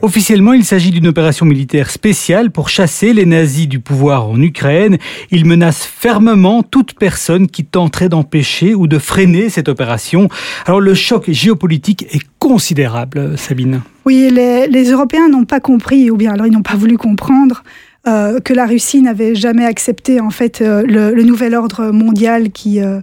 Officiellement, 0.02 0.54
il 0.54 0.64
s'agit 0.64 0.92
d'une 0.92 1.08
opération 1.08 1.46
militaire 1.46 1.75
spéciale 1.84 2.52
pour 2.52 2.70
chasser 2.70 3.14
les 3.14 3.26
nazis 3.26 3.68
du 3.68 3.80
pouvoir 3.80 4.28
en 4.30 4.42
Ukraine. 4.42 4.98
Il 5.32 5.46
menace 5.46 5.86
fermement 5.86 6.64
toute 6.64 6.94
personne 6.94 7.48
qui 7.48 7.66
tenterait 7.66 8.10
d'empêcher 8.10 8.74
ou 8.74 8.88
de 8.88 8.98
freiner 8.98 9.50
cette 9.50 9.70
opération. 9.70 10.30
Alors 10.66 10.80
le 10.80 10.94
choc 10.94 11.30
géopolitique 11.30 12.06
est 12.12 12.24
considérable, 12.40 13.38
Sabine. 13.38 13.82
Oui, 14.06 14.30
les, 14.32 14.92
Européens 14.92 15.28
n'ont 15.30 15.46
pas 15.46 15.60
compris, 15.60 16.12
ou 16.12 16.18
bien 16.18 16.34
alors 16.34 16.46
ils 16.46 16.54
n'ont 16.54 16.62
pas 16.62 16.76
voulu 16.76 16.98
comprendre 16.98 17.64
euh, 18.08 18.40
que 18.40 18.54
la 18.54 18.66
Russie 18.66 19.02
n'avait 19.02 19.36
jamais 19.36 19.66
accepté 19.66 20.20
en 20.20 20.30
fait 20.30 20.62
euh, 20.62 20.84
le, 20.84 21.24
nouvel 21.24 21.56
ordre 21.56 21.92
mondial 21.92 22.52
qui 22.52 22.80
euh, 22.80 23.02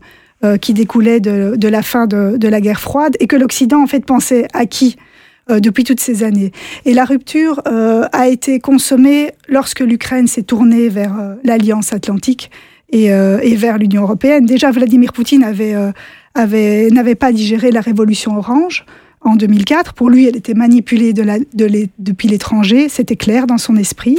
qui 0.61 0.75
découlait 0.75 1.21
de, 1.21 1.69
la 1.69 1.83
fin 1.83 2.09
de, 2.09 2.37
de, 2.37 2.49
la 2.49 2.61
guerre 2.61 2.81
froide 2.81 3.17
et 3.21 3.29
que 3.29 3.37
l'Occident 3.37 3.81
en 3.81 3.87
fait 3.87 4.05
pensait 4.05 4.49
acquis 4.53 4.97
euh, 5.51 5.61
depuis 5.61 5.85
toutes 5.85 6.01
ces 6.01 6.23
années. 6.23 6.53
Et 6.85 6.95
la 6.95 7.05
rupture 7.05 7.61
euh, 7.67 8.07
a 8.13 8.29
été 8.29 8.61
consommée 8.61 9.33
lorsque 9.49 9.81
l'Ukraine 9.81 10.27
s'est 10.27 10.43
tournée 10.43 10.89
vers 10.89 11.15
l'Alliance 11.45 11.93
atlantique 11.93 12.51
et, 12.91 13.07
et 13.07 13.57
vers 13.57 13.79
l'Union 13.79 14.03
européenne. 14.03 14.45
Déjà, 14.45 14.71
Vladimir 14.71 15.15
Poutine 15.15 15.43
avait, 15.45 15.75
avait 16.35 16.91
n'avait 16.91 17.15
pas 17.15 17.33
digéré 17.33 17.71
la 17.71 17.81
révolution 17.81 18.37
orange. 18.37 18.85
en 19.23 19.35
2004. 19.35 19.95
Pour 19.95 20.11
lui, 20.11 20.27
elle 20.27 20.37
était 20.37 20.53
manipulée 20.53 21.15
de 21.15 21.23
la, 21.23 21.39
de 21.39 21.89
depuis 21.99 22.29
l'étranger, 22.29 22.91
c'était 22.91 23.17
clair 23.17 23.47
dans 23.47 23.57
son 23.57 23.77
esprit. 23.77 24.19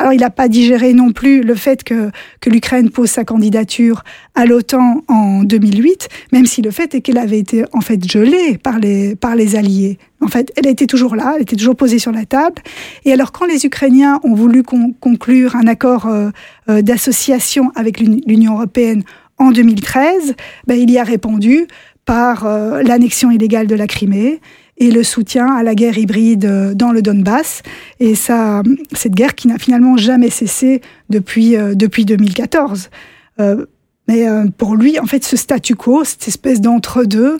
Alors, 0.00 0.14
il 0.14 0.20
n'a 0.20 0.30
pas 0.30 0.48
digéré 0.48 0.94
non 0.94 1.12
plus 1.12 1.42
le 1.42 1.54
fait 1.54 1.84
que, 1.84 2.10
que 2.40 2.48
l'Ukraine 2.48 2.88
pose 2.88 3.10
sa 3.10 3.26
candidature 3.26 4.02
à 4.34 4.46
l'OTAN 4.46 5.04
en 5.08 5.44
2008, 5.44 6.08
même 6.32 6.46
si 6.46 6.62
le 6.62 6.70
fait 6.70 6.94
est 6.94 7.02
qu'elle 7.02 7.18
avait 7.18 7.38
été 7.38 7.64
en 7.74 7.82
fait 7.82 8.02
gelée 8.10 8.56
par 8.56 8.78
les, 8.78 9.14
par 9.14 9.36
les 9.36 9.56
Alliés. 9.56 9.98
En 10.22 10.28
fait, 10.28 10.54
elle 10.56 10.68
était 10.68 10.86
toujours 10.86 11.16
là, 11.16 11.34
elle 11.36 11.42
était 11.42 11.54
toujours 11.54 11.76
posée 11.76 11.98
sur 11.98 12.12
la 12.12 12.24
table. 12.24 12.62
Et 13.04 13.12
alors, 13.12 13.30
quand 13.30 13.44
les 13.44 13.66
Ukrainiens 13.66 14.20
ont 14.24 14.32
voulu 14.32 14.62
conclure 14.62 15.54
un 15.54 15.66
accord 15.66 16.06
euh, 16.06 16.30
euh, 16.70 16.80
d'association 16.80 17.70
avec 17.74 18.00
l'Union 18.00 18.54
européenne 18.54 19.02
en 19.36 19.50
2013, 19.50 20.34
ben, 20.66 20.80
il 20.80 20.90
y 20.90 20.96
a 20.96 21.04
répondu 21.04 21.66
par 22.06 22.46
euh, 22.46 22.82
l'annexion 22.82 23.30
illégale 23.30 23.66
de 23.66 23.74
la 23.74 23.86
Crimée 23.86 24.40
et 24.80 24.90
le 24.90 25.02
soutien 25.04 25.54
à 25.54 25.62
la 25.62 25.74
guerre 25.74 25.98
hybride 25.98 26.46
euh, 26.46 26.74
dans 26.74 26.90
le 26.90 27.02
Donbass. 27.02 27.62
Et 28.00 28.14
ça, 28.14 28.62
cette 28.92 29.12
guerre 29.12 29.34
qui 29.34 29.46
n'a 29.46 29.58
finalement 29.58 29.96
jamais 29.96 30.30
cessé 30.30 30.80
depuis, 31.10 31.56
euh, 31.56 31.74
depuis 31.74 32.06
2014. 32.06 32.90
Euh, 33.38 33.66
mais 34.08 34.26
pour 34.58 34.74
lui, 34.74 34.98
en 34.98 35.06
fait, 35.06 35.22
ce 35.22 35.36
statu 35.36 35.76
quo, 35.76 36.02
cette 36.02 36.26
espèce 36.26 36.60
d'entre-deux, 36.60 37.38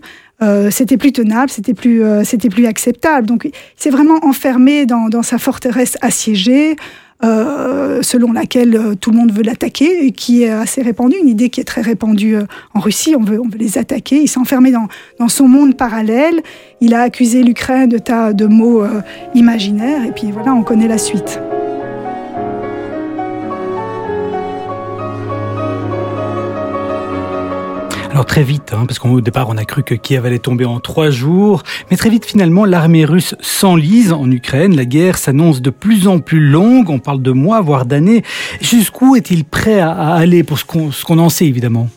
c'était 0.71 0.97
plus 0.97 1.11
tenable, 1.11 1.51
c'était 1.51 1.75
plus, 1.75 2.05
c'était 2.23 2.49
plus 2.49 2.67
acceptable. 2.67 3.27
Donc, 3.27 3.47
il 3.47 3.53
s'est 3.75 3.91
vraiment 3.91 4.25
enfermé 4.25 4.87
dans, 4.87 5.09
dans 5.09 5.25
sa 5.25 5.39
forteresse 5.39 5.97
assiégée. 6.01 6.77
Euh, 7.23 8.01
selon 8.01 8.33
laquelle 8.33 8.75
euh, 8.75 8.95
tout 8.95 9.11
le 9.11 9.19
monde 9.19 9.31
veut 9.31 9.43
l'attaquer 9.43 10.07
et 10.07 10.11
qui 10.13 10.43
est 10.43 10.49
assez 10.49 10.81
répandue, 10.81 11.17
une 11.21 11.29
idée 11.29 11.51
qui 11.51 11.61
est 11.61 11.65
très 11.65 11.83
répandue 11.83 12.37
euh, 12.37 12.45
en 12.73 12.81
Russie. 12.81 13.15
On 13.15 13.23
veut, 13.23 13.39
on 13.39 13.49
veut 13.49 13.59
les 13.59 13.77
attaquer. 13.77 14.23
Il 14.23 14.29
s'est 14.29 14.39
enfermé 14.39 14.71
dans, 14.71 14.89
dans 15.19 15.29
son 15.29 15.47
monde 15.47 15.77
parallèle. 15.77 16.41
Il 16.81 16.95
a 16.95 17.03
accusé 17.03 17.43
l'Ukraine 17.43 17.91
de 17.91 17.99
tas 17.99 18.33
de 18.33 18.47
mots 18.47 18.85
imaginaires 19.35 20.03
et 20.05 20.13
puis 20.13 20.31
voilà, 20.33 20.55
on 20.55 20.63
connaît 20.63 20.89
la 20.89 20.97
suite. 20.97 21.41
Alors 28.21 28.27
très 28.27 28.43
vite, 28.43 28.75
hein, 28.75 28.85
parce 28.87 28.99
qu'au 28.99 29.23
départ 29.23 29.49
on 29.49 29.57
a 29.57 29.65
cru 29.65 29.83
que 29.83 29.95
Kiev 29.95 30.27
allait 30.27 30.39
tomber 30.39 30.67
en 30.67 30.79
trois 30.79 31.09
jours, 31.09 31.63
mais 31.91 31.97
très 31.97 32.11
vite 32.11 32.27
finalement 32.27 32.67
l'armée 32.67 33.07
russe 33.07 33.35
s'enlise 33.41 34.13
en 34.13 34.31
Ukraine, 34.31 34.77
la 34.77 34.85
guerre 34.85 35.17
s'annonce 35.17 35.63
de 35.63 35.71
plus 35.71 36.07
en 36.07 36.19
plus 36.19 36.41
longue, 36.41 36.91
on 36.91 36.99
parle 36.99 37.23
de 37.23 37.31
mois, 37.31 37.63
voire 37.63 37.87
d'années. 37.87 38.23
Jusqu'où 38.61 39.17
est-il 39.17 39.47
prêt 39.47 39.81
à, 39.81 39.93
aller 40.17 40.43
pour 40.43 40.59
ce 40.59 40.67
qu'on 40.67 41.19
en 41.19 41.31
sait 41.31 41.47
évidemment? 41.47 41.89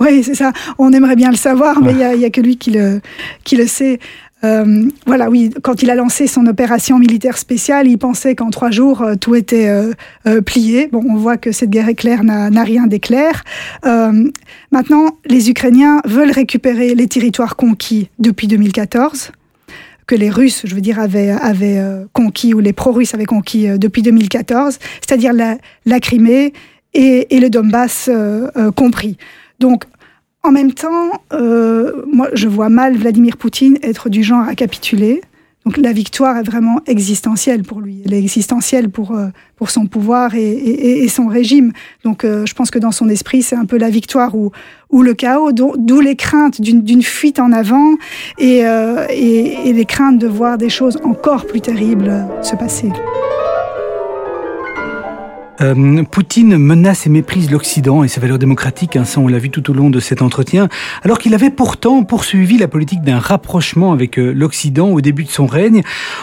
Oui, 0.00 0.24
c'est 0.24 0.34
ça. 0.34 0.52
On 0.76 0.92
aimerait 0.92 1.14
bien 1.14 1.30
le 1.30 1.36
savoir, 1.36 1.80
mais 1.80 1.92
il 1.92 2.18
n'y 2.18 2.24
a, 2.24 2.30
que 2.30 2.40
lui 2.40 2.56
qui 2.56 2.72
le, 2.72 3.00
qui 3.44 3.54
le 3.54 3.68
sait. 3.68 4.00
Euh, 4.42 4.88
voilà, 5.06 5.28
oui, 5.28 5.50
quand 5.62 5.82
il 5.82 5.90
a 5.90 5.94
lancé 5.94 6.26
son 6.26 6.46
opération 6.46 6.98
militaire 6.98 7.36
spéciale, 7.36 7.86
il 7.86 7.98
pensait 7.98 8.34
qu'en 8.34 8.50
trois 8.50 8.70
jours, 8.70 9.02
euh, 9.02 9.14
tout 9.14 9.34
était 9.34 9.68
euh, 9.68 10.40
plié. 10.40 10.88
Bon, 10.90 11.04
on 11.08 11.16
voit 11.16 11.36
que 11.36 11.52
cette 11.52 11.70
guerre 11.70 11.88
éclair 11.88 12.24
n'a 12.24 12.64
rien 12.64 12.86
d'éclair. 12.86 13.44
maintenant, 14.70 15.18
les 15.26 15.50
Ukrainiens 15.50 16.00
veulent 16.04 16.30
récupérer 16.30 16.94
les 16.94 17.06
territoires 17.06 17.56
conquis 17.56 18.08
depuis 18.18 18.46
2014 18.46 19.32
que 20.06 20.14
les 20.16 20.30
Russes, 20.30 20.62
je 20.64 20.74
veux 20.74 20.80
dire, 20.80 20.98
avaient, 20.98 21.30
avaient 21.30 21.80
conquis, 22.12 22.52
ou 22.52 22.58
les 22.58 22.72
pro-russes 22.72 23.14
avaient 23.14 23.26
conquis 23.26 23.68
depuis 23.78 24.02
2014, 24.02 24.80
c'est-à-dire 25.00 25.32
la, 25.32 25.56
la, 25.86 26.00
Crimée 26.00 26.52
et, 26.94 27.36
et 27.36 27.38
le 27.38 27.48
Donbass 27.48 28.10
compris. 28.74 29.18
Donc, 29.60 29.84
en 30.42 30.52
même 30.52 30.72
temps, 30.72 31.10
euh, 31.32 32.02
moi, 32.06 32.28
je 32.32 32.48
vois 32.48 32.68
mal 32.68 32.96
Vladimir 32.96 33.36
Poutine 33.36 33.78
être 33.82 34.08
du 34.08 34.22
genre 34.22 34.46
à 34.48 34.54
capituler. 34.54 35.20
Donc 35.66 35.76
la 35.76 35.92
victoire 35.92 36.38
est 36.38 36.42
vraiment 36.42 36.80
existentielle 36.86 37.64
pour 37.64 37.82
lui. 37.82 38.00
Elle 38.06 38.14
est 38.14 38.18
existentielle 38.18 38.88
pour, 38.88 39.14
euh, 39.14 39.26
pour 39.56 39.68
son 39.68 39.86
pouvoir 39.86 40.34
et, 40.34 41.02
et, 41.02 41.08
son 41.08 41.26
régime. 41.26 41.72
Donc 42.02 42.24
euh, 42.24 42.46
je 42.46 42.54
pense 42.54 42.70
que 42.70 42.78
dans 42.78 42.92
son 42.92 43.10
esprit, 43.10 43.42
c'est 43.42 43.56
un 43.56 43.66
peu 43.66 43.76
la 43.76 43.90
victoire 43.90 44.34
ou, 44.34 44.52
ou 44.88 45.02
le 45.02 45.12
chaos, 45.12 45.52
d'où 45.52 46.00
les 46.00 46.16
craintes 46.16 46.62
d'une 46.62 47.02
fuite 47.02 47.38
en 47.38 47.52
avant 47.52 47.96
et, 48.38 48.60
et 48.60 49.72
les 49.74 49.84
craintes 49.84 50.18
de 50.18 50.26
voir 50.26 50.56
des 50.56 50.70
choses 50.70 50.98
encore 51.04 51.46
plus 51.46 51.60
terribles 51.60 52.26
se 52.40 52.56
passer. 52.56 52.88
Euh, 55.60 56.02
Poutine 56.04 56.56
menace 56.56 57.06
et 57.06 57.10
méprise 57.10 57.50
l'Occident 57.50 58.02
et 58.02 58.08
ses 58.08 58.20
valeurs 58.20 58.38
démocratiques, 58.38 58.96
hein, 58.96 59.04
ça 59.04 59.20
on 59.20 59.28
l'a 59.28 59.38
vu 59.38 59.50
tout 59.50 59.70
au 59.70 59.74
long 59.74 59.90
de 59.90 60.00
cet 60.00 60.22
entretien, 60.22 60.68
alors 61.02 61.18
qu'il 61.18 61.34
avait 61.34 61.50
pourtant 61.50 62.02
poursuivi 62.02 62.56
la 62.58 62.68
politique 62.68 63.02
d'un 63.02 63.18
rapprochement 63.18 63.92
avec 63.92 64.18
euh, 64.18 64.32
l'Occident 64.32 64.88
au 64.88 65.00
début 65.00 65.24
de 65.24 65.30
son 65.30 65.46
règne. 65.46 65.82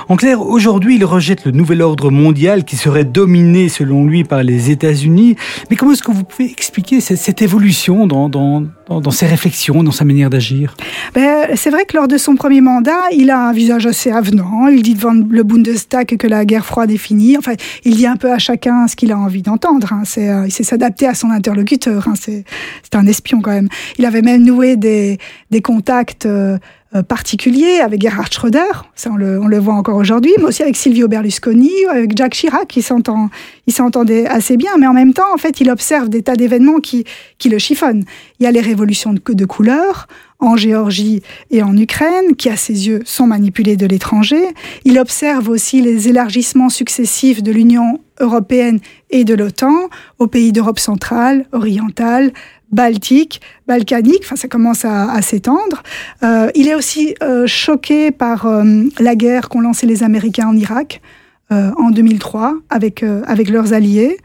En 0.09 0.15
clair, 0.15 0.41
aujourd'hui, 0.41 0.95
il 0.95 1.05
rejette 1.05 1.45
le 1.45 1.51
nouvel 1.51 1.81
ordre 1.81 2.09
mondial 2.09 2.63
qui 2.63 2.77
serait 2.77 3.05
dominé, 3.05 3.69
selon 3.69 4.05
lui, 4.05 4.23
par 4.23 4.43
les 4.43 4.71
États-Unis. 4.71 5.35
Mais 5.69 5.75
comment 5.75 5.91
est-ce 5.91 6.03
que 6.03 6.11
vous 6.11 6.23
pouvez 6.23 6.49
expliquer 6.49 7.01
cette, 7.01 7.19
cette 7.19 7.41
évolution 7.41 8.07
dans, 8.07 8.29
dans, 8.29 8.63
dans, 8.89 9.11
ses 9.11 9.25
réflexions, 9.25 9.83
dans 9.83 9.91
sa 9.91 10.05
manière 10.05 10.29
d'agir 10.29 10.75
ben, 11.13 11.47
C'est 11.55 11.69
vrai 11.69 11.85
que 11.85 11.95
lors 11.95 12.07
de 12.07 12.17
son 12.17 12.35
premier 12.35 12.61
mandat, 12.61 12.99
il 13.11 13.29
a 13.29 13.49
un 13.49 13.53
visage 13.53 13.85
assez 13.85 14.11
avenant. 14.11 14.67
Il 14.67 14.81
dit 14.81 14.93
devant 14.93 15.13
le 15.13 15.43
Bundestag 15.43 16.17
que 16.17 16.27
la 16.27 16.45
guerre 16.45 16.65
froide 16.65 16.91
est 16.91 16.97
finie. 16.97 17.37
Enfin, 17.37 17.53
il 17.83 17.95
dit 17.95 18.07
un 18.07 18.15
peu 18.15 18.31
à 18.31 18.37
chacun 18.37 18.87
ce 18.87 18.95
qu'il 18.95 19.11
a 19.11 19.17
envie 19.17 19.41
d'entendre. 19.41 19.91
Hein. 19.91 20.01
C'est, 20.05 20.29
euh, 20.29 20.47
il 20.47 20.51
sait 20.51 20.63
s'adapter 20.63 21.07
à 21.07 21.13
son 21.13 21.29
interlocuteur. 21.31 22.07
Hein. 22.07 22.13
C'est, 22.19 22.45
un 22.93 23.05
espion 23.05 23.41
quand 23.41 23.51
même. 23.51 23.69
Il 23.99 24.05
avait 24.05 24.23
même 24.23 24.43
noué 24.43 24.75
des, 24.75 25.19
contacts 25.61 26.25
euh, 26.25 26.57
particulier 27.01 27.79
avec 27.79 28.01
Gerhard 28.01 28.31
Schröder, 28.31 28.85
ça 28.95 29.09
on 29.11 29.15
le, 29.15 29.59
voit 29.59 29.73
encore 29.73 29.97
aujourd'hui, 29.97 30.33
mais 30.37 30.45
aussi 30.45 30.63
avec 30.63 30.75
Silvio 30.75 31.07
Berlusconi, 31.07 31.71
avec 31.89 32.17
Jacques 32.17 32.33
Chirac, 32.33 32.75
il 32.75 32.83
s'entend, 32.83 33.29
il 33.65 33.73
s'entendait 33.73 34.25
assez 34.27 34.57
bien, 34.57 34.77
mais 34.77 34.87
en 34.87 34.93
même 34.93 35.13
temps, 35.13 35.33
en 35.33 35.37
fait, 35.37 35.61
il 35.61 35.69
observe 35.69 36.09
des 36.09 36.23
tas 36.23 36.35
d'événements 36.35 36.79
qui, 36.79 37.05
qui 37.37 37.49
le 37.49 37.57
chiffonnent. 37.57 38.03
Il 38.39 38.43
y 38.43 38.47
a 38.47 38.51
les 38.51 38.61
révolutions 38.61 39.13
de, 39.13 39.21
de 39.33 39.45
couleurs 39.45 40.07
en 40.39 40.55
Géorgie 40.55 41.23
et 41.49 41.63
en 41.63 41.75
Ukraine, 41.75 42.35
qui 42.37 42.49
à 42.49 42.55
ses 42.55 42.87
yeux 42.87 43.01
sont 43.05 43.27
manipulés 43.27 43.75
de 43.75 43.87
l'étranger. 43.87 44.43
Il 44.85 44.99
observe 44.99 45.49
aussi 45.49 45.81
les 45.81 46.09
élargissements 46.09 46.69
successifs 46.69 47.41
de 47.41 47.51
l'Union 47.51 47.99
européenne 48.19 48.79
et 49.09 49.23
de 49.23 49.33
l'OTAN 49.33 49.89
aux 50.19 50.27
pays 50.27 50.51
d'Europe 50.51 50.79
centrale, 50.79 51.45
orientale, 51.51 52.31
baltique, 52.71 53.41
balkanique, 53.67 54.21
enfin 54.23 54.35
ça 54.35 54.47
commence 54.47 54.85
à, 54.85 55.21
s'étendre. 55.21 55.83
Euh, 56.23 56.49
il 56.55 56.67
est 56.67 56.75
aussi 56.75 57.15
euh, 57.23 57.47
choqué 57.47 58.11
par 58.11 58.45
euh, 58.45 58.83
la 58.99 59.15
guerre 59.15 59.49
qu'ont 59.49 59.61
lancée 59.61 59.85
les 59.85 60.03
Américains 60.03 60.47
en 60.47 60.55
Irak 60.55 61.01
en 61.49 61.91
2003 61.91 62.55
avec, 62.69 63.05
avec 63.25 63.49
leurs 63.49 63.71
alliés. 63.71 64.17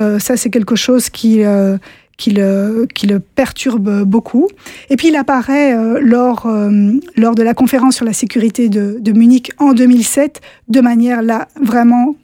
ça 0.00 0.36
c'est 0.36 0.50
quelque 0.50 0.74
chose 0.74 1.10
qui, 1.10 1.42
qui, 2.16 2.30
le, 2.32 2.88
qui 2.92 3.06
le 3.06 3.20
perturbe 3.20 4.02
beaucoup. 4.02 4.48
Et 4.90 4.96
puis 4.96 5.06
il 5.06 5.14
apparaît 5.14 5.76
lors, 6.00 6.52
lors 7.16 7.34
de 7.36 7.42
la 7.44 7.54
conférence 7.54 7.94
sur 7.94 8.04
la 8.04 8.12
sécurité 8.12 8.68
de, 8.68 8.96
de 8.98 9.12
Munich 9.12 9.52
en 9.58 9.74
2007 9.74 10.40
de 10.66 10.80
manière 10.80 11.22
là 11.22 11.46
vraiment 11.62 12.16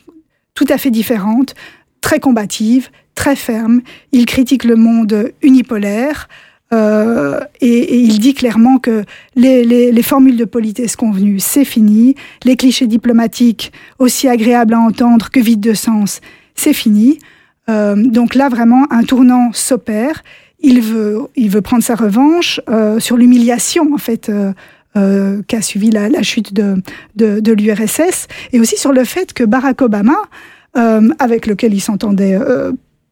tout 0.54 0.66
à 0.68 0.76
fait 0.76 0.90
différente, 0.90 1.54
très 2.00 2.18
combative, 2.18 2.90
très 3.14 3.36
ferme. 3.36 3.82
Il 4.12 4.26
critique 4.26 4.64
le 4.64 4.76
monde 4.76 5.32
unipolaire. 5.42 6.28
Euh, 6.72 7.40
et, 7.60 7.98
il 7.98 8.18
dit 8.18 8.34
clairement 8.34 8.78
que 8.78 9.04
les, 9.36 10.02
formules 10.02 10.36
de 10.36 10.44
politesse 10.44 10.96
convenues, 10.96 11.40
c'est 11.40 11.64
fini. 11.64 12.14
Les 12.44 12.56
clichés 12.56 12.86
diplomatiques, 12.86 13.72
aussi 13.98 14.28
agréables 14.28 14.74
à 14.74 14.80
entendre 14.80 15.30
que 15.30 15.40
vides 15.40 15.60
de 15.60 15.74
sens, 15.74 16.20
c'est 16.54 16.72
fini. 16.72 17.18
Euh, 17.68 17.94
donc 17.96 18.34
là, 18.34 18.48
vraiment, 18.48 18.86
un 18.90 19.02
tournant 19.02 19.50
s'opère. 19.52 20.22
Il 20.60 20.80
veut, 20.80 21.20
il 21.36 21.50
veut 21.50 21.60
prendre 21.60 21.82
sa 21.82 21.94
revanche 21.94 22.60
euh, 22.68 23.00
sur 23.00 23.16
l'humiliation, 23.16 23.92
en 23.92 23.98
fait, 23.98 24.30
qu'a 24.94 25.62
suivi 25.62 25.90
la, 25.90 26.22
chute 26.22 26.52
de, 26.52 26.76
de, 27.16 27.40
de 27.40 27.52
l'URSS, 27.52 28.28
et 28.52 28.60
aussi 28.60 28.76
sur 28.76 28.92
le 28.92 29.04
fait 29.04 29.32
que 29.32 29.42
Barack 29.42 29.80
Obama, 29.82 30.16
avec 30.74 31.46
lequel 31.46 31.74
il 31.74 31.80
s'entendait 31.80 32.38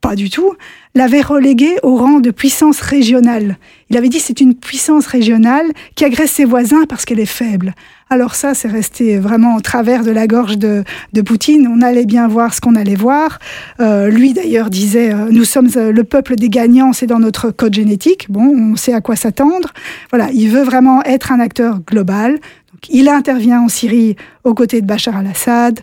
pas 0.00 0.14
du 0.14 0.30
tout, 0.30 0.54
l'avait 0.94 1.20
relégué 1.20 1.76
au 1.82 1.96
rang 1.96 2.20
de 2.20 2.30
puissance 2.30 2.80
régionale. 2.80 3.58
Il 3.90 3.96
avait 3.96 4.08
dit 4.08 4.18
c'est 4.18 4.40
une 4.40 4.54
puissance 4.54 5.06
régionale 5.06 5.66
qui 5.94 6.04
agresse 6.04 6.32
ses 6.32 6.44
voisins 6.44 6.84
parce 6.88 7.04
qu'elle 7.04 7.20
est 7.20 7.26
faible. 7.26 7.74
Alors 8.08 8.34
ça, 8.34 8.54
c'est 8.54 8.68
resté 8.68 9.18
vraiment 9.18 9.54
au 9.54 9.60
travers 9.60 10.02
de 10.02 10.10
la 10.10 10.26
gorge 10.26 10.58
de, 10.58 10.82
de 11.12 11.22
Poutine. 11.22 11.68
On 11.68 11.80
allait 11.80 12.06
bien 12.06 12.26
voir 12.26 12.54
ce 12.54 12.60
qu'on 12.60 12.74
allait 12.74 12.96
voir. 12.96 13.38
Euh, 13.78 14.10
lui 14.10 14.32
d'ailleurs 14.32 14.68
disait 14.68 15.12
euh, 15.12 15.28
nous 15.30 15.44
sommes 15.44 15.68
euh, 15.76 15.92
le 15.92 16.02
peuple 16.02 16.34
des 16.34 16.48
gagnants, 16.48 16.92
c'est 16.92 17.06
dans 17.06 17.20
notre 17.20 17.50
code 17.50 17.74
génétique. 17.74 18.26
Bon, 18.28 18.42
on 18.42 18.74
sait 18.74 18.94
à 18.94 19.00
quoi 19.00 19.14
s'attendre. 19.14 19.72
Voilà, 20.10 20.30
il 20.32 20.48
veut 20.48 20.64
vraiment 20.64 21.04
être 21.04 21.30
un 21.30 21.38
acteur 21.38 21.80
global. 21.80 22.32
Donc, 22.32 22.88
il 22.88 23.08
intervient 23.08 23.60
en 23.60 23.68
Syrie 23.68 24.16
aux 24.42 24.54
côtés 24.54 24.80
de 24.80 24.86
Bachar 24.86 25.16
al-Assad. 25.16 25.80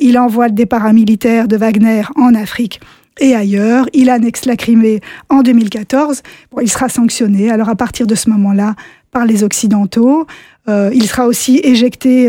il 0.00 0.18
envoie 0.18 0.48
des 0.48 0.66
paramilitaires 0.66 1.46
de 1.48 1.56
Wagner 1.56 2.02
en 2.16 2.34
Afrique 2.34 2.80
et 3.20 3.34
ailleurs. 3.34 3.86
Il 3.92 4.10
annexe 4.10 4.44
la 4.44 4.56
Crimée 4.56 5.00
en 5.28 5.42
2014. 5.42 6.22
Bon, 6.52 6.60
il 6.60 6.70
sera 6.70 6.88
sanctionné. 6.88 7.50
Alors 7.50 7.68
à 7.68 7.76
partir 7.76 8.06
de 8.06 8.14
ce 8.14 8.30
moment-là, 8.30 8.74
par 9.10 9.26
les 9.26 9.44
Occidentaux. 9.44 10.26
il 10.66 11.06
sera 11.06 11.26
aussi 11.26 11.60
éjecté 11.62 12.28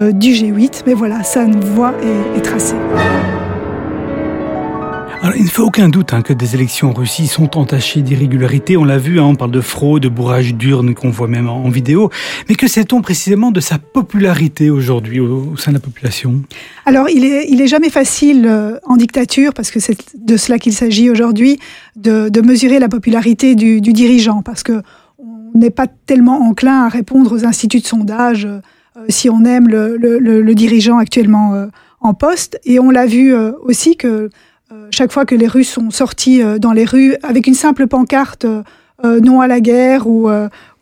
du 0.00 0.30
G8, 0.30 0.84
mais 0.86 0.94
voilà, 0.94 1.22
sa 1.22 1.44
voie 1.44 1.92
est, 2.02 2.38
est 2.38 2.42
tracée 2.42 2.76
il 5.36 5.44
ne 5.44 5.48
fait 5.48 5.62
aucun 5.62 5.88
doute 5.88 6.12
hein, 6.12 6.22
que 6.22 6.32
des 6.32 6.54
élections 6.54 6.90
en 6.90 6.92
Russie 6.92 7.26
sont 7.26 7.56
entachées 7.56 8.02
d'irrégularités. 8.02 8.76
On 8.76 8.84
l'a 8.84 8.98
vu, 8.98 9.18
hein, 9.18 9.24
on 9.24 9.34
parle 9.34 9.52
de 9.52 9.60
fraude, 9.60 10.02
de 10.02 10.08
bourrage 10.08 10.54
d'urnes 10.54 10.94
qu'on 10.94 11.10
voit 11.10 11.28
même 11.28 11.48
en, 11.48 11.68
vidéo. 11.70 12.10
Mais 12.48 12.54
que 12.54 12.68
sait-on 12.68 13.00
précisément 13.00 13.50
de 13.50 13.60
sa 13.60 13.78
popularité 13.78 14.70
aujourd'hui 14.70 15.20
au, 15.20 15.56
sein 15.56 15.70
de 15.70 15.76
la 15.76 15.80
population? 15.80 16.42
Alors, 16.84 17.08
il 17.08 17.24
est, 17.24 17.46
il 17.48 17.62
est 17.62 17.66
jamais 17.66 17.90
facile 17.90 18.46
euh, 18.46 18.78
en 18.84 18.96
dictature, 18.96 19.54
parce 19.54 19.70
que 19.70 19.80
c'est 19.80 19.96
de 20.14 20.36
cela 20.36 20.58
qu'il 20.58 20.74
s'agit 20.74 21.08
aujourd'hui, 21.10 21.58
de, 21.96 22.40
mesurer 22.40 22.78
la 22.78 22.88
popularité 22.88 23.54
du, 23.54 23.80
dirigeant, 23.80 24.42
parce 24.42 24.62
que 24.62 24.82
on 25.18 25.58
n'est 25.58 25.70
pas 25.70 25.86
tellement 25.86 26.42
enclin 26.42 26.84
à 26.84 26.88
répondre 26.88 27.32
aux 27.32 27.44
instituts 27.46 27.80
de 27.80 27.86
sondage 27.86 28.44
euh, 28.44 28.60
si 29.08 29.30
on 29.30 29.44
aime 29.44 29.68
le, 29.68 30.54
dirigeant 30.54 30.98
actuellement 30.98 31.54
euh, 31.54 31.66
en 32.00 32.12
poste. 32.12 32.60
Et 32.64 32.78
on 32.78 32.90
l'a 32.90 33.06
vu 33.06 33.34
aussi 33.34 33.96
que 33.96 34.08
euh, 34.08 34.28
chaque 34.90 35.12
fois 35.12 35.24
que 35.24 35.34
les 35.34 35.46
Russes 35.46 35.70
sont 35.70 35.90
sortis 35.90 36.42
euh, 36.42 36.58
dans 36.58 36.72
les 36.72 36.84
rues 36.84 37.16
avec 37.22 37.46
une 37.46 37.54
simple 37.54 37.86
pancarte 37.86 38.44
euh, 38.44 39.20
non 39.20 39.40
à 39.40 39.48
la 39.48 39.60
guerre 39.60 40.06
ou, 40.06 40.30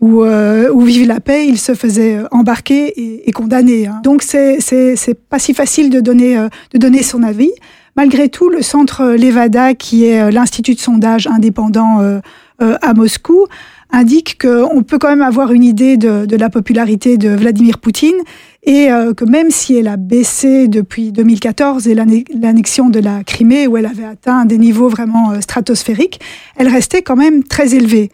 ou, 0.00 0.80
vive 0.82 1.08
la 1.08 1.18
paix, 1.18 1.46
ils 1.46 1.58
se 1.58 1.74
faisaient 1.74 2.18
embarquer 2.30 3.26
et, 3.26 3.32
condamner. 3.32 3.86
Hein. 3.86 4.00
Donc 4.04 4.22
c'est 4.22 4.60
c'est 4.60 5.14
pas 5.14 5.38
si 5.38 5.54
facile 5.54 5.90
de 5.90 6.00
donner 6.00 6.36
de 6.36 6.78
donner 6.78 7.02
son 7.02 7.22
avis. 7.22 7.50
Malgré 7.96 8.28
tout, 8.28 8.48
le 8.48 8.62
centre 8.62 9.16
Levada, 9.16 9.74
qui 9.74 10.04
est 10.04 10.30
l'institut 10.30 10.74
de 10.74 10.80
sondage 10.80 11.26
indépendant 11.26 12.20
à 12.60 12.94
Moscou, 12.94 13.46
indique 13.90 14.40
qu'on 14.40 14.82
peut 14.82 14.98
quand 14.98 15.08
même 15.08 15.22
avoir 15.22 15.52
une 15.52 15.64
idée 15.64 15.96
de, 15.96 16.26
de 16.26 16.36
la 16.36 16.50
popularité 16.50 17.16
de 17.16 17.30
Vladimir 17.30 17.78
Poutine 17.78 18.20
et 18.64 18.90
euh, 18.90 19.12
que 19.12 19.24
même 19.24 19.50
si 19.50 19.74
elle 19.74 19.88
a 19.88 19.96
baissé 19.96 20.68
depuis 20.68 21.10
2014 21.10 21.88
et 21.88 21.94
l'annexion 21.94 22.90
de 22.90 23.00
la 23.00 23.24
Crimée, 23.24 23.66
où 23.66 23.76
elle 23.76 23.86
avait 23.86 24.04
atteint 24.04 24.44
des 24.44 24.58
niveaux 24.58 24.88
vraiment 24.88 25.32
euh, 25.32 25.40
stratosphériques, 25.40 26.20
elle 26.56 26.68
restait 26.68 27.02
quand 27.02 27.16
même 27.16 27.42
très 27.42 27.74
élevée. 27.74 28.10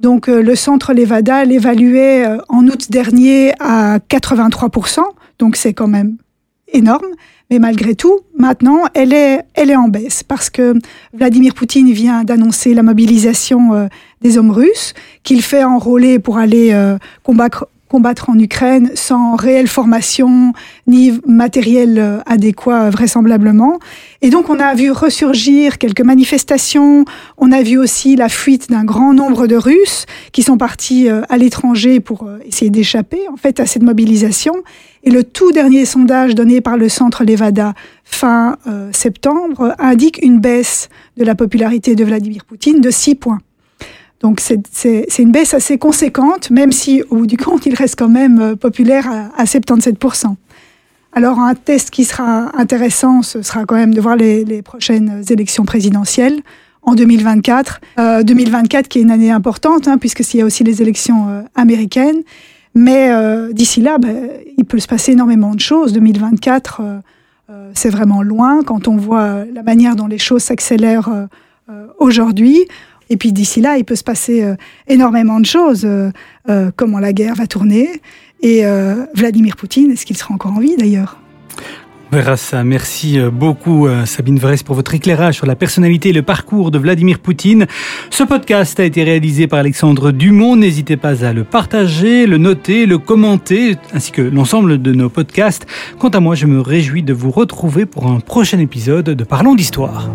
Donc 0.00 0.28
euh, 0.28 0.42
le 0.42 0.54
centre 0.54 0.94
Levada 0.94 1.44
l'évaluait 1.44 2.26
en 2.48 2.66
août 2.66 2.90
dernier 2.90 3.52
à 3.60 3.98
83%, 3.98 5.00
donc 5.38 5.56
c'est 5.56 5.74
quand 5.74 5.88
même 5.88 6.16
énorme. 6.72 7.06
Mais 7.50 7.58
malgré 7.58 7.94
tout, 7.96 8.20
maintenant, 8.38 8.84
elle 8.94 9.12
est, 9.12 9.42
elle 9.54 9.70
est 9.70 9.76
en 9.76 9.88
baisse 9.88 10.22
parce 10.22 10.48
que 10.50 10.74
Vladimir 11.12 11.52
Poutine 11.52 11.90
vient 11.90 12.22
d'annoncer 12.22 12.74
la 12.74 12.84
mobilisation 12.84 13.88
des 14.22 14.38
hommes 14.38 14.52
russes, 14.52 14.94
qu'il 15.24 15.42
fait 15.42 15.64
enrôler 15.64 16.20
pour 16.20 16.38
aller 16.38 16.72
combattre, 17.24 17.66
combattre 17.90 18.30
en 18.30 18.38
Ukraine 18.38 18.92
sans 18.94 19.34
réelle 19.34 19.66
formation 19.66 20.52
ni 20.86 21.12
matériel 21.26 21.98
euh, 21.98 22.18
adéquat 22.24 22.88
vraisemblablement. 22.88 23.80
Et 24.22 24.30
donc 24.30 24.48
on 24.48 24.60
a 24.60 24.74
vu 24.74 24.92
ressurgir 24.92 25.76
quelques 25.76 26.00
manifestations, 26.00 27.04
on 27.36 27.50
a 27.50 27.62
vu 27.62 27.78
aussi 27.78 28.14
la 28.14 28.28
fuite 28.28 28.70
d'un 28.70 28.84
grand 28.84 29.12
nombre 29.12 29.48
de 29.48 29.56
Russes 29.56 30.06
qui 30.30 30.44
sont 30.44 30.56
partis 30.56 31.08
euh, 31.08 31.22
à 31.28 31.36
l'étranger 31.36 31.98
pour 31.98 32.22
euh, 32.22 32.38
essayer 32.46 32.70
d'échapper 32.70 33.20
en 33.30 33.36
fait 33.36 33.58
à 33.58 33.66
cette 33.66 33.82
mobilisation. 33.82 34.54
Et 35.02 35.10
le 35.10 35.24
tout 35.24 35.50
dernier 35.50 35.84
sondage 35.84 36.36
donné 36.36 36.60
par 36.60 36.76
le 36.76 36.88
centre 36.88 37.24
Levada 37.24 37.72
fin 38.04 38.58
septembre 38.92 39.74
indique 39.78 40.22
une 40.22 40.40
baisse 40.40 40.90
de 41.16 41.24
la 41.24 41.34
popularité 41.34 41.94
de 41.94 42.04
Vladimir 42.04 42.44
Poutine 42.44 42.82
de 42.82 42.90
6 42.90 43.14
points. 43.14 43.38
Donc 44.20 44.40
c'est 44.40 45.18
une 45.18 45.32
baisse 45.32 45.54
assez 45.54 45.78
conséquente, 45.78 46.50
même 46.50 46.72
si 46.72 47.02
au 47.08 47.16
bout 47.16 47.26
du 47.26 47.38
compte, 47.38 47.64
il 47.64 47.74
reste 47.74 47.98
quand 47.98 48.08
même 48.08 48.38
euh, 48.38 48.54
populaire 48.56 49.08
à, 49.36 49.44
77%. 49.44 50.34
Alors 51.12 51.40
un 51.40 51.54
test 51.54 51.90
qui 51.90 52.04
sera 52.04 52.56
intéressant, 52.56 53.22
ce 53.22 53.42
sera 53.42 53.64
quand 53.64 53.74
même 53.74 53.94
de 53.94 54.00
voir 54.00 54.16
les, 54.16 54.62
prochaines 54.62 55.22
élections 55.30 55.64
présidentielles 55.64 56.40
en 56.82 56.94
2024. 56.94 57.80
2024 58.22 58.84
euh, 58.84 58.88
qui 58.88 58.98
est 58.98 59.02
une 59.02 59.10
année 59.10 59.30
importante, 59.30 59.88
hein, 59.88 59.96
puisque 59.96 60.22
y 60.34 60.42
a 60.42 60.44
aussi 60.44 60.64
les 60.64 60.82
élections 60.82 61.28
euh, 61.28 61.42
américaines. 61.54 62.22
Mais 62.74 63.10
d'ici 63.52 63.80
là, 63.80 63.98
ben, 63.98 64.28
il 64.56 64.64
peut 64.64 64.78
se 64.78 64.86
passer 64.86 65.10
énormément 65.10 65.56
de 65.56 65.60
choses. 65.60 65.92
2024, 65.92 66.80
c'est 67.74 67.90
vraiment 67.90 68.22
loin 68.22 68.62
quand 68.62 68.86
on 68.86 68.96
voit 68.96 69.44
la 69.52 69.64
manière 69.64 69.96
dont 69.96 70.06
les 70.06 70.18
choses 70.18 70.44
s'accélèrent 70.44 71.10
aujourd'hui. 71.98 72.68
Et 73.10 73.16
puis 73.16 73.32
d'ici 73.32 73.60
là, 73.60 73.76
il 73.76 73.84
peut 73.84 73.96
se 73.96 74.04
passer 74.04 74.42
euh, 74.42 74.54
énormément 74.86 75.40
de 75.40 75.46
choses, 75.46 75.84
euh, 75.84 76.10
euh, 76.48 76.70
comment 76.74 77.00
la 77.00 77.12
guerre 77.12 77.34
va 77.34 77.46
tourner. 77.46 78.00
Et 78.42 78.64
Vladimir 79.14 79.54
Poutine, 79.54 79.90
est-ce 79.90 80.06
qu'il 80.06 80.16
sera 80.16 80.32
encore 80.32 80.54
en 80.54 80.60
vie 80.60 80.74
d'ailleurs? 80.74 81.18
On 82.10 82.16
verra 82.16 82.38
ça. 82.38 82.64
Merci 82.64 83.18
beaucoup 83.30 83.86
Sabine 84.06 84.38
Vresse 84.38 84.62
pour 84.62 84.74
votre 84.74 84.94
éclairage 84.94 85.34
sur 85.34 85.44
la 85.44 85.56
personnalité 85.56 86.08
et 86.08 86.12
le 86.14 86.22
parcours 86.22 86.70
de 86.70 86.78
Vladimir 86.78 87.18
Poutine. 87.18 87.66
Ce 88.08 88.22
podcast 88.22 88.80
a 88.80 88.84
été 88.84 89.04
réalisé 89.04 89.46
par 89.46 89.58
Alexandre 89.58 90.10
Dumont. 90.10 90.56
N'hésitez 90.56 90.96
pas 90.96 91.22
à 91.22 91.34
le 91.34 91.44
partager, 91.44 92.26
le 92.26 92.38
noter, 92.38 92.86
le 92.86 92.96
commenter, 92.96 93.76
ainsi 93.92 94.10
que 94.10 94.22
l'ensemble 94.22 94.80
de 94.80 94.94
nos 94.94 95.10
podcasts. 95.10 95.66
Quant 95.98 96.08
à 96.08 96.20
moi, 96.20 96.34
je 96.34 96.46
me 96.46 96.62
réjouis 96.62 97.02
de 97.02 97.12
vous 97.12 97.30
retrouver 97.30 97.84
pour 97.84 98.06
un 98.06 98.20
prochain 98.20 98.58
épisode 98.58 99.04
de 99.04 99.24
Parlons 99.24 99.54
d'Histoire. 99.54 100.08